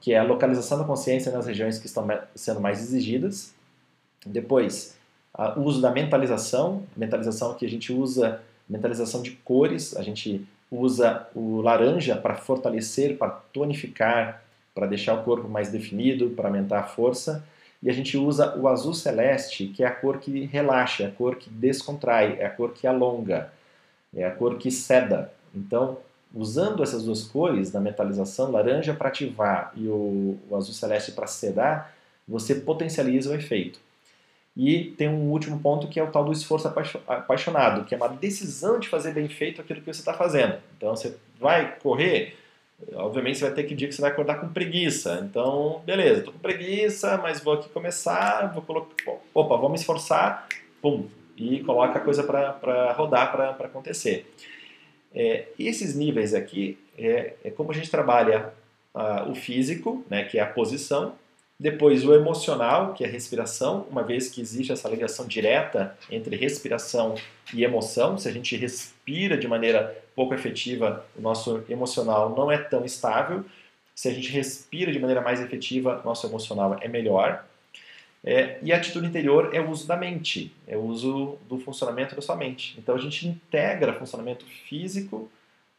que 0.00 0.12
é 0.12 0.18
a 0.18 0.22
localização 0.22 0.78
da 0.78 0.84
consciência 0.84 1.32
nas 1.32 1.46
regiões 1.46 1.78
que 1.78 1.86
estão 1.86 2.06
sendo 2.34 2.60
mais 2.60 2.80
exigidas. 2.80 3.54
Depois, 4.24 4.96
o 5.56 5.60
uso 5.60 5.80
da 5.80 5.90
mentalização, 5.90 6.84
mentalização 6.96 7.54
que 7.54 7.66
a 7.66 7.68
gente 7.68 7.92
usa, 7.92 8.40
mentalização 8.68 9.22
de 9.22 9.32
cores, 9.32 9.96
a 9.96 10.02
gente 10.02 10.46
usa 10.70 11.26
o 11.34 11.60
laranja 11.60 12.16
para 12.16 12.34
fortalecer, 12.34 13.16
para 13.16 13.30
tonificar, 13.30 14.42
para 14.74 14.86
deixar 14.86 15.14
o 15.14 15.24
corpo 15.24 15.48
mais 15.48 15.70
definido, 15.70 16.30
para 16.30 16.48
aumentar 16.48 16.80
a 16.80 16.84
força, 16.84 17.44
e 17.82 17.88
a 17.88 17.92
gente 17.92 18.16
usa 18.16 18.56
o 18.56 18.68
azul 18.68 18.92
celeste, 18.92 19.68
que 19.68 19.82
é 19.82 19.86
a 19.86 19.90
cor 19.90 20.18
que 20.18 20.44
relaxa, 20.46 21.04
é 21.04 21.06
a 21.06 21.10
cor 21.10 21.36
que 21.36 21.48
descontrai, 21.48 22.36
é 22.40 22.46
a 22.46 22.50
cor 22.50 22.72
que 22.72 22.86
alonga, 22.86 23.52
é 24.14 24.24
a 24.24 24.30
cor 24.30 24.58
que 24.58 24.70
seda. 24.70 25.32
Então, 25.54 25.98
usando 26.34 26.82
essas 26.82 27.04
duas 27.04 27.24
cores 27.24 27.72
na 27.72 27.80
mentalização, 27.80 28.50
laranja 28.50 28.94
para 28.94 29.08
ativar 29.08 29.72
e 29.74 29.86
o, 29.88 30.38
o 30.48 30.56
azul 30.56 30.74
celeste 30.74 31.12
para 31.12 31.26
sedar, 31.26 31.94
você 32.26 32.54
potencializa 32.54 33.30
o 33.30 33.34
efeito. 33.34 33.80
E 34.56 34.92
tem 34.98 35.08
um 35.08 35.30
último 35.30 35.60
ponto 35.60 35.86
que 35.86 36.00
é 36.00 36.02
o 36.02 36.10
tal 36.10 36.24
do 36.24 36.32
esforço 36.32 36.66
apaixonado, 37.06 37.84
que 37.84 37.94
é 37.94 37.96
uma 37.96 38.08
decisão 38.08 38.80
de 38.80 38.88
fazer 38.88 39.12
bem 39.12 39.28
feito 39.28 39.60
aquilo 39.60 39.80
que 39.80 39.86
você 39.86 40.00
está 40.00 40.12
fazendo. 40.12 40.56
Então 40.76 40.94
você 40.96 41.16
vai 41.38 41.76
correr, 41.78 42.36
obviamente 42.94 43.38
você 43.38 43.44
vai 43.44 43.54
ter 43.54 43.62
que 43.62 43.74
dia 43.74 43.86
que 43.86 43.94
você 43.94 44.02
vai 44.02 44.10
acordar 44.10 44.40
com 44.40 44.48
preguiça. 44.48 45.20
Então, 45.22 45.80
beleza, 45.86 46.18
estou 46.18 46.34
com 46.34 46.40
preguiça, 46.40 47.16
mas 47.18 47.40
vou 47.40 47.54
aqui 47.54 47.68
começar, 47.68 48.52
vou 48.52 48.62
colocar, 48.62 48.94
opa, 49.32 49.56
vou 49.56 49.68
me 49.68 49.76
esforçar, 49.76 50.48
pum, 50.82 51.06
e 51.36 51.60
coloca 51.60 51.96
a 51.96 52.02
coisa 52.02 52.24
para 52.24 52.92
rodar, 52.94 53.30
para 53.30 53.66
acontecer. 53.66 54.28
É, 55.14 55.46
esses 55.58 55.94
níveis 55.94 56.34
aqui 56.34 56.78
é, 56.96 57.34
é, 57.44 57.50
como 57.50 57.70
a 57.70 57.74
gente 57.74 57.90
trabalha 57.90 58.52
uh, 58.94 59.30
o 59.30 59.34
físico, 59.34 60.04
né, 60.10 60.24
que 60.24 60.38
é 60.38 60.42
a 60.42 60.46
posição, 60.46 61.14
depois, 61.60 62.04
o 62.04 62.14
emocional, 62.14 62.94
que 62.94 63.02
é 63.02 63.08
a 63.08 63.10
respiração, 63.10 63.84
uma 63.90 64.04
vez 64.04 64.28
que 64.28 64.40
existe 64.40 64.70
essa 64.70 64.88
ligação 64.88 65.26
direta 65.26 65.98
entre 66.08 66.36
respiração 66.36 67.16
e 67.52 67.64
emoção. 67.64 68.16
Se 68.16 68.28
a 68.28 68.32
gente 68.32 68.56
respira 68.56 69.36
de 69.36 69.48
maneira 69.48 70.00
pouco 70.14 70.34
efetiva, 70.34 71.04
o 71.16 71.20
nosso 71.20 71.64
emocional 71.68 72.32
não 72.36 72.48
é 72.48 72.58
tão 72.58 72.84
estável. 72.84 73.44
Se 73.92 74.08
a 74.08 74.14
gente 74.14 74.30
respira 74.30 74.92
de 74.92 75.00
maneira 75.00 75.20
mais 75.20 75.40
efetiva, 75.40 76.00
nosso 76.04 76.28
emocional 76.28 76.78
é 76.80 76.86
melhor. 76.86 77.44
É, 78.30 78.58
e 78.60 78.74
a 78.74 78.76
atitude 78.76 79.06
interior 79.06 79.54
é 79.54 79.60
o 79.60 79.70
uso 79.70 79.86
da 79.86 79.96
mente, 79.96 80.54
é 80.66 80.76
o 80.76 80.82
uso 80.82 81.38
do 81.48 81.58
funcionamento 81.58 82.14
da 82.14 82.20
sua 82.20 82.36
mente. 82.36 82.78
Então 82.78 82.94
a 82.94 82.98
gente 82.98 83.26
integra 83.26 83.94
funcionamento 83.94 84.44
físico, 84.44 85.30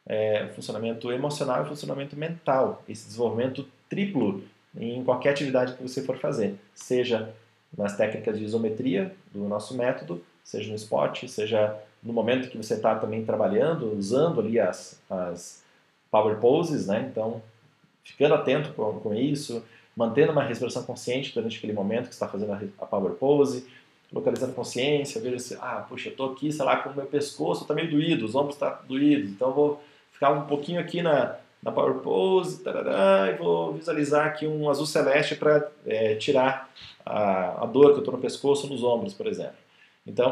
é, 0.03 0.47
funcionamento 0.55 1.11
emocional 1.11 1.63
e 1.63 1.67
funcionamento 1.67 2.15
mental. 2.15 2.83
Esse 2.89 3.05
desenvolvimento 3.05 3.67
triplo 3.87 4.43
em 4.75 5.03
qualquer 5.03 5.29
atividade 5.29 5.75
que 5.75 5.83
você 5.83 6.01
for 6.01 6.17
fazer, 6.17 6.55
seja 6.73 7.31
nas 7.77 7.95
técnicas 7.95 8.39
de 8.39 8.45
isometria 8.45 9.15
do 9.31 9.47
nosso 9.47 9.77
método, 9.77 10.23
seja 10.43 10.69
no 10.69 10.75
esporte, 10.75 11.29
seja 11.29 11.77
no 12.01 12.11
momento 12.11 12.49
que 12.49 12.57
você 12.57 12.73
está 12.73 12.95
também 12.95 13.23
trabalhando, 13.23 13.95
usando 13.95 14.41
ali 14.41 14.59
as, 14.59 14.99
as 15.07 15.63
power 16.09 16.37
poses, 16.37 16.87
né? 16.87 17.07
Então, 17.11 17.43
ficando 18.03 18.33
atento 18.33 18.73
com, 18.73 18.99
com 19.01 19.13
isso, 19.13 19.63
mantendo 19.99 20.31
uma 20.31 20.43
respiração 20.43 20.81
consciente 20.83 21.33
durante 21.33 21.57
aquele 21.57 21.73
momento 21.73 22.07
que 22.07 22.13
está 22.13 22.25
fazendo 22.25 22.53
a, 22.79 22.85
power 22.85 23.11
pose, 23.15 23.67
localizando 24.13 24.53
consciência, 24.53 25.19
veja 25.19 25.37
se, 25.39 25.57
ah, 25.59 25.85
puxa, 25.89 26.07
eu 26.07 26.11
estou 26.11 26.31
aqui, 26.31 26.53
sei 26.53 26.63
lá, 26.63 26.77
com 26.77 26.89
o 26.89 26.95
meu 26.95 27.05
pescoço 27.05 27.63
está 27.63 27.73
meio 27.73 27.91
doído, 27.91 28.25
os 28.25 28.33
ombros 28.33 28.55
estão 28.55 28.69
tá 28.69 28.81
doídos, 28.87 29.29
então 29.29 29.51
vou 29.51 29.83
ficar 30.13 30.31
um 30.31 30.45
pouquinho 30.45 30.79
aqui 30.79 31.01
na, 31.01 31.35
na 31.61 31.69
power 31.69 31.95
pose, 31.95 32.63
tarará, 32.63 33.29
e 33.29 33.35
vou 33.35 33.73
visualizar 33.73 34.25
aqui 34.25 34.47
um 34.47 34.69
azul 34.69 34.85
celeste 34.85 35.35
para 35.35 35.69
é, 35.85 36.15
tirar 36.15 36.69
a, 37.05 37.63
a 37.63 37.65
dor 37.65 37.87
que 37.87 37.95
eu 37.95 37.99
estou 37.99 38.13
no 38.13 38.21
pescoço, 38.21 38.67
nos 38.67 38.81
ombros, 38.81 39.13
por 39.13 39.27
exemplo. 39.27 39.57
Então, 40.07 40.31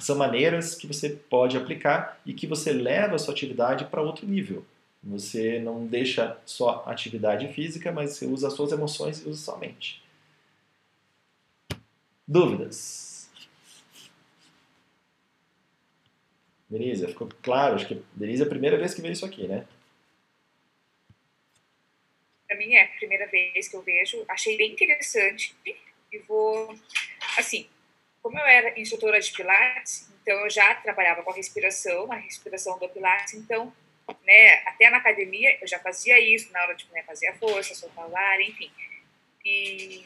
são 0.00 0.16
maneiras 0.16 0.74
que 0.74 0.88
você 0.88 1.10
pode 1.10 1.56
aplicar 1.56 2.18
e 2.26 2.34
que 2.34 2.48
você 2.48 2.72
leva 2.72 3.14
a 3.14 3.18
sua 3.18 3.32
atividade 3.32 3.84
para 3.84 4.02
outro 4.02 4.26
nível. 4.26 4.64
Você 5.02 5.58
não 5.58 5.84
deixa 5.84 6.40
só 6.46 6.84
atividade 6.86 7.52
física, 7.52 7.90
mas 7.90 8.12
você 8.12 8.26
usa 8.26 8.46
as 8.46 8.54
suas 8.54 8.70
emoções 8.70 9.20
e 9.20 9.28
usa 9.28 9.44
sua 9.44 9.58
mente. 9.58 10.02
Dúvidas? 12.26 13.28
Denise, 16.70 17.06
ficou 17.08 17.28
claro? 17.42 17.74
Acho 17.74 17.88
que 17.88 18.02
Denise 18.14 18.42
é 18.42 18.46
a 18.46 18.48
primeira 18.48 18.78
vez 18.78 18.94
que 18.94 19.02
vê 19.02 19.10
isso 19.10 19.26
aqui, 19.26 19.46
né? 19.48 19.66
Para 22.46 22.56
mim 22.56 22.74
é 22.74 22.84
a 22.84 22.88
primeira 22.96 23.26
vez 23.26 23.68
que 23.68 23.76
eu 23.76 23.82
vejo. 23.82 24.24
Achei 24.28 24.56
bem 24.56 24.72
interessante 24.72 25.54
e 26.12 26.18
vou. 26.20 26.74
Assim, 27.36 27.66
como 28.22 28.38
eu 28.38 28.44
era 28.44 28.78
instrutora 28.80 29.20
de 29.20 29.32
Pilates, 29.32 30.08
então 30.22 30.38
eu 30.44 30.50
já 30.50 30.74
trabalhava 30.76 31.22
com 31.22 31.30
a 31.32 31.34
respiração, 31.34 32.10
a 32.12 32.16
respiração 32.16 32.78
do 32.78 32.88
Pilates, 32.88 33.34
então 33.34 33.72
né, 34.24 34.54
até 34.66 34.90
na 34.90 34.98
academia 34.98 35.56
eu 35.60 35.66
já 35.66 35.78
fazia 35.78 36.18
isso, 36.20 36.52
na 36.52 36.62
hora 36.62 36.74
de 36.74 36.86
né, 36.92 37.02
fazer 37.02 37.28
a 37.28 37.34
força, 37.34 37.74
soltar 37.74 38.08
o 38.08 38.16
ar, 38.16 38.40
enfim. 38.40 38.70
E, 39.44 40.04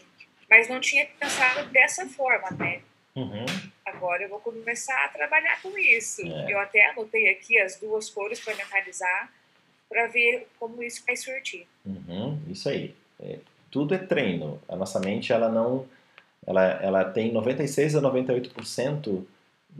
mas 0.49 0.69
não 0.69 0.81
tinha 0.81 1.07
pensado 1.19 1.69
dessa 1.71 2.07
forma, 2.07 2.51
né? 2.53 2.83
Uhum. 3.15 3.47
Agora 3.85 4.23
eu 4.23 4.29
vou 4.29 4.41
começar 4.41 5.05
a 5.05 5.09
trabalhar 5.09 5.61
com 5.63 5.77
isso. 5.79 6.23
É. 6.27 6.53
Eu 6.53 6.59
até 6.59 6.91
anotei 6.91 7.31
aqui 7.31 7.59
as 7.59 7.79
duas 7.81 8.11
cores 8.11 8.41
para 8.41 8.55
mentalizar, 8.55 9.33
para 9.89 10.07
ver 10.07 10.49
como 10.59 10.83
isso 10.83 11.03
vai 11.07 11.17
surtir. 11.17 11.67
Uhum, 11.85 12.41
isso 12.49 12.69
aí. 12.69 12.95
É, 13.21 13.39
tudo 13.71 13.95
é 13.95 13.99
treino. 13.99 14.61
A 14.69 14.77
nossa 14.77 15.01
mente, 15.01 15.33
ela 15.33 15.49
não... 15.49 15.89
Ela, 16.47 16.65
ela 16.83 17.05
tem 17.05 17.33
96 17.33 17.97
a 17.97 18.01
98% 18.01 19.27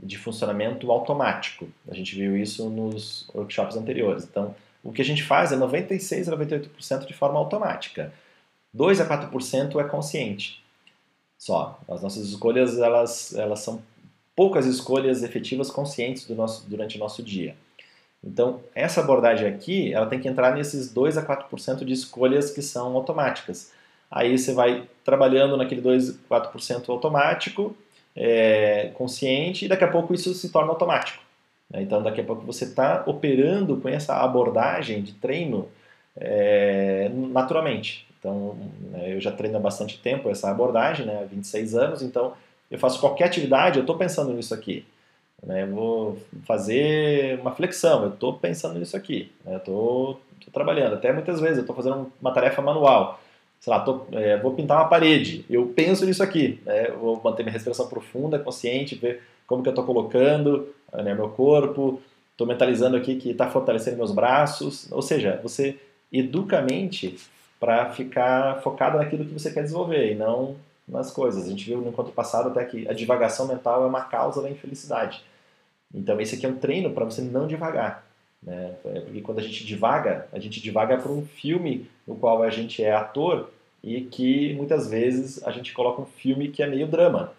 de 0.01 0.17
funcionamento 0.17 0.91
automático. 0.91 1.67
A 1.89 1.93
gente 1.93 2.15
viu 2.15 2.37
isso 2.37 2.69
nos 2.69 3.29
workshops 3.33 3.75
anteriores. 3.75 4.23
Então, 4.23 4.55
o 4.83 4.91
que 4.91 5.01
a 5.01 5.05
gente 5.05 5.23
faz 5.23 5.51
é 5.51 5.55
96 5.55 6.29
a 6.29 6.37
98% 6.37 7.05
de 7.05 7.13
forma 7.13 7.39
automática. 7.39 8.13
2 8.73 9.01
a 9.01 9.07
4% 9.07 9.79
é 9.79 9.83
consciente. 9.83 10.63
Só. 11.37 11.79
As 11.87 12.01
nossas 12.01 12.27
escolhas, 12.27 12.77
elas, 12.77 13.33
elas 13.35 13.59
são 13.59 13.81
poucas 14.35 14.65
escolhas 14.65 15.23
efetivas 15.23 15.71
conscientes 15.71 16.25
do 16.25 16.35
nosso, 16.35 16.69
durante 16.69 16.97
o 16.97 16.99
nosso 16.99 17.23
dia. 17.23 17.55
Então, 18.23 18.61
essa 18.75 19.01
abordagem 19.01 19.47
aqui, 19.47 19.93
ela 19.93 20.05
tem 20.05 20.19
que 20.19 20.27
entrar 20.27 20.55
nesses 20.55 20.91
2 20.91 21.17
a 21.17 21.25
4% 21.25 21.83
de 21.83 21.93
escolhas 21.93 22.51
que 22.51 22.61
são 22.61 22.95
automáticas. 22.95 23.71
Aí 24.09 24.37
você 24.37 24.53
vai 24.53 24.87
trabalhando 25.03 25.57
naquele 25.57 25.81
2 25.81 26.19
a 26.29 26.41
4% 26.51 26.89
automático, 26.89 27.75
é, 28.17 28.89
consciente 28.95 29.65
e 29.65 29.67
daqui 29.67 29.83
a 29.83 29.87
pouco 29.87 30.13
isso 30.13 30.33
se 30.33 30.49
torna 30.49 30.71
automático. 30.71 31.23
Né? 31.69 31.83
Então, 31.83 32.01
daqui 32.01 32.19
a 32.19 32.23
pouco 32.23 32.43
você 32.43 32.65
está 32.65 33.03
operando 33.05 33.77
com 33.77 33.87
essa 33.87 34.15
abordagem 34.17 35.03
de 35.03 35.13
treino 35.13 35.69
é, 36.15 37.09
naturalmente. 37.13 38.07
Então, 38.19 38.57
né, 38.91 39.13
eu 39.13 39.21
já 39.21 39.31
treino 39.31 39.57
há 39.57 39.59
bastante 39.59 39.99
tempo 39.99 40.29
essa 40.29 40.49
abordagem, 40.49 41.05
né, 41.05 41.21
há 41.21 41.25
26 41.25 41.75
anos, 41.75 42.01
então 42.01 42.33
eu 42.69 42.79
faço 42.79 42.99
qualquer 42.99 43.25
atividade, 43.25 43.77
eu 43.77 43.81
estou 43.81 43.95
pensando 43.95 44.33
nisso 44.33 44.53
aqui. 44.53 44.83
Né, 45.43 45.67
vou 45.67 46.17
fazer 46.45 47.39
uma 47.39 47.51
flexão, 47.51 48.03
eu 48.03 48.09
estou 48.09 48.33
pensando 48.33 48.79
nisso 48.79 48.97
aqui. 48.97 49.31
Né, 49.45 49.53
eu 49.53 49.57
estou 49.57 50.19
trabalhando. 50.51 50.95
Até 50.95 51.13
muitas 51.13 51.39
vezes 51.39 51.57
eu 51.57 51.61
estou 51.61 51.75
fazendo 51.75 52.11
uma 52.19 52.33
tarefa 52.33 52.61
manual 52.61 53.19
sei 53.59 53.73
lá, 53.73 53.79
tô, 53.79 54.05
é, 54.11 54.37
vou 54.37 54.53
pintar 54.53 54.77
uma 54.77 54.87
parede, 54.87 55.45
eu 55.49 55.67
penso 55.67 56.05
nisso 56.05 56.23
aqui, 56.23 56.59
né? 56.65 56.91
vou 56.91 57.19
manter 57.23 57.43
minha 57.43 57.53
respiração 57.53 57.87
profunda, 57.87 58.39
consciente, 58.39 58.95
ver 58.95 59.21
como 59.45 59.63
que 59.63 59.69
eu 59.69 59.71
estou 59.71 59.85
colocando 59.85 60.67
né, 60.93 61.13
meu 61.13 61.29
corpo, 61.29 62.01
estou 62.31 62.47
mentalizando 62.47 62.95
aqui 62.95 63.15
que 63.15 63.31
está 63.31 63.49
fortalecendo 63.49 63.97
meus 63.97 64.11
braços, 64.11 64.91
ou 64.91 65.01
seja, 65.01 65.39
você 65.41 65.77
educa 66.11 66.59
a 66.59 66.61
mente 66.61 67.17
para 67.59 67.89
ficar 67.89 68.61
focado 68.61 68.97
naquilo 68.97 69.25
que 69.25 69.33
você 69.33 69.51
quer 69.51 69.63
desenvolver 69.63 70.11
e 70.11 70.15
não 70.15 70.55
nas 70.87 71.11
coisas. 71.11 71.45
A 71.45 71.49
gente 71.49 71.65
viu 71.65 71.81
no 71.81 71.89
encontro 71.89 72.13
passado 72.13 72.49
até 72.49 72.63
que 72.63 72.87
a 72.87 72.93
divagação 72.93 73.47
mental 73.47 73.83
é 73.83 73.87
uma 73.87 74.01
causa 74.01 74.41
da 74.41 74.49
infelicidade. 74.49 75.23
Então 75.93 76.19
esse 76.21 76.35
aqui 76.35 76.45
é 76.45 76.49
um 76.49 76.57
treino 76.57 76.91
para 76.91 77.05
você 77.05 77.21
não 77.21 77.47
devagar. 77.47 78.06
Né? 78.41 78.75
Porque 78.81 79.21
quando 79.21 79.39
a 79.39 79.43
gente 79.43 79.65
divaga, 79.65 80.27
a 80.31 80.39
gente 80.39 80.61
divaga 80.61 80.97
para 80.97 81.11
um 81.11 81.25
filme 81.25 81.89
no 82.05 82.15
qual 82.15 82.43
a 82.43 82.49
gente 82.49 82.83
é 82.83 82.93
ator 82.93 83.49
e 83.83 84.01
que 84.01 84.53
muitas 84.53 84.89
vezes 84.89 85.43
a 85.43 85.51
gente 85.51 85.73
coloca 85.73 86.01
um 86.01 86.05
filme 86.05 86.49
que 86.49 86.63
é 86.63 86.67
meio 86.67 86.87
drama. 86.87 87.33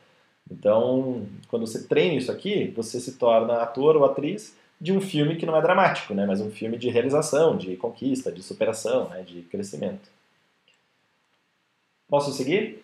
Então, 0.51 1.26
quando 1.49 1.66
você 1.66 1.86
treina 1.86 2.14
isso 2.14 2.32
aqui, 2.32 2.72
você 2.74 2.99
se 3.01 3.12
torna 3.18 3.62
ator 3.62 3.96
ou 3.96 4.05
atriz 4.05 4.57
de 4.80 4.92
um 4.92 5.01
filme 5.01 5.36
que 5.36 5.44
não 5.44 5.57
é 5.57 5.62
dramático, 5.62 6.14
né? 6.14 6.24
mas 6.24 6.40
um 6.40 6.51
filme 6.51 6.78
de 6.78 6.88
realização, 6.88 7.57
de 7.57 7.76
conquista, 7.76 8.30
de 8.30 8.42
superação, 8.42 9.09
né? 9.09 9.22
de 9.22 9.42
crescimento. 9.42 10.09
Posso 12.09 12.32
seguir? 12.32 12.82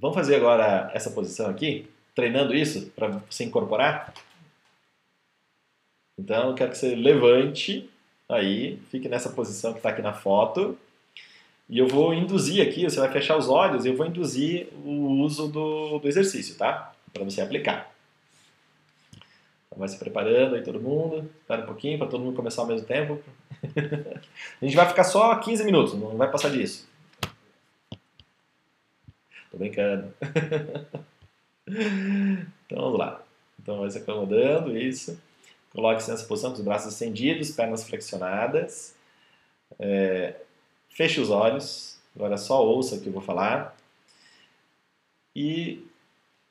Vamos 0.00 0.14
fazer 0.14 0.36
agora 0.36 0.90
essa 0.94 1.10
posição 1.10 1.50
aqui, 1.50 1.90
treinando 2.14 2.54
isso 2.54 2.88
para 2.94 3.08
você 3.28 3.42
incorporar. 3.42 4.14
Então, 6.16 6.50
eu 6.50 6.54
quero 6.54 6.70
que 6.70 6.78
você 6.78 6.94
levante 6.94 7.90
aí, 8.28 8.78
fique 8.90 9.08
nessa 9.08 9.30
posição 9.30 9.72
que 9.72 9.80
está 9.80 9.88
aqui 9.88 10.00
na 10.00 10.12
foto. 10.12 10.78
E 11.68 11.78
eu 11.78 11.88
vou 11.88 12.14
induzir 12.14 12.66
aqui, 12.66 12.84
você 12.84 13.00
vai 13.00 13.10
fechar 13.10 13.36
os 13.36 13.48
olhos 13.48 13.84
e 13.84 13.88
eu 13.88 13.96
vou 13.96 14.06
induzir 14.06 14.68
o 14.84 15.20
uso 15.20 15.48
do, 15.48 15.98
do 15.98 16.08
exercício, 16.08 16.56
tá? 16.56 16.92
Para 17.12 17.24
você 17.24 17.40
aplicar. 17.40 17.92
Então, 19.66 19.78
vai 19.78 19.88
se 19.88 19.98
preparando 19.98 20.54
aí 20.54 20.62
todo 20.62 20.80
mundo. 20.80 21.28
Espera 21.40 21.62
um 21.62 21.66
pouquinho 21.66 21.98
para 21.98 22.06
todo 22.06 22.22
mundo 22.22 22.36
começar 22.36 22.62
ao 22.62 22.68
mesmo 22.68 22.86
tempo. 22.86 23.20
a 24.62 24.64
gente 24.64 24.76
vai 24.76 24.88
ficar 24.88 25.04
só 25.04 25.34
15 25.34 25.64
minutos, 25.64 25.94
não 25.94 26.16
vai 26.16 26.30
passar 26.30 26.50
disso. 26.50 26.87
Brincando. 29.58 30.14
então 31.66 32.78
vamos 32.78 32.98
lá. 32.98 33.22
Então 33.60 33.80
vai 33.80 33.90
se 33.90 33.98
acomodando, 33.98 34.76
isso. 34.76 35.20
Coloque-se 35.72 36.10
nessa 36.10 36.24
posição 36.24 36.50
com 36.50 36.58
os 36.58 36.64
braços 36.64 36.92
estendidos, 36.92 37.50
pernas 37.50 37.84
flexionadas. 37.86 38.94
É, 39.78 40.36
feche 40.88 41.20
os 41.20 41.30
olhos. 41.30 41.98
Agora 42.16 42.36
só 42.36 42.64
ouça 42.64 42.96
o 42.96 43.00
que 43.00 43.08
eu 43.08 43.12
vou 43.12 43.22
falar. 43.22 43.76
E 45.36 45.86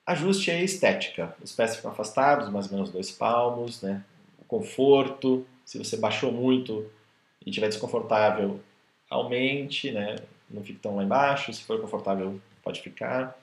ajuste 0.06 0.52
a 0.52 0.62
estética. 0.62 1.36
Os 1.42 1.52
pés 1.52 1.76
ficam 1.76 1.92
afastados, 1.92 2.50
mais 2.50 2.68
ou 2.68 2.74
menos 2.74 2.92
dois 2.92 3.12
palmos, 3.12 3.82
né? 3.82 4.04
O 4.40 4.46
conforto. 4.46 5.46
Se 5.66 5.78
você 5.78 5.98
baixou 5.98 6.32
muito 6.32 6.90
e 7.46 7.50
estiver 7.50 7.68
desconfortável, 7.68 8.60
aumente, 9.10 9.92
né? 9.92 10.18
Não 10.50 10.64
fique 10.64 10.80
tão 10.80 10.96
lá 10.96 11.04
embaixo. 11.04 11.52
Se 11.52 11.64
for 11.64 11.82
confortável, 11.82 12.40
pode 12.68 12.82
ficar. 12.82 13.40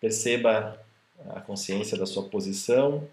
Perceba 0.00 0.84
a 1.30 1.40
consciência 1.40 1.96
da 1.96 2.04
sua 2.04 2.24
posição. 2.24 3.08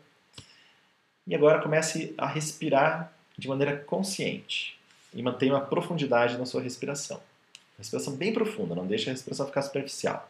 E 1.28 1.36
agora 1.36 1.62
comece 1.62 2.14
a 2.18 2.28
respirar 2.28 3.14
de 3.38 3.48
maneira 3.48 3.78
consciente 3.78 4.78
e 5.14 5.22
mantenha 5.22 5.54
uma 5.54 5.62
profundidade 5.62 6.38
na 6.38 6.46
sua 6.46 6.62
respiração. 6.62 7.22
Respiração 7.78 8.16
bem 8.16 8.34
profunda, 8.34 8.74
não 8.74 8.88
deixe 8.88 9.10
a 9.10 9.14
respiração 9.14 9.46
ficar 9.46 9.62
superficial. 9.62 10.30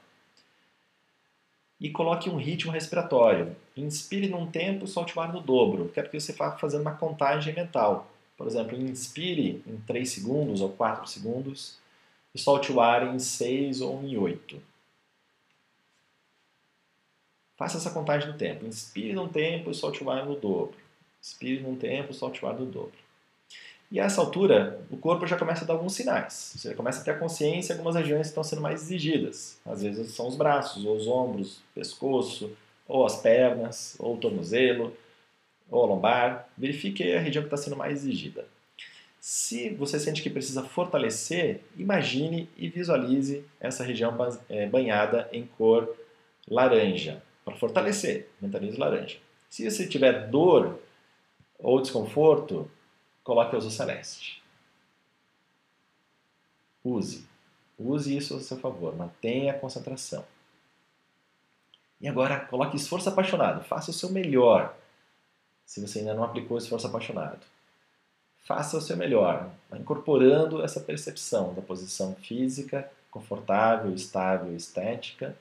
E 1.80 1.90
coloque 1.90 2.30
um 2.30 2.38
ritmo 2.38 2.72
respiratório. 2.72 3.56
Inspire 3.76 4.28
num 4.28 4.50
tempo, 4.50 4.88
solte 4.88 5.18
o 5.18 5.22
ar 5.22 5.34
no 5.34 5.42
dobro. 5.42 5.90
Quero 5.94 6.10
que 6.10 6.20
você 6.20 6.34
vá 6.34 6.52
fazendo 6.52 6.82
uma 6.82 6.96
contagem 6.96 7.54
mental. 7.54 8.10
Por 8.38 8.48
exemplo, 8.48 8.78
inspire 8.78 9.64
em 9.66 9.78
3 9.88 10.10
segundos 10.10 10.62
ou 10.62 10.70
4 10.70 11.08
segundos 11.08 11.78
e 12.36 12.40
solte 12.40 12.72
o 12.72 12.80
ar 12.80 13.14
em 13.14 13.20
6 13.20 13.82
ou 13.82 14.02
em 14.04 14.18
8. 14.18 14.73
Faça 17.58 17.78
essa 17.78 17.92
contagem 17.92 18.30
no 18.30 18.38
tempo. 18.38 18.66
Inspire 18.66 19.14
num 19.14 19.28
tempo 19.28 19.72
e 19.72 19.76
solte 19.76 20.04
o 20.04 20.10
ar 20.10 20.26
no 20.26 20.36
dobro. 20.36 20.76
Inspire 21.22 21.62
num 21.62 21.76
tempo, 21.76 22.14
solte 22.14 22.44
o 22.44 22.48
ar 22.48 22.60
no 22.60 22.66
dobro. 22.66 23.04
E 23.92 24.00
a 24.00 24.06
essa 24.06 24.20
altura, 24.22 24.82
o 24.90 24.98
corpo 24.98 25.28
já 25.28 25.38
começa 25.38 25.64
a 25.64 25.68
dar 25.68 25.76
alguns 25.76 25.94
sinais. 25.94 26.56
Você 26.58 26.74
começa 26.74 27.02
a 27.02 27.04
ter 27.04 27.12
a 27.12 27.20
consciência, 27.20 27.76
algumas 27.76 27.96
regiões 27.96 28.26
estão 28.26 28.44
sendo 28.44 28.62
mais 28.62 28.82
exigidas. 28.82 29.60
Às 29.64 29.84
vezes 29.84 30.12
são 30.14 30.28
os 30.28 30.36
braços, 30.36 30.84
ou 30.84 30.96
os 30.96 31.08
ombros, 31.08 31.62
pescoço, 31.76 32.52
ou 32.88 33.06
as 33.06 33.18
pernas, 33.18 33.96
ou 34.00 34.16
o 34.16 34.18
tornozelo, 34.18 34.98
ou 35.70 35.84
a 35.84 35.86
lombar. 35.86 36.50
Verifique 36.58 37.14
a 37.14 37.20
região 37.20 37.44
que 37.44 37.48
está 37.48 37.58
sendo 37.58 37.76
mais 37.76 38.00
exigida. 38.00 38.48
Se 39.20 39.70
você 39.70 40.00
sente 40.00 40.24
que 40.24 40.30
precisa 40.30 40.64
fortalecer, 40.64 41.62
imagine 41.78 42.50
e 42.58 42.68
visualize 42.68 43.46
essa 43.60 43.84
região 43.84 44.18
é, 44.50 44.66
banhada 44.66 45.30
em 45.32 45.46
cor 45.58 45.96
laranja. 46.50 47.22
Para 47.44 47.56
fortalecer, 47.56 48.30
mentalize 48.42 48.78
laranja. 48.78 49.18
Se 49.50 49.70
você 49.70 49.88
tiver 49.88 50.28
dor 50.30 50.80
ou 51.60 51.82
desconforto, 51.82 52.70
coloque 53.24 53.56
azul 53.56 53.72
celeste. 53.72 54.42
Use. 56.84 57.26
Use 57.78 58.16
isso 58.16 58.36
a 58.36 58.40
seu 58.40 58.58
favor. 58.58 58.96
Mantenha 58.96 59.54
a 59.54 59.60
concentração. 59.60 60.26
E 62.02 62.08
agora, 62.08 62.40
coloque 62.42 62.76
esforço 62.76 63.08
apaixonado. 63.10 63.64
Faça 63.64 63.92
o 63.92 63.94
seu 63.94 64.10
melhor. 64.10 64.76
Se 65.66 65.80
você 65.80 66.00
ainda 66.00 66.14
não 66.14 66.24
aplicou 66.24 66.58
esforço 66.58 66.88
apaixonado. 66.88 67.46
Faça 68.44 68.78
o 68.78 68.82
seu 68.82 68.98
melhor, 68.98 69.50
incorporando 69.74 70.62
essa 70.62 70.82
percepção 70.82 71.54
da 71.54 71.62
posição 71.62 72.14
física, 72.16 72.92
confortável, 73.10 73.94
estável, 73.94 74.54
estética, 74.54 75.34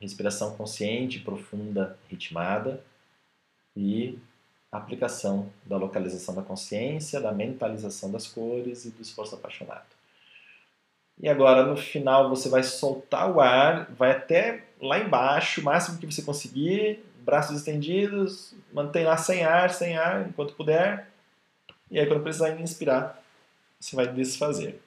respiração 0.00 0.56
consciente, 0.56 1.20
profunda, 1.20 1.98
ritmada 2.08 2.82
e 3.76 4.18
aplicação 4.72 5.50
da 5.64 5.76
localização 5.76 6.34
da 6.34 6.42
consciência, 6.42 7.20
da 7.20 7.32
mentalização 7.32 8.10
das 8.10 8.26
cores 8.26 8.84
e 8.84 8.90
do 8.90 9.02
esforço 9.02 9.34
apaixonado. 9.34 9.86
E 11.22 11.28
agora, 11.28 11.66
no 11.66 11.76
final, 11.76 12.30
você 12.30 12.48
vai 12.48 12.62
soltar 12.62 13.30
o 13.30 13.40
ar, 13.40 13.90
vai 13.92 14.12
até 14.12 14.64
lá 14.80 14.98
embaixo, 14.98 15.60
o 15.60 15.64
máximo 15.64 15.98
que 15.98 16.06
você 16.06 16.22
conseguir, 16.22 17.04
braços 17.18 17.58
estendidos, 17.58 18.54
mantém 18.72 19.04
lá 19.04 19.16
sem 19.18 19.44
ar, 19.44 19.70
sem 19.70 19.98
ar, 19.98 20.26
enquanto 20.26 20.54
puder. 20.54 21.10
E 21.90 21.98
aí, 21.98 22.06
quando 22.06 22.22
precisar 22.22 22.58
inspirar, 22.58 23.22
você 23.78 23.94
vai 23.94 24.06
desfazer. 24.06 24.80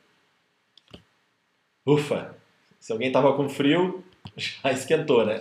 Ufa! 1.86 2.36
Se 2.80 2.92
alguém 2.92 3.08
estava 3.08 3.36
com 3.36 3.48
frio, 3.48 4.04
já 4.36 4.72
esquentou, 4.72 5.26
né? 5.26 5.40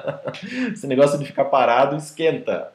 Esse 0.72 0.86
negócio 0.86 1.18
de 1.18 1.26
ficar 1.26 1.46
parado 1.46 1.96
esquenta. 1.96 2.72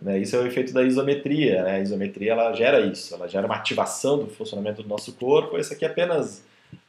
Né? 0.00 0.18
Isso 0.18 0.36
é 0.36 0.40
o 0.40 0.46
efeito 0.46 0.72
da 0.72 0.82
isometria. 0.82 1.62
Né? 1.62 1.76
A 1.76 1.80
isometria 1.80 2.32
ela 2.32 2.52
gera 2.52 2.80
isso, 2.80 3.14
ela 3.14 3.28
gera 3.28 3.46
uma 3.46 3.56
ativação 3.56 4.18
do 4.18 4.26
funcionamento 4.26 4.82
do 4.82 4.88
nosso 4.88 5.12
corpo. 5.14 5.56
Essa 5.56 5.74
aqui 5.74 5.84
é 5.84 5.88
apenas 5.88 6.44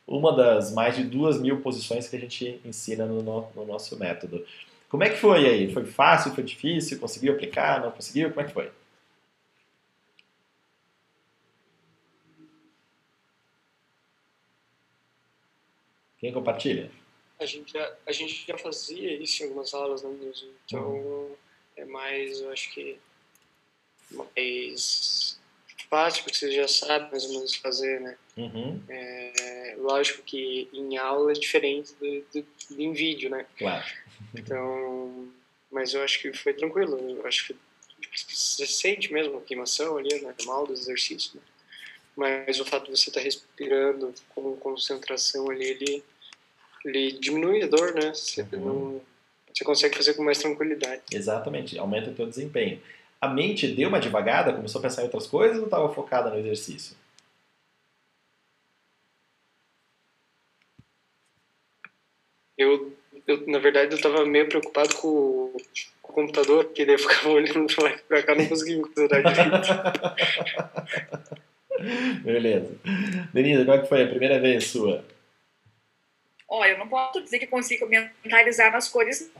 uma 0.05 0.35
das 0.35 0.73
mais 0.73 0.95
de 0.95 1.03
duas 1.03 1.39
mil 1.39 1.61
posições 1.61 2.07
que 2.07 2.15
a 2.15 2.19
gente 2.19 2.61
ensina 2.65 3.05
no, 3.05 3.21
no, 3.21 3.47
no 3.55 3.65
nosso 3.65 3.97
método. 3.97 4.45
Como 4.89 5.03
é 5.03 5.09
que 5.09 5.17
foi 5.17 5.45
aí? 5.45 5.73
Foi 5.73 5.85
fácil? 5.85 6.33
Foi 6.33 6.43
difícil? 6.43 6.99
Conseguiu 6.99 7.33
aplicar? 7.33 7.81
Não 7.81 7.91
conseguiu? 7.91 8.29
Como 8.29 8.41
é 8.41 8.45
que 8.45 8.53
foi? 8.53 8.71
Quem 16.19 16.31
compartilha? 16.33 16.89
A 17.39 17.45
gente 17.45 17.71
já, 17.71 17.95
a 18.05 18.11
gente 18.11 18.45
já 18.47 18.57
fazia 18.57 19.13
isso 19.21 19.41
em 19.41 19.47
algumas 19.47 19.73
aulas 19.73 20.03
né, 20.03 20.09
então 20.65 20.89
uhum. 20.89 21.35
é 21.75 21.85
mais, 21.85 22.39
eu 22.41 22.51
acho 22.51 22.73
que 22.73 22.99
mais 24.11 25.39
fácil, 25.89 26.23
porque 26.23 26.37
você 26.37 26.51
já 26.51 26.67
sabe 26.67 27.11
mais 27.11 27.23
ou 27.25 27.33
menos 27.33 27.55
fazer, 27.55 28.01
né? 28.01 28.17
Uhum. 28.35 28.81
É, 28.89 29.75
lógico 29.77 30.21
que 30.23 30.69
em 30.73 30.97
aula 30.97 31.31
é 31.31 31.35
diferente 31.35 31.93
do, 31.99 32.25
do, 32.33 32.47
do 32.69 32.81
em 32.81 32.93
vídeo, 32.93 33.29
né? 33.29 33.45
Claro. 33.57 33.85
Então, 34.35 35.31
mas 35.71 35.93
eu 35.93 36.03
acho 36.03 36.19
que 36.21 36.33
foi 36.33 36.53
tranquilo. 36.53 36.97
Eu 36.97 37.25
acho 37.25 37.47
que 37.47 37.55
você 38.27 38.65
sente 38.65 39.11
mesmo 39.11 39.37
a 39.37 39.41
queimação 39.41 39.97
ali, 39.97 40.21
né? 40.21 40.33
normal 40.37 40.67
do 40.67 40.73
exercício, 40.73 41.31
né? 41.35 41.41
Mas 42.15 42.59
o 42.59 42.65
fato 42.65 42.85
de 42.85 42.97
você 42.97 43.09
estar 43.09 43.19
tá 43.19 43.23
respirando 43.23 44.13
com 44.29 44.55
concentração 44.57 45.49
ali, 45.51 45.65
ele 45.65 46.03
ele 46.87 47.11
diminui 47.13 47.61
a 47.63 47.67
dor, 47.67 47.93
né? 47.93 48.13
Você, 48.13 48.41
uhum. 48.53 48.59
não, 48.59 49.01
você 49.53 49.63
consegue 49.63 49.95
fazer 49.95 50.13
com 50.13 50.23
mais 50.23 50.37
tranquilidade. 50.37 51.01
Exatamente, 51.11 51.77
aumenta 51.77 52.09
o 52.09 52.13
teu 52.13 52.25
desempenho. 52.27 52.81
A 53.19 53.27
mente 53.27 53.67
deu 53.67 53.89
uma 53.89 53.99
devagada, 53.99 54.53
começou 54.53 54.79
a 54.79 54.81
pensar 54.83 55.01
em 55.01 55.05
outras 55.05 55.27
coisas 55.27 55.57
ou 55.57 55.65
estava 55.65 55.93
focada 55.93 56.29
no 56.29 56.37
exercício? 56.37 56.95
Eu, 62.57 62.95
eu 63.27 63.45
na 63.47 63.59
verdade, 63.59 63.91
eu 63.91 63.97
estava 63.97 64.25
meio 64.25 64.47
preocupado 64.47 64.95
com 64.95 65.07
o, 65.07 65.57
com 66.01 66.11
o 66.11 66.15
computador, 66.15 66.65
porque 66.65 66.85
daí 66.85 66.95
eu 66.95 66.99
ficava 66.99 67.29
olhando 67.29 67.67
para 67.75 67.83
lá 67.83 68.19
e 68.19 68.23
cá, 68.23 68.35
não 68.35 68.47
conseguia 68.47 68.77
me 68.77 68.83
considerar 68.83 69.33
direito. 69.33 69.67
Beleza. 72.23 72.75
Denise, 73.33 73.65
qual 73.65 73.77
é 73.77 73.81
que 73.81 73.89
foi 73.89 74.03
a 74.03 74.07
primeira 74.07 74.39
vez 74.39 74.65
sua? 74.65 75.03
Olha, 76.49 76.71
eu 76.71 76.77
não 76.77 76.87
posso 76.87 77.21
dizer 77.21 77.39
que 77.39 77.47
consigo 77.47 77.87
mentalizar 77.87 78.71
nas 78.71 78.87
cores, 78.87 79.21
uhum. 79.21 79.31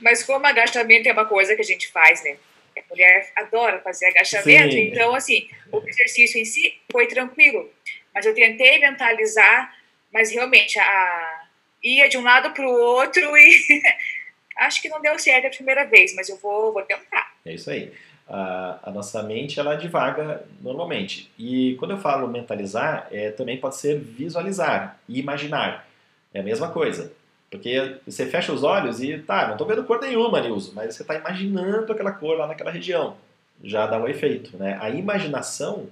mas 0.00 0.22
como 0.22 0.46
agachamento 0.46 1.08
é 1.08 1.12
uma 1.12 1.26
coisa 1.26 1.54
que 1.54 1.60
a 1.60 1.64
gente 1.64 1.88
faz, 1.88 2.24
né? 2.24 2.38
A 2.76 2.82
mulher 2.88 3.30
adora 3.36 3.80
fazer 3.80 4.06
agachamento, 4.06 4.72
Sim. 4.72 4.88
então, 4.88 5.14
assim, 5.14 5.48
o 5.70 5.86
exercício 5.86 6.40
em 6.40 6.44
si 6.44 6.80
foi 6.90 7.06
tranquilo. 7.06 7.70
Mas 8.14 8.24
eu 8.24 8.34
tentei 8.34 8.78
mentalizar, 8.78 9.76
mas 10.10 10.32
realmente 10.32 10.78
a, 10.78 11.46
ia 11.82 12.08
de 12.08 12.16
um 12.16 12.22
lado 12.22 12.52
para 12.52 12.66
o 12.66 12.72
outro 12.72 13.36
e 13.36 13.82
acho 14.56 14.80
que 14.80 14.88
não 14.88 15.02
deu 15.02 15.18
certo 15.18 15.48
a 15.48 15.50
primeira 15.50 15.84
vez, 15.84 16.14
mas 16.14 16.28
eu 16.30 16.38
vou, 16.38 16.72
vou 16.72 16.82
tentar. 16.82 17.34
É 17.44 17.52
isso 17.52 17.70
aí 17.70 17.92
a, 18.30 18.90
nossa 18.92 19.22
mente 19.24 19.58
ela 19.58 19.74
divaga 19.74 20.44
normalmente. 20.60 21.30
E 21.36 21.74
quando 21.78 21.90
eu 21.90 21.98
falo 21.98 22.28
mentalizar, 22.28 23.08
é, 23.10 23.32
também 23.32 23.58
pode 23.58 23.76
ser 23.76 23.98
visualizar 23.98 24.98
e 25.08 25.18
imaginar. 25.18 25.88
É 26.32 26.38
a 26.38 26.42
mesma 26.42 26.68
coisa. 26.68 27.12
Porque 27.50 27.96
você 28.06 28.26
fecha 28.26 28.52
os 28.52 28.62
olhos 28.62 29.02
e, 29.02 29.18
tá, 29.18 29.46
não 29.46 29.52
estou 29.52 29.66
vendo 29.66 29.82
cor 29.82 30.00
nenhuma, 30.00 30.40
Nilson, 30.40 30.70
mas 30.74 30.94
você 30.94 31.02
está 31.02 31.16
imaginando 31.16 31.92
aquela 31.92 32.12
cor 32.12 32.38
lá 32.38 32.46
naquela 32.46 32.70
região. 32.70 33.16
Já 33.64 33.88
dá 33.88 33.98
um 33.98 34.06
efeito. 34.06 34.56
Né? 34.56 34.78
A 34.80 34.88
imaginação, 34.88 35.88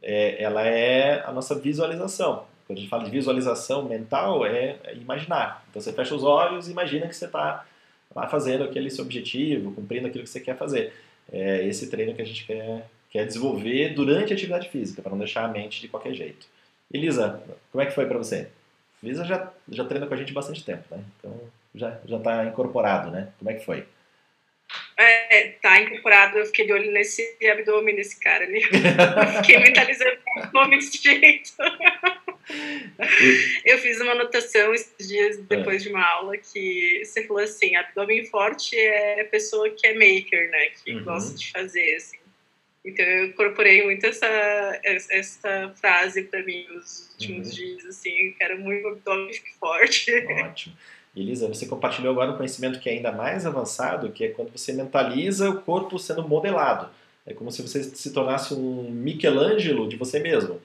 é, 0.00 0.40
ela 0.40 0.62
é 0.64 1.24
a 1.26 1.32
nossa 1.32 1.56
visualização. 1.56 2.44
Quando 2.68 2.78
a 2.78 2.80
gente 2.80 2.88
fala 2.88 3.04
de 3.04 3.10
visualização 3.10 3.84
mental, 3.84 4.46
é, 4.46 4.76
é 4.84 4.94
imaginar. 4.94 5.64
Então 5.68 5.82
você 5.82 5.92
fecha 5.92 6.14
os 6.14 6.22
olhos 6.22 6.68
e 6.68 6.70
imagina 6.70 7.08
que 7.08 7.16
você 7.16 7.24
está 7.24 7.66
lá 8.14 8.28
fazendo 8.28 8.62
aquele 8.62 8.88
seu 8.90 9.04
objetivo, 9.04 9.72
cumprindo 9.72 10.06
aquilo 10.06 10.22
que 10.22 10.30
você 10.30 10.38
quer 10.38 10.56
fazer 10.56 10.92
é 11.32 11.66
esse 11.66 11.90
treino 11.90 12.14
que 12.14 12.22
a 12.22 12.26
gente 12.26 12.44
quer, 12.46 12.86
quer 13.10 13.26
desenvolver 13.26 13.90
durante 13.94 14.32
a 14.32 14.36
atividade 14.36 14.68
física, 14.68 15.02
para 15.02 15.10
não 15.10 15.18
deixar 15.18 15.44
a 15.44 15.48
mente 15.48 15.80
de 15.80 15.88
qualquer 15.88 16.14
jeito. 16.14 16.46
Elisa, 16.92 17.42
como 17.72 17.82
é 17.82 17.86
que 17.86 17.94
foi 17.94 18.06
para 18.06 18.18
você? 18.18 18.48
Elisa 19.02 19.24
já, 19.24 19.52
já 19.68 19.84
treina 19.84 20.06
com 20.06 20.14
a 20.14 20.16
gente 20.16 20.32
bastante 20.32 20.64
tempo, 20.64 20.84
né? 20.90 21.02
Então 21.18 21.40
já 21.74 21.98
já 22.06 22.16
está 22.16 22.44
incorporado, 22.44 23.10
né? 23.10 23.28
Como 23.38 23.50
é 23.50 23.54
que 23.54 23.64
foi? 23.64 23.84
É, 24.96 25.48
tá 25.60 25.80
incorporado, 25.80 26.38
eu 26.38 26.46
fiquei 26.46 26.66
de 26.66 26.72
olho 26.72 26.90
nesse 26.92 27.22
abdômen 27.50 27.96
desse 27.96 28.18
cara 28.20 28.44
ali. 28.44 28.62
fiquei 29.42 29.58
mentalizando 29.58 30.16
o 30.36 30.40
abdômen 30.40 30.78
desse 30.78 31.02
jeito. 31.02 31.52
eu 33.64 33.78
fiz 33.78 34.00
uma 34.00 34.12
anotação 34.12 34.74
esses 34.74 35.08
dias 35.08 35.38
depois 35.38 35.82
é. 35.82 35.86
de 35.86 35.92
uma 35.92 36.04
aula 36.04 36.36
que 36.36 37.02
você 37.04 37.26
falou 37.26 37.42
assim, 37.42 37.76
abdômen 37.76 38.24
forte 38.26 38.76
é 38.76 39.24
pessoa 39.24 39.70
que 39.70 39.86
é 39.86 39.92
maker, 39.92 40.50
né? 40.50 40.66
Que 40.82 40.94
uhum. 40.94 41.04
gosta 41.04 41.36
de 41.36 41.50
fazer, 41.50 41.96
assim. 41.96 42.18
Então 42.84 43.04
eu 43.04 43.26
incorporei 43.26 43.82
muito 43.82 44.04
essa, 44.04 44.26
essa 44.84 45.72
frase 45.80 46.24
para 46.24 46.42
mim 46.42 46.66
nos 46.68 47.10
últimos 47.12 47.48
uhum. 47.48 47.54
dias, 47.54 47.86
assim, 47.86 48.34
quero 48.38 48.58
muito 48.58 48.86
abdômen 48.88 49.32
forte. 49.58 50.12
Ótimo. 50.42 50.76
Elisa, 51.16 51.46
você 51.46 51.66
compartilhou 51.66 52.12
agora 52.12 52.32
um 52.32 52.36
conhecimento 52.36 52.80
que 52.80 52.90
é 52.90 52.92
ainda 52.92 53.12
mais 53.12 53.46
avançado, 53.46 54.10
que 54.10 54.24
é 54.24 54.28
quando 54.28 54.50
você 54.50 54.72
mentaliza 54.72 55.48
o 55.48 55.60
corpo 55.62 55.98
sendo 55.98 56.26
modelado. 56.26 56.90
É 57.24 57.32
como 57.32 57.50
se 57.50 57.62
você 57.62 57.82
se 57.82 58.12
tornasse 58.12 58.52
um 58.52 58.90
Michelangelo 58.90 59.88
de 59.88 59.96
você 59.96 60.18
mesmo. 60.18 60.60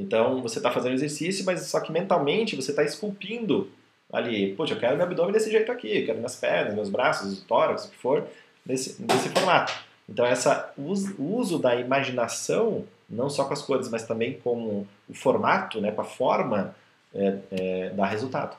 Então, 0.00 0.40
você 0.40 0.58
está 0.58 0.70
fazendo 0.70 0.94
exercício, 0.94 1.44
mas 1.44 1.60
só 1.66 1.78
que 1.78 1.92
mentalmente 1.92 2.56
você 2.56 2.70
está 2.70 2.82
esculpindo 2.82 3.70
ali. 4.10 4.54
Poxa, 4.54 4.72
eu 4.72 4.78
quero 4.78 4.96
meu 4.96 5.04
abdômen 5.04 5.32
desse 5.32 5.50
jeito 5.50 5.70
aqui, 5.70 5.98
eu 5.98 6.06
quero 6.06 6.18
minhas 6.18 6.36
pernas, 6.36 6.74
meus 6.74 6.88
braços, 6.88 7.38
o 7.38 7.44
tórax, 7.44 7.84
o 7.84 7.90
que 7.90 7.98
for, 7.98 8.26
nesse, 8.64 8.96
formato. 9.34 9.72
Então, 10.08 10.24
essa, 10.24 10.72
o 10.76 11.36
uso 11.36 11.58
da 11.58 11.76
imaginação, 11.76 12.84
não 13.08 13.28
só 13.28 13.44
com 13.44 13.52
as 13.52 13.60
cores, 13.60 13.90
mas 13.90 14.04
também 14.04 14.40
com 14.42 14.86
o 15.08 15.14
formato, 15.14 15.80
né, 15.80 15.92
com 15.92 16.00
a 16.00 16.04
forma, 16.04 16.74
é, 17.14 17.36
é, 17.50 17.90
dá 17.90 18.06
resultado. 18.06 18.56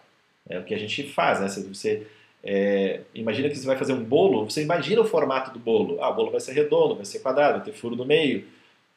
É 0.48 0.60
o 0.60 0.64
que 0.64 0.76
a 0.76 0.80
gente 0.80 1.04
faz, 1.12 1.40
né? 1.40 1.48
Você 1.48 2.06
é, 2.44 3.02
imagina 3.14 3.50
que 3.50 3.56
você 3.56 3.66
vai 3.66 3.78
fazer 3.78 3.94
um 3.94 4.04
bolo, 4.04 4.50
você 4.50 4.62
imagina 4.62 5.02
o 5.02 5.06
formato 5.06 5.52
do 5.52 5.60
bolo. 5.60 6.02
Ah, 6.02 6.10
o 6.10 6.16
bolo 6.16 6.32
vai 6.32 6.40
ser 6.40 6.54
redondo, 6.54 6.96
vai 6.96 7.06
ser 7.06 7.20
quadrado, 7.20 7.58
vai 7.58 7.66
ter 7.66 7.74
furo 7.74 7.96
no 7.96 8.06
meio. 8.06 8.46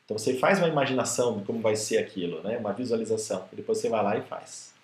Então 0.05 0.19
você 0.19 0.35
faz 0.35 0.59
uma 0.59 0.69
imaginação 0.69 1.39
de 1.39 1.45
como 1.45 1.61
vai 1.61 1.77
ser 1.77 1.99
aquilo, 1.99 2.43
né? 2.43 2.59
uma 2.59 2.73
visualização, 2.73 3.49
e 3.53 3.57
depois 3.57 3.79
você 3.79 3.89
vai 3.89 4.03
lá 4.03 4.17
e 4.17 4.23
faz. 4.23 4.75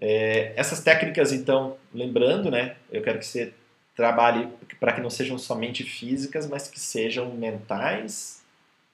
É, 0.00 0.52
essas 0.56 0.82
técnicas, 0.82 1.32
então, 1.32 1.76
lembrando, 1.92 2.50
né, 2.50 2.76
eu 2.90 3.02
quero 3.02 3.18
que 3.18 3.26
você 3.26 3.52
trabalhe 3.94 4.48
para 4.78 4.92
que 4.92 5.00
não 5.00 5.08
sejam 5.08 5.38
somente 5.38 5.82
físicas, 5.82 6.46
mas 6.46 6.68
que 6.68 6.78
sejam 6.78 7.34
mentais 7.34 8.42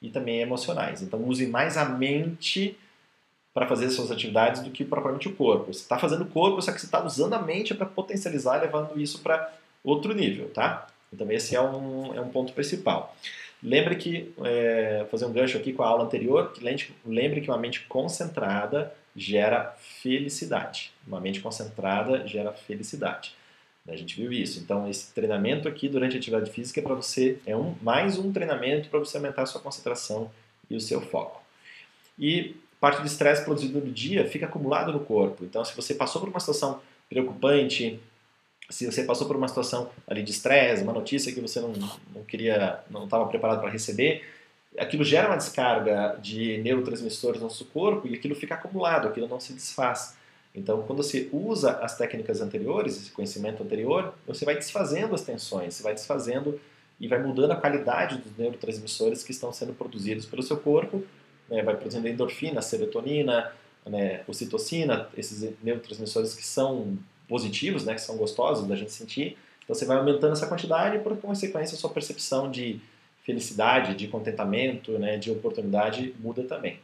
e 0.01 0.09
também 0.11 0.41
emocionais. 0.41 1.03
Então 1.03 1.21
use 1.25 1.47
mais 1.47 1.77
a 1.77 1.85
mente 1.85 2.79
para 3.53 3.67
fazer 3.67 3.87
as 3.87 3.95
suas 3.95 4.11
atividades 4.11 4.63
do 4.63 4.71
que 4.71 4.85
propriamente 4.85 5.29
o 5.29 5.35
corpo. 5.35 5.73
Você 5.73 5.81
está 5.81 5.99
fazendo 5.99 6.23
o 6.23 6.29
corpo, 6.29 6.63
só 6.63 6.73
que 6.73 6.81
você 6.81 6.87
está 6.87 7.05
usando 7.05 7.35
a 7.35 7.43
mente 7.43 7.75
para 7.75 7.85
potencializar, 7.85 8.61
levando 8.63 8.99
isso 8.99 9.21
para 9.21 9.53
outro 9.85 10.15
nível, 10.15 10.49
tá? 10.51 10.87
Então 11.13 11.31
esse 11.31 11.55
é 11.55 11.61
um, 11.61 12.15
é 12.15 12.21
um 12.21 12.31
ponto 12.31 12.53
principal. 12.53 13.15
Lembre 13.63 13.97
que, 13.97 14.33
é, 14.45 15.07
fazer 15.11 15.25
um 15.25 15.33
gancho 15.33 15.57
aqui 15.57 15.73
com 15.73 15.83
a 15.83 15.87
aula 15.87 16.05
anterior, 16.05 16.53
lembre 17.07 17.41
que 17.41 17.49
uma 17.49 17.59
mente 17.59 17.81
concentrada 17.83 18.93
gera 19.15 19.77
felicidade. 19.79 20.93
Uma 21.07 21.21
mente 21.21 21.41
concentrada 21.41 22.27
gera 22.27 22.53
felicidade. 22.53 23.35
A 23.87 23.97
gente 23.97 24.17
viu 24.17 24.33
isso. 24.33 24.61
Então, 24.61 24.89
esse 24.89 25.13
treinamento 25.13 25.69
aqui 25.69 25.89
durante 25.89 26.17
a 26.17 26.19
atividade 26.19 26.51
física 26.51 26.81
é 26.81 26.83
para 26.83 26.95
você, 26.95 27.39
é 27.47 27.57
um, 27.57 27.75
mais 27.83 28.19
um 28.19 28.33
treinamento 28.33 28.89
para 28.89 28.99
você 28.99 29.17
aumentar 29.17 29.43
a 29.43 29.47
sua 29.47 29.61
concentração 29.61 30.31
e 30.69 30.77
o 30.77 30.81
seu 30.81 31.01
foco. 31.01 31.43
E 32.19 32.57
parte 32.81 33.01
do 33.01 33.07
estresse 33.07 33.45
produzido 33.45 33.81
no 33.81 33.93
dia 33.93 34.29
fica 34.29 34.47
acumulado 34.47 34.93
no 34.93 35.01
corpo. 35.01 35.45
Então, 35.45 35.65
se 35.65 35.75
você 35.75 35.95
passou 35.95 36.21
por 36.21 36.29
uma 36.29 36.41
situação 36.41 36.81
preocupante, 37.09 38.01
se 38.73 38.87
você 38.87 39.05
passou 39.05 39.27
por 39.27 39.37
uma 39.37 39.47
situação 39.47 39.91
ali 40.07 40.23
de 40.23 40.31
estresse, 40.31 40.83
uma 40.83 40.93
notícia 40.93 41.33
que 41.33 41.41
você 41.41 41.61
não, 41.61 41.73
não 42.15 42.25
queria, 42.25 42.81
não 42.91 43.05
estava 43.05 43.27
preparado 43.27 43.61
para 43.61 43.71
receber, 43.71 44.25
aquilo 44.79 45.05
gera 45.05 45.29
uma 45.29 45.37
descarga 45.37 46.19
de 46.21 46.59
neurotransmissores 46.59 47.41
no 47.41 47.47
nosso 47.47 47.67
corpo 47.67 48.09
e 48.09 48.15
aquilo 48.15 48.35
fica 48.35 48.55
acumulado, 48.55 49.07
aquilo 49.07 49.29
não 49.29 49.39
se 49.39 49.53
desfaz. 49.53 50.17
Então, 50.55 50.83
quando 50.83 51.03
você 51.03 51.29
usa 51.33 51.73
as 51.79 51.97
técnicas 51.97 52.41
anteriores, 52.41 52.97
esse 52.97 53.11
conhecimento 53.11 53.63
anterior, 53.63 54.15
você 54.27 54.45
vai 54.45 54.55
desfazendo 54.55 55.15
as 55.15 55.23
tensões, 55.23 55.75
você 55.75 55.83
vai 55.83 55.95
desfazendo 55.95 56.61
e 57.01 57.09
vai 57.09 57.23
mudando 57.23 57.53
a 57.53 57.57
qualidade 57.57 58.19
dos 58.19 58.37
neurotransmissores 58.37 59.23
que 59.23 59.33
estão 59.33 59.53
sendo 59.53 59.73
produzidos 59.73 60.27
pelo 60.27 60.43
seu 60.43 60.57
corpo, 60.57 61.05
né? 61.49 61.63
vai 61.63 61.77
produzindo 61.77 62.07
endorfina, 62.07 62.63
serotonina, 62.63 63.53
né? 63.85 64.23
ocitocina, 64.27 65.09
esses 65.17 65.53
neurotransmissores 65.63 66.35
que 66.35 66.45
são 66.45 66.99
positivos, 67.29 67.85
né? 67.85 67.95
que 67.95 68.01
são 68.01 68.17
gostosos 68.17 68.67
da 68.67 68.77
gente 68.77 68.93
sentir. 68.93 69.37
Então, 69.63 69.75
você 69.75 69.85
vai 69.85 69.97
aumentando 69.97 70.33
essa 70.33 70.47
quantidade 70.47 70.97
e, 70.97 70.99
por 71.01 71.17
consequência, 71.17 71.75
a 71.75 71.79
sua 71.79 71.91
percepção 71.91 72.51
de 72.51 72.81
felicidade, 73.25 73.95
de 73.95 74.09
contentamento, 74.09 74.99
né? 74.99 75.17
de 75.17 75.31
oportunidade 75.31 76.15
muda 76.19 76.43
também. 76.43 76.79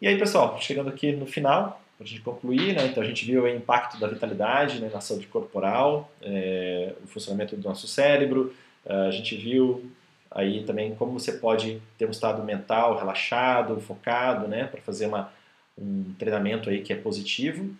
E 0.00 0.06
aí, 0.06 0.18
pessoal, 0.18 0.60
chegando 0.60 0.90
aqui 0.90 1.12
no 1.12 1.26
final, 1.26 1.82
para 1.96 2.04
a 2.04 2.08
gente 2.08 2.20
concluir, 2.20 2.74
né? 2.74 2.86
então 2.86 3.02
a 3.02 3.06
gente 3.06 3.24
viu 3.24 3.42
o 3.42 3.48
impacto 3.48 3.98
da 3.98 4.06
vitalidade 4.06 4.80
né, 4.80 4.88
na 4.92 5.00
saúde 5.00 5.26
corporal, 5.26 6.12
é, 6.22 6.92
o 7.02 7.08
funcionamento 7.08 7.56
do 7.56 7.66
nosso 7.66 7.88
cérebro, 7.88 8.54
a 8.86 9.10
gente 9.10 9.36
viu 9.36 9.90
aí 10.30 10.62
também 10.64 10.94
como 10.94 11.18
você 11.18 11.32
pode 11.32 11.82
ter 11.96 12.06
um 12.06 12.10
estado 12.10 12.42
mental 12.42 12.96
relaxado, 12.96 13.80
focado, 13.80 14.46
né, 14.46 14.64
para 14.64 14.80
fazer 14.80 15.06
uma, 15.06 15.32
um 15.76 16.14
treinamento 16.18 16.70
aí 16.70 16.82
que 16.82 16.92
é 16.92 16.96
positivo. 16.96 17.74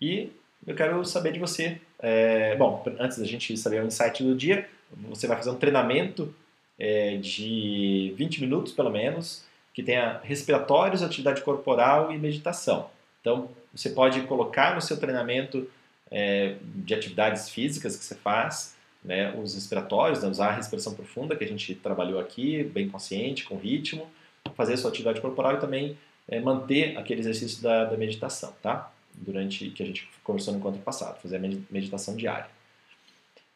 E 0.00 0.30
eu 0.66 0.74
quero 0.74 1.04
saber 1.04 1.32
de 1.32 1.38
você, 1.38 1.80
é, 1.98 2.56
bom, 2.56 2.84
antes 2.98 3.18
da 3.18 3.24
gente 3.24 3.56
saber 3.56 3.82
o 3.82 3.86
insight 3.86 4.22
do 4.22 4.34
dia, 4.34 4.68
você 5.08 5.26
vai 5.26 5.36
fazer 5.36 5.50
um 5.50 5.56
treinamento 5.56 6.34
é, 6.78 7.16
de 7.16 8.14
20 8.16 8.40
minutos 8.40 8.72
pelo 8.72 8.90
menos, 8.90 9.44
que 9.72 9.82
tenha 9.82 10.20
respiratórios, 10.22 11.02
atividade 11.02 11.42
corporal 11.42 12.12
e 12.12 12.18
meditação. 12.18 12.90
Então, 13.20 13.48
você 13.74 13.90
pode 13.90 14.20
colocar 14.22 14.74
no 14.74 14.80
seu 14.80 14.96
treinamento 14.96 15.68
é, 16.10 16.56
de 16.62 16.94
atividades 16.94 17.48
físicas 17.48 17.96
que 17.96 18.04
você 18.04 18.14
faz, 18.14 18.76
né, 19.04 19.34
os 19.36 19.54
respiratórios, 19.54 20.22
né, 20.22 20.28
usar 20.28 20.48
a 20.48 20.52
respiração 20.52 20.94
profunda 20.94 21.36
que 21.36 21.44
a 21.44 21.48
gente 21.48 21.74
trabalhou 21.74 22.20
aqui, 22.20 22.62
bem 22.62 22.88
consciente, 22.88 23.44
com 23.44 23.56
ritmo, 23.56 24.08
fazer 24.54 24.74
a 24.74 24.76
sua 24.76 24.90
atividade 24.90 25.20
corporal 25.20 25.54
e 25.54 25.60
também 25.60 25.98
é, 26.28 26.40
manter 26.40 26.96
aquele 26.96 27.20
exercício 27.20 27.62
da, 27.62 27.84
da, 27.84 27.96
meditação, 27.96 28.54
tá? 28.62 28.90
Durante 29.14 29.70
que 29.70 29.82
a 29.82 29.86
gente 29.86 30.08
conversou 30.22 30.52
no 30.52 30.58
encontro 30.58 30.80
passado, 30.80 31.20
fazer 31.20 31.36
a 31.36 31.40
meditação 31.40 32.16
diária. 32.16 32.50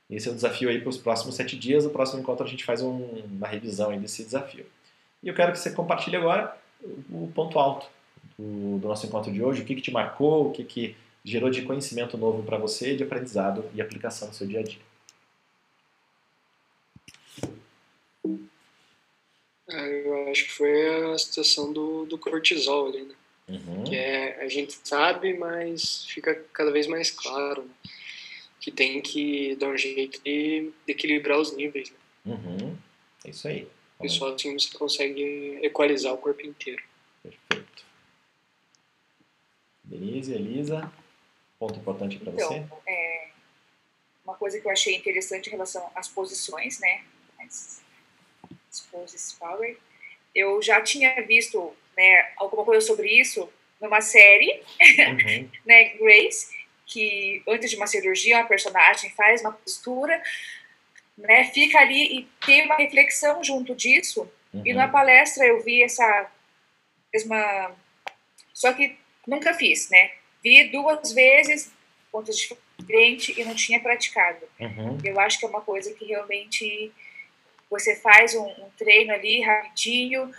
Esse 0.08 0.28
é 0.28 0.30
o 0.32 0.34
desafio 0.34 0.70
aí 0.70 0.80
para 0.80 0.88
os 0.88 0.96
próximos 0.96 1.34
sete 1.34 1.56
dias. 1.56 1.84
No 1.84 1.90
próximo 1.90 2.20
encontro 2.20 2.44
a 2.44 2.48
gente 2.48 2.64
faz 2.64 2.80
um, 2.80 2.96
uma 2.96 3.46
revisão 3.46 3.98
desse 4.00 4.24
desafio. 4.24 4.64
E 5.22 5.28
eu 5.28 5.34
quero 5.34 5.52
que 5.52 5.58
você 5.58 5.70
compartilhe 5.70 6.16
agora 6.16 6.56
o 7.10 7.30
ponto 7.34 7.58
alto 7.58 7.86
do, 8.38 8.78
do 8.78 8.88
nosso 8.88 9.06
encontro 9.06 9.32
de 9.32 9.42
hoje, 9.42 9.62
o 9.62 9.64
que, 9.64 9.74
que 9.74 9.82
te 9.82 9.90
marcou, 9.90 10.48
o 10.48 10.52
que, 10.52 10.64
que 10.64 10.96
gerou 11.24 11.50
de 11.50 11.62
conhecimento 11.62 12.16
novo 12.16 12.42
para 12.42 12.56
você, 12.56 12.96
de 12.96 13.02
aprendizado 13.02 13.64
e 13.74 13.82
aplicação 13.82 14.28
no 14.28 14.34
seu 14.34 14.46
dia 14.46 14.60
a 14.60 14.62
dia. 14.62 14.80
É, 19.70 20.06
eu 20.06 20.30
acho 20.30 20.44
que 20.44 20.52
foi 20.52 21.12
a 21.12 21.18
situação 21.18 21.72
do, 21.72 22.06
do 22.06 22.16
cortisol 22.16 22.88
ali, 22.88 23.02
né? 23.02 23.14
Uhum. 23.48 23.84
Que 23.84 23.96
é, 23.96 24.42
a 24.42 24.48
gente 24.48 24.78
sabe, 24.84 25.34
mas 25.34 26.04
fica 26.06 26.34
cada 26.52 26.70
vez 26.70 26.86
mais 26.86 27.10
claro 27.10 27.62
né? 27.62 27.90
que 28.60 28.70
tem 28.70 29.00
que 29.00 29.56
dar 29.56 29.68
um 29.68 29.76
jeito 29.76 30.20
de, 30.22 30.70
de 30.86 30.92
equilibrar 30.92 31.38
os 31.38 31.56
níveis. 31.56 31.90
Né? 31.90 31.96
Uhum. 32.34 32.76
É 33.24 33.30
isso 33.30 33.48
aí. 33.48 33.66
E 34.02 34.08
só 34.08 34.32
assim 34.34 34.56
você 34.56 34.76
consegue 34.76 35.58
equalizar 35.62 36.12
o 36.12 36.18
corpo 36.18 36.46
inteiro. 36.46 36.82
Perfeito. 37.22 37.84
Denise, 39.82 40.34
Elisa, 40.34 40.92
ponto 41.58 41.78
importante 41.78 42.18
para 42.18 42.32
então, 42.32 42.48
você? 42.48 42.66
É, 42.86 43.28
uma 44.24 44.34
coisa 44.34 44.60
que 44.60 44.66
eu 44.66 44.70
achei 44.70 44.94
interessante 44.94 45.46
em 45.48 45.50
relação 45.50 45.90
às 45.94 46.06
posições, 46.06 46.78
né? 46.78 47.02
As, 47.40 47.82
as 48.70 48.80
poses 48.80 49.32
power. 49.32 49.76
Eu 50.34 50.62
já 50.62 50.80
tinha 50.80 51.20
visto 51.22 51.74
né, 51.98 52.30
alguma 52.36 52.64
coisa 52.64 52.86
sobre 52.86 53.10
isso 53.10 53.52
numa 53.80 54.00
série, 54.00 54.62
uhum. 54.80 55.48
né, 55.66 55.90
Grace, 55.98 56.56
que 56.86 57.42
antes 57.46 57.70
de 57.70 57.76
uma 57.76 57.86
cirurgia, 57.86 58.38
uma 58.38 58.46
personagem 58.46 59.10
faz 59.10 59.42
uma 59.42 59.52
postura, 59.52 60.22
né, 61.16 61.44
fica 61.52 61.78
ali 61.78 62.20
e 62.20 62.28
tem 62.46 62.64
uma 62.64 62.76
reflexão 62.76 63.44
junto 63.44 63.74
disso. 63.74 64.30
Uhum. 64.54 64.62
E 64.64 64.72
numa 64.72 64.88
palestra 64.88 65.44
eu 65.44 65.62
vi 65.62 65.82
essa 65.82 66.30
mesma. 67.12 67.76
Só 68.54 68.72
que 68.72 68.96
Nunca 69.28 69.52
fiz, 69.52 69.90
né? 69.90 70.10
Vi 70.42 70.70
duas 70.70 71.12
vezes, 71.12 71.70
pontos 72.10 72.34
diferentes, 72.78 73.36
e 73.36 73.44
não 73.44 73.54
tinha 73.54 73.78
praticado. 73.78 74.46
Uhum. 74.58 74.98
Eu 75.04 75.20
acho 75.20 75.38
que 75.38 75.44
é 75.44 75.48
uma 75.48 75.60
coisa 75.60 75.92
que 75.92 76.06
realmente 76.06 76.90
você 77.68 77.94
faz 77.96 78.34
um, 78.34 78.46
um, 78.46 78.70
treino 78.78 79.12
ali 79.12 79.42
rapidinho, 79.42 80.32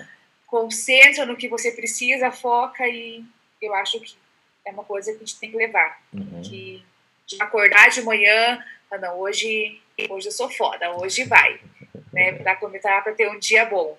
concentra 0.49 1.25
no 1.25 1.37
que 1.37 1.47
você 1.47 1.71
precisa, 1.71 2.31
foca 2.31 2.87
e 2.87 3.23
eu 3.61 3.73
acho 3.75 3.99
que 3.99 4.15
é 4.65 4.71
uma 4.71 4.83
coisa 4.83 5.11
que 5.11 5.17
a 5.17 5.19
gente 5.19 5.39
tem 5.39 5.51
que 5.51 5.57
levar. 5.57 6.01
Uhum. 6.13 6.41
Que 6.41 6.83
de 7.27 7.41
acordar 7.41 7.89
de 7.89 8.01
manhã, 8.01 8.59
ah, 8.89 8.97
não, 8.97 9.19
hoje, 9.19 9.79
hoje 10.09 10.27
eu 10.27 10.31
sou 10.31 10.49
foda, 10.49 10.91
hoje 10.97 11.23
vai. 11.25 11.59
né, 12.11 12.33
para 12.41 12.55
começar 12.55 13.03
para 13.03 13.13
ter 13.13 13.29
um 13.29 13.37
dia 13.37 13.65
bom. 13.65 13.97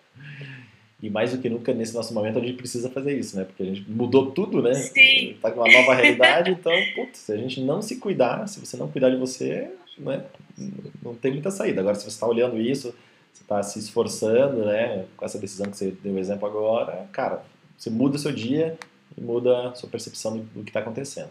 E 1.03 1.09
mais 1.09 1.33
do 1.33 1.41
que 1.41 1.49
nunca, 1.49 1.73
nesse 1.73 1.95
nosso 1.95 2.13
momento, 2.13 2.39
a 2.39 2.43
gente 2.43 2.57
precisa 2.57 2.91
fazer 2.91 3.17
isso, 3.17 3.35
né? 3.35 3.45
Porque 3.45 3.63
a 3.63 3.67
gente 3.67 3.89
mudou 3.89 4.33
tudo, 4.33 4.61
né? 4.61 4.75
Sim. 4.75 5.39
Tá 5.41 5.51
com 5.51 5.61
uma 5.61 5.73
nova 5.73 5.95
realidade, 5.95 6.51
então, 6.51 6.75
putz, 6.95 7.21
se 7.21 7.33
a 7.33 7.39
gente 7.39 7.63
não 7.63 7.81
se 7.81 7.97
cuidar, 7.97 8.47
se 8.47 8.61
você 8.61 8.77
não 8.77 8.91
cuidar 8.91 9.09
de 9.09 9.17
você, 9.17 9.71
né? 9.97 10.27
Não 11.03 11.15
tem 11.15 11.33
muita 11.33 11.51
saída. 11.51 11.81
Agora, 11.81 11.95
se 11.95 12.03
você 12.03 12.11
está 12.11 12.27
olhando 12.27 12.61
isso, 12.61 12.95
você 13.33 13.43
está 13.43 13.63
se 13.63 13.79
esforçando, 13.79 14.65
né? 14.65 15.07
Com 15.17 15.25
essa 15.25 15.39
decisão 15.39 15.71
que 15.71 15.77
você 15.77 15.91
deu 15.91 16.19
exemplo 16.19 16.47
agora, 16.47 17.09
cara, 17.13 17.45
você 17.77 17.91
muda 17.91 18.17
o 18.17 18.19
seu 18.19 18.33
dia 18.33 18.79
e 19.17 19.21
muda 19.21 19.71
a 19.71 19.75
sua 19.75 19.89
percepção 19.89 20.39
do 20.39 20.63
que 20.63 20.71
está 20.71 20.81
acontecendo. 20.81 21.31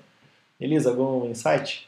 Elisa, 0.59 0.89
algum 0.89 1.29
insight? 1.29 1.87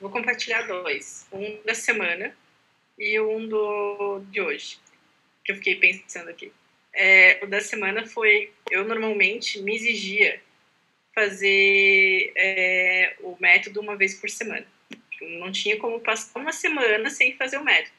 Vou 0.00 0.10
compartilhar 0.10 0.62
dois. 0.62 1.26
Um 1.32 1.58
da 1.64 1.74
semana 1.74 2.34
e 2.98 3.20
um 3.20 3.46
do, 3.46 4.20
de 4.30 4.40
hoje, 4.40 4.78
que 5.44 5.52
eu 5.52 5.56
fiquei 5.56 5.76
pensando 5.76 6.28
aqui. 6.28 6.52
É, 6.92 7.38
o 7.42 7.46
da 7.46 7.60
semana 7.60 8.06
foi, 8.06 8.52
eu 8.70 8.84
normalmente 8.84 9.60
me 9.62 9.74
exigia 9.74 10.40
fazer 11.14 12.32
é, 12.36 13.16
o 13.20 13.36
método 13.38 13.80
uma 13.80 13.96
vez 13.96 14.14
por 14.14 14.28
semana. 14.28 14.66
Não 15.38 15.50
tinha 15.52 15.76
como 15.78 16.00
passar 16.00 16.38
uma 16.40 16.52
semana 16.52 17.10
sem 17.10 17.36
fazer 17.36 17.58
o 17.58 17.64
método. 17.64 17.94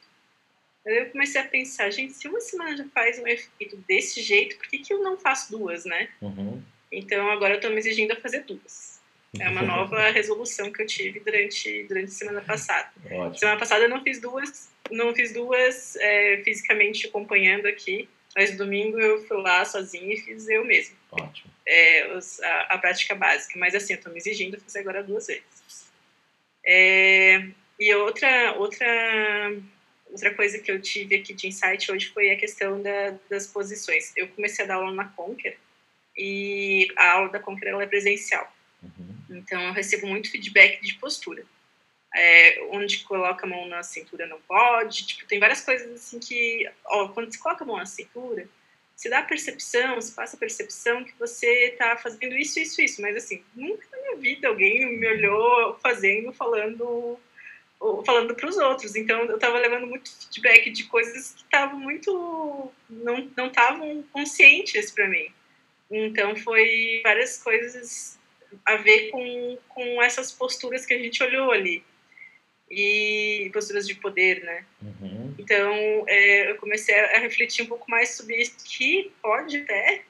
Aí 0.86 0.98
eu 0.98 1.10
comecei 1.10 1.40
a 1.40 1.44
pensar, 1.44 1.90
gente, 1.90 2.12
se 2.12 2.28
uma 2.28 2.40
semana 2.40 2.76
já 2.76 2.84
faz 2.88 3.18
um 3.18 3.26
efeito 3.26 3.76
desse 3.88 4.22
jeito, 4.22 4.56
por 4.56 4.68
que, 4.68 4.78
que 4.78 4.92
eu 4.92 5.02
não 5.02 5.16
faço 5.16 5.50
duas, 5.50 5.84
né? 5.84 6.10
Uhum. 6.20 6.62
Então 6.92 7.30
agora 7.30 7.54
eu 7.54 7.56
estou 7.56 7.70
me 7.70 7.78
exigindo 7.78 8.12
a 8.12 8.16
fazer 8.16 8.44
duas. 8.44 9.00
É 9.40 9.48
uma 9.48 9.62
nova 9.62 10.10
resolução 10.10 10.70
que 10.70 10.82
eu 10.82 10.86
tive 10.86 11.18
durante, 11.18 11.82
durante 11.84 12.06
a 12.06 12.12
semana 12.12 12.40
passada. 12.40 12.92
Ótimo. 13.06 13.38
Semana 13.38 13.58
passada 13.58 13.84
eu 13.84 13.88
não 13.88 14.02
fiz 14.02 14.20
duas 14.20 14.70
não 14.90 15.14
fiz 15.14 15.32
duas 15.32 15.96
é, 15.96 16.42
fisicamente 16.44 17.06
acompanhando 17.06 17.66
aqui, 17.66 18.08
mas 18.36 18.56
domingo 18.56 18.98
eu 19.00 19.24
fui 19.26 19.40
lá 19.40 19.64
sozinha 19.64 20.14
e 20.14 20.18
fiz 20.18 20.48
eu 20.48 20.64
mesmo. 20.64 20.96
Ótimo. 21.10 21.50
É, 21.66 22.12
os, 22.14 22.40
a, 22.42 22.60
a, 22.70 22.78
prática 22.78 23.14
básica. 23.14 23.58
Mas 23.58 23.74
assim, 23.74 23.94
eu 23.94 23.98
estou 23.98 24.12
me 24.12 24.18
exigindo 24.18 24.60
fazer 24.60 24.80
agora 24.80 25.02
duas 25.02 25.26
vezes. 25.26 25.53
É, 26.66 27.46
e 27.78 27.94
outra, 27.94 28.54
outra, 28.58 28.86
outra 30.10 30.34
coisa 30.34 30.58
que 30.58 30.70
eu 30.70 30.80
tive 30.80 31.16
aqui 31.16 31.34
de 31.34 31.48
insight 31.48 31.90
hoje 31.90 32.06
foi 32.06 32.30
a 32.30 32.36
questão 32.36 32.80
da, 32.80 33.14
das 33.28 33.46
posições. 33.46 34.12
Eu 34.16 34.28
comecei 34.28 34.64
a 34.64 34.68
dar 34.68 34.74
aula 34.76 34.92
na 34.92 35.04
Conquer 35.04 35.56
e 36.16 36.88
a 36.96 37.12
aula 37.12 37.28
da 37.28 37.40
Conquer 37.40 37.68
ela 37.68 37.82
é 37.82 37.86
presencial. 37.86 38.50
Uhum. 38.82 39.38
Então 39.38 39.60
eu 39.62 39.72
recebo 39.72 40.06
muito 40.06 40.30
feedback 40.30 40.80
de 40.80 40.94
postura 40.94 41.44
é, 42.14 42.62
onde 42.70 43.00
coloca 43.00 43.44
a 43.44 43.48
mão 43.48 43.66
na 43.66 43.82
cintura 43.82 44.26
não 44.26 44.40
pode, 44.42 45.04
tipo, 45.04 45.26
tem 45.26 45.40
várias 45.40 45.62
coisas 45.62 45.90
assim 45.90 46.20
que, 46.20 46.70
ó, 46.86 47.08
quando 47.08 47.32
você 47.32 47.38
coloca 47.38 47.64
a 47.64 47.66
mão 47.66 47.76
na 47.76 47.86
cintura, 47.86 48.48
se 49.04 49.10
dá 49.10 49.18
a 49.18 49.24
percepção, 49.24 50.00
se 50.00 50.12
passa 50.14 50.34
a 50.34 50.40
percepção 50.40 51.04
que 51.04 51.12
você 51.18 51.46
está 51.72 51.94
fazendo 51.94 52.34
isso, 52.36 52.58
isso, 52.58 52.80
isso, 52.80 53.02
mas 53.02 53.14
assim, 53.14 53.42
nunca 53.54 53.86
na 53.92 54.00
minha 54.00 54.16
vida 54.16 54.48
alguém 54.48 54.98
me 54.98 55.06
olhou 55.06 55.78
fazendo, 55.82 56.32
falando 56.32 57.18
falando 58.06 58.34
para 58.34 58.48
os 58.48 58.56
outros, 58.56 58.96
então 58.96 59.24
eu 59.24 59.34
estava 59.34 59.58
levando 59.58 59.86
muito 59.86 60.10
feedback 60.10 60.70
de 60.70 60.84
coisas 60.84 61.34
que 61.34 61.42
estavam 61.42 61.78
muito 61.78 62.72
não 62.88 63.46
estavam 63.46 64.02
conscientes 64.10 64.90
para 64.90 65.06
mim, 65.06 65.26
então 65.90 66.34
foi 66.36 67.02
várias 67.04 67.42
coisas 67.42 68.18
a 68.64 68.76
ver 68.76 69.10
com, 69.10 69.58
com 69.68 70.02
essas 70.02 70.32
posturas 70.32 70.86
que 70.86 70.94
a 70.94 70.98
gente 70.98 71.22
olhou 71.22 71.50
ali 71.50 71.84
e 72.70 73.50
posturas 73.52 73.86
de 73.86 73.96
poder, 73.96 74.42
né? 74.42 74.64
Uhum. 74.80 75.23
Então, 75.44 76.04
é, 76.08 76.50
eu 76.50 76.56
comecei 76.56 76.94
a 76.94 77.18
refletir 77.18 77.64
um 77.64 77.68
pouco 77.68 77.90
mais 77.90 78.16
sobre 78.16 78.36
isso, 78.40 78.56
que 78.64 79.12
pode 79.22 79.58
até 79.58 80.02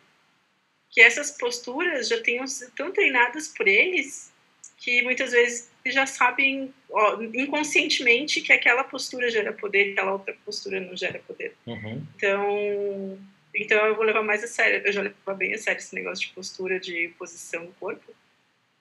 que 0.90 1.00
essas 1.00 1.32
posturas 1.32 2.08
já 2.08 2.20
tenham 2.22 2.46
sido 2.46 2.70
tão 2.72 2.92
treinadas 2.92 3.48
por 3.48 3.66
eles 3.66 4.32
que 4.76 5.02
muitas 5.02 5.32
vezes 5.32 5.70
já 5.86 6.06
sabem 6.06 6.72
ó, 6.90 7.20
inconscientemente 7.22 8.42
que 8.42 8.52
aquela 8.52 8.84
postura 8.84 9.30
gera 9.30 9.52
poder 9.52 9.88
e 9.88 9.92
aquela 9.92 10.12
outra 10.12 10.36
postura 10.44 10.78
não 10.78 10.96
gera 10.96 11.18
poder. 11.26 11.54
Uhum. 11.66 12.06
Então, 12.14 13.18
então 13.54 13.86
eu 13.86 13.96
vou 13.96 14.04
levar 14.04 14.22
mais 14.22 14.44
a 14.44 14.46
sério, 14.46 14.82
eu 14.84 14.92
já 14.92 15.02
levo 15.02 15.16
bem 15.36 15.54
a 15.54 15.58
sério 15.58 15.78
esse 15.78 15.94
negócio 15.94 16.28
de 16.28 16.34
postura, 16.34 16.78
de 16.78 17.08
posição 17.18 17.66
do 17.66 17.72
corpo 17.72 18.14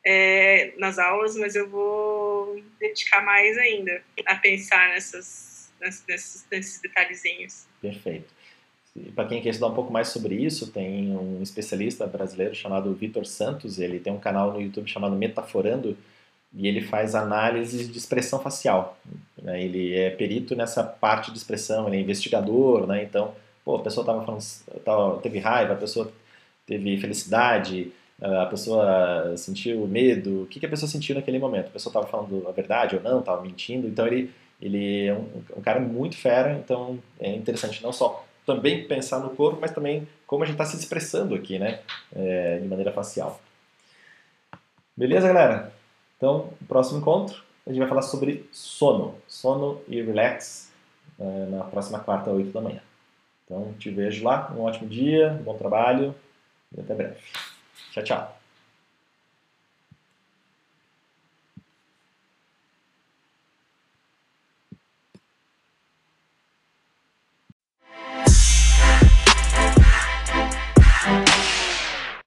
é, 0.03 0.73
nas 0.77 0.99
aulas, 0.99 1.35
mas 1.37 1.55
eu 1.55 1.69
vou 1.69 2.61
dedicar 2.79 3.23
mais 3.23 3.57
ainda 3.57 4.03
a 4.25 4.35
pensar 4.35 4.89
nessas, 4.89 5.52
nesses, 6.07 6.45
nesses 6.51 6.81
detalhezinhos. 6.81 7.65
Perfeito. 7.81 8.33
Para 9.15 9.27
quem 9.27 9.41
quer 9.41 9.49
estudar 9.49 9.71
um 9.71 9.75
pouco 9.75 9.91
mais 9.91 10.09
sobre 10.09 10.35
isso, 10.35 10.71
tem 10.71 11.17
um 11.17 11.41
especialista 11.41 12.05
brasileiro 12.05 12.53
chamado 12.53 12.93
Vitor 12.93 13.25
Santos, 13.25 13.79
ele 13.79 13.99
tem 13.99 14.13
um 14.13 14.19
canal 14.19 14.53
no 14.53 14.61
YouTube 14.61 14.87
chamado 14.87 15.15
Metaforando, 15.15 15.97
e 16.53 16.67
ele 16.67 16.81
faz 16.81 17.15
análise 17.15 17.87
de 17.87 17.97
expressão 17.97 18.39
facial. 18.39 18.97
Né? 19.41 19.63
Ele 19.63 19.95
é 19.95 20.11
perito 20.11 20.55
nessa 20.55 20.83
parte 20.83 21.31
de 21.31 21.37
expressão, 21.37 21.87
ele 21.87 21.97
é 21.97 21.99
investigador, 21.99 22.85
né? 22.85 23.03
então, 23.03 23.33
pô, 23.65 23.77
a 23.77 23.81
pessoa 23.81 24.05
tava 24.05 24.23
falando, 24.23 25.21
teve 25.21 25.39
raiva, 25.39 25.73
a 25.73 25.77
pessoa 25.77 26.11
teve 26.67 26.95
felicidade, 26.97 27.91
a 28.21 28.45
pessoa 28.45 29.35
sentiu 29.35 29.87
medo, 29.87 30.43
o 30.43 30.45
que, 30.45 30.59
que 30.59 30.65
a 30.65 30.69
pessoa 30.69 30.89
sentiu 30.89 31.15
naquele 31.15 31.39
momento? 31.39 31.67
A 31.67 31.71
pessoa 31.71 31.89
estava 31.89 32.07
falando 32.07 32.47
a 32.47 32.51
verdade 32.51 32.95
ou 32.95 33.01
não, 33.01 33.19
estava 33.19 33.41
mentindo, 33.41 33.87
então 33.87 34.05
ele, 34.05 34.31
ele 34.63 35.07
é 35.07 35.13
um, 35.13 35.27
um, 35.57 35.61
cara 35.61 35.79
muito 35.81 36.15
fera, 36.17 36.53
então 36.53 36.97
é 37.19 37.29
interessante 37.35 37.83
não 37.83 37.91
só 37.91 38.25
também 38.45 38.87
pensar 38.87 39.19
no 39.19 39.31
corpo, 39.31 39.59
mas 39.59 39.71
também 39.71 40.07
como 40.25 40.43
a 40.43 40.45
gente 40.45 40.55
está 40.55 40.65
se 40.65 40.77
expressando 40.77 41.35
aqui, 41.35 41.59
né, 41.59 41.81
é, 42.15 42.59
de 42.59 42.67
maneira 42.67 42.91
facial. 42.91 43.41
Beleza, 44.95 45.27
galera? 45.27 45.73
Então, 46.15 46.53
próximo 46.67 46.99
encontro, 46.99 47.43
a 47.67 47.69
gente 47.69 47.79
vai 47.79 47.89
falar 47.89 48.03
sobre 48.03 48.47
sono, 48.51 49.15
sono 49.27 49.81
e 49.87 50.01
relax, 50.01 50.71
é, 51.19 51.45
na 51.49 51.65
próxima 51.65 51.99
quarta, 51.99 52.31
oito 52.31 52.51
da 52.51 52.61
manhã. 52.61 52.81
Então, 53.43 53.73
te 53.77 53.89
vejo 53.89 54.23
lá, 54.23 54.51
um 54.55 54.61
ótimo 54.61 54.87
dia, 54.87 55.31
um 55.39 55.43
bom 55.43 55.57
trabalho 55.57 56.15
e 56.75 56.79
até 56.79 56.95
breve. 56.95 57.17
Tchau, 57.91 58.03
tchau. 58.03 58.42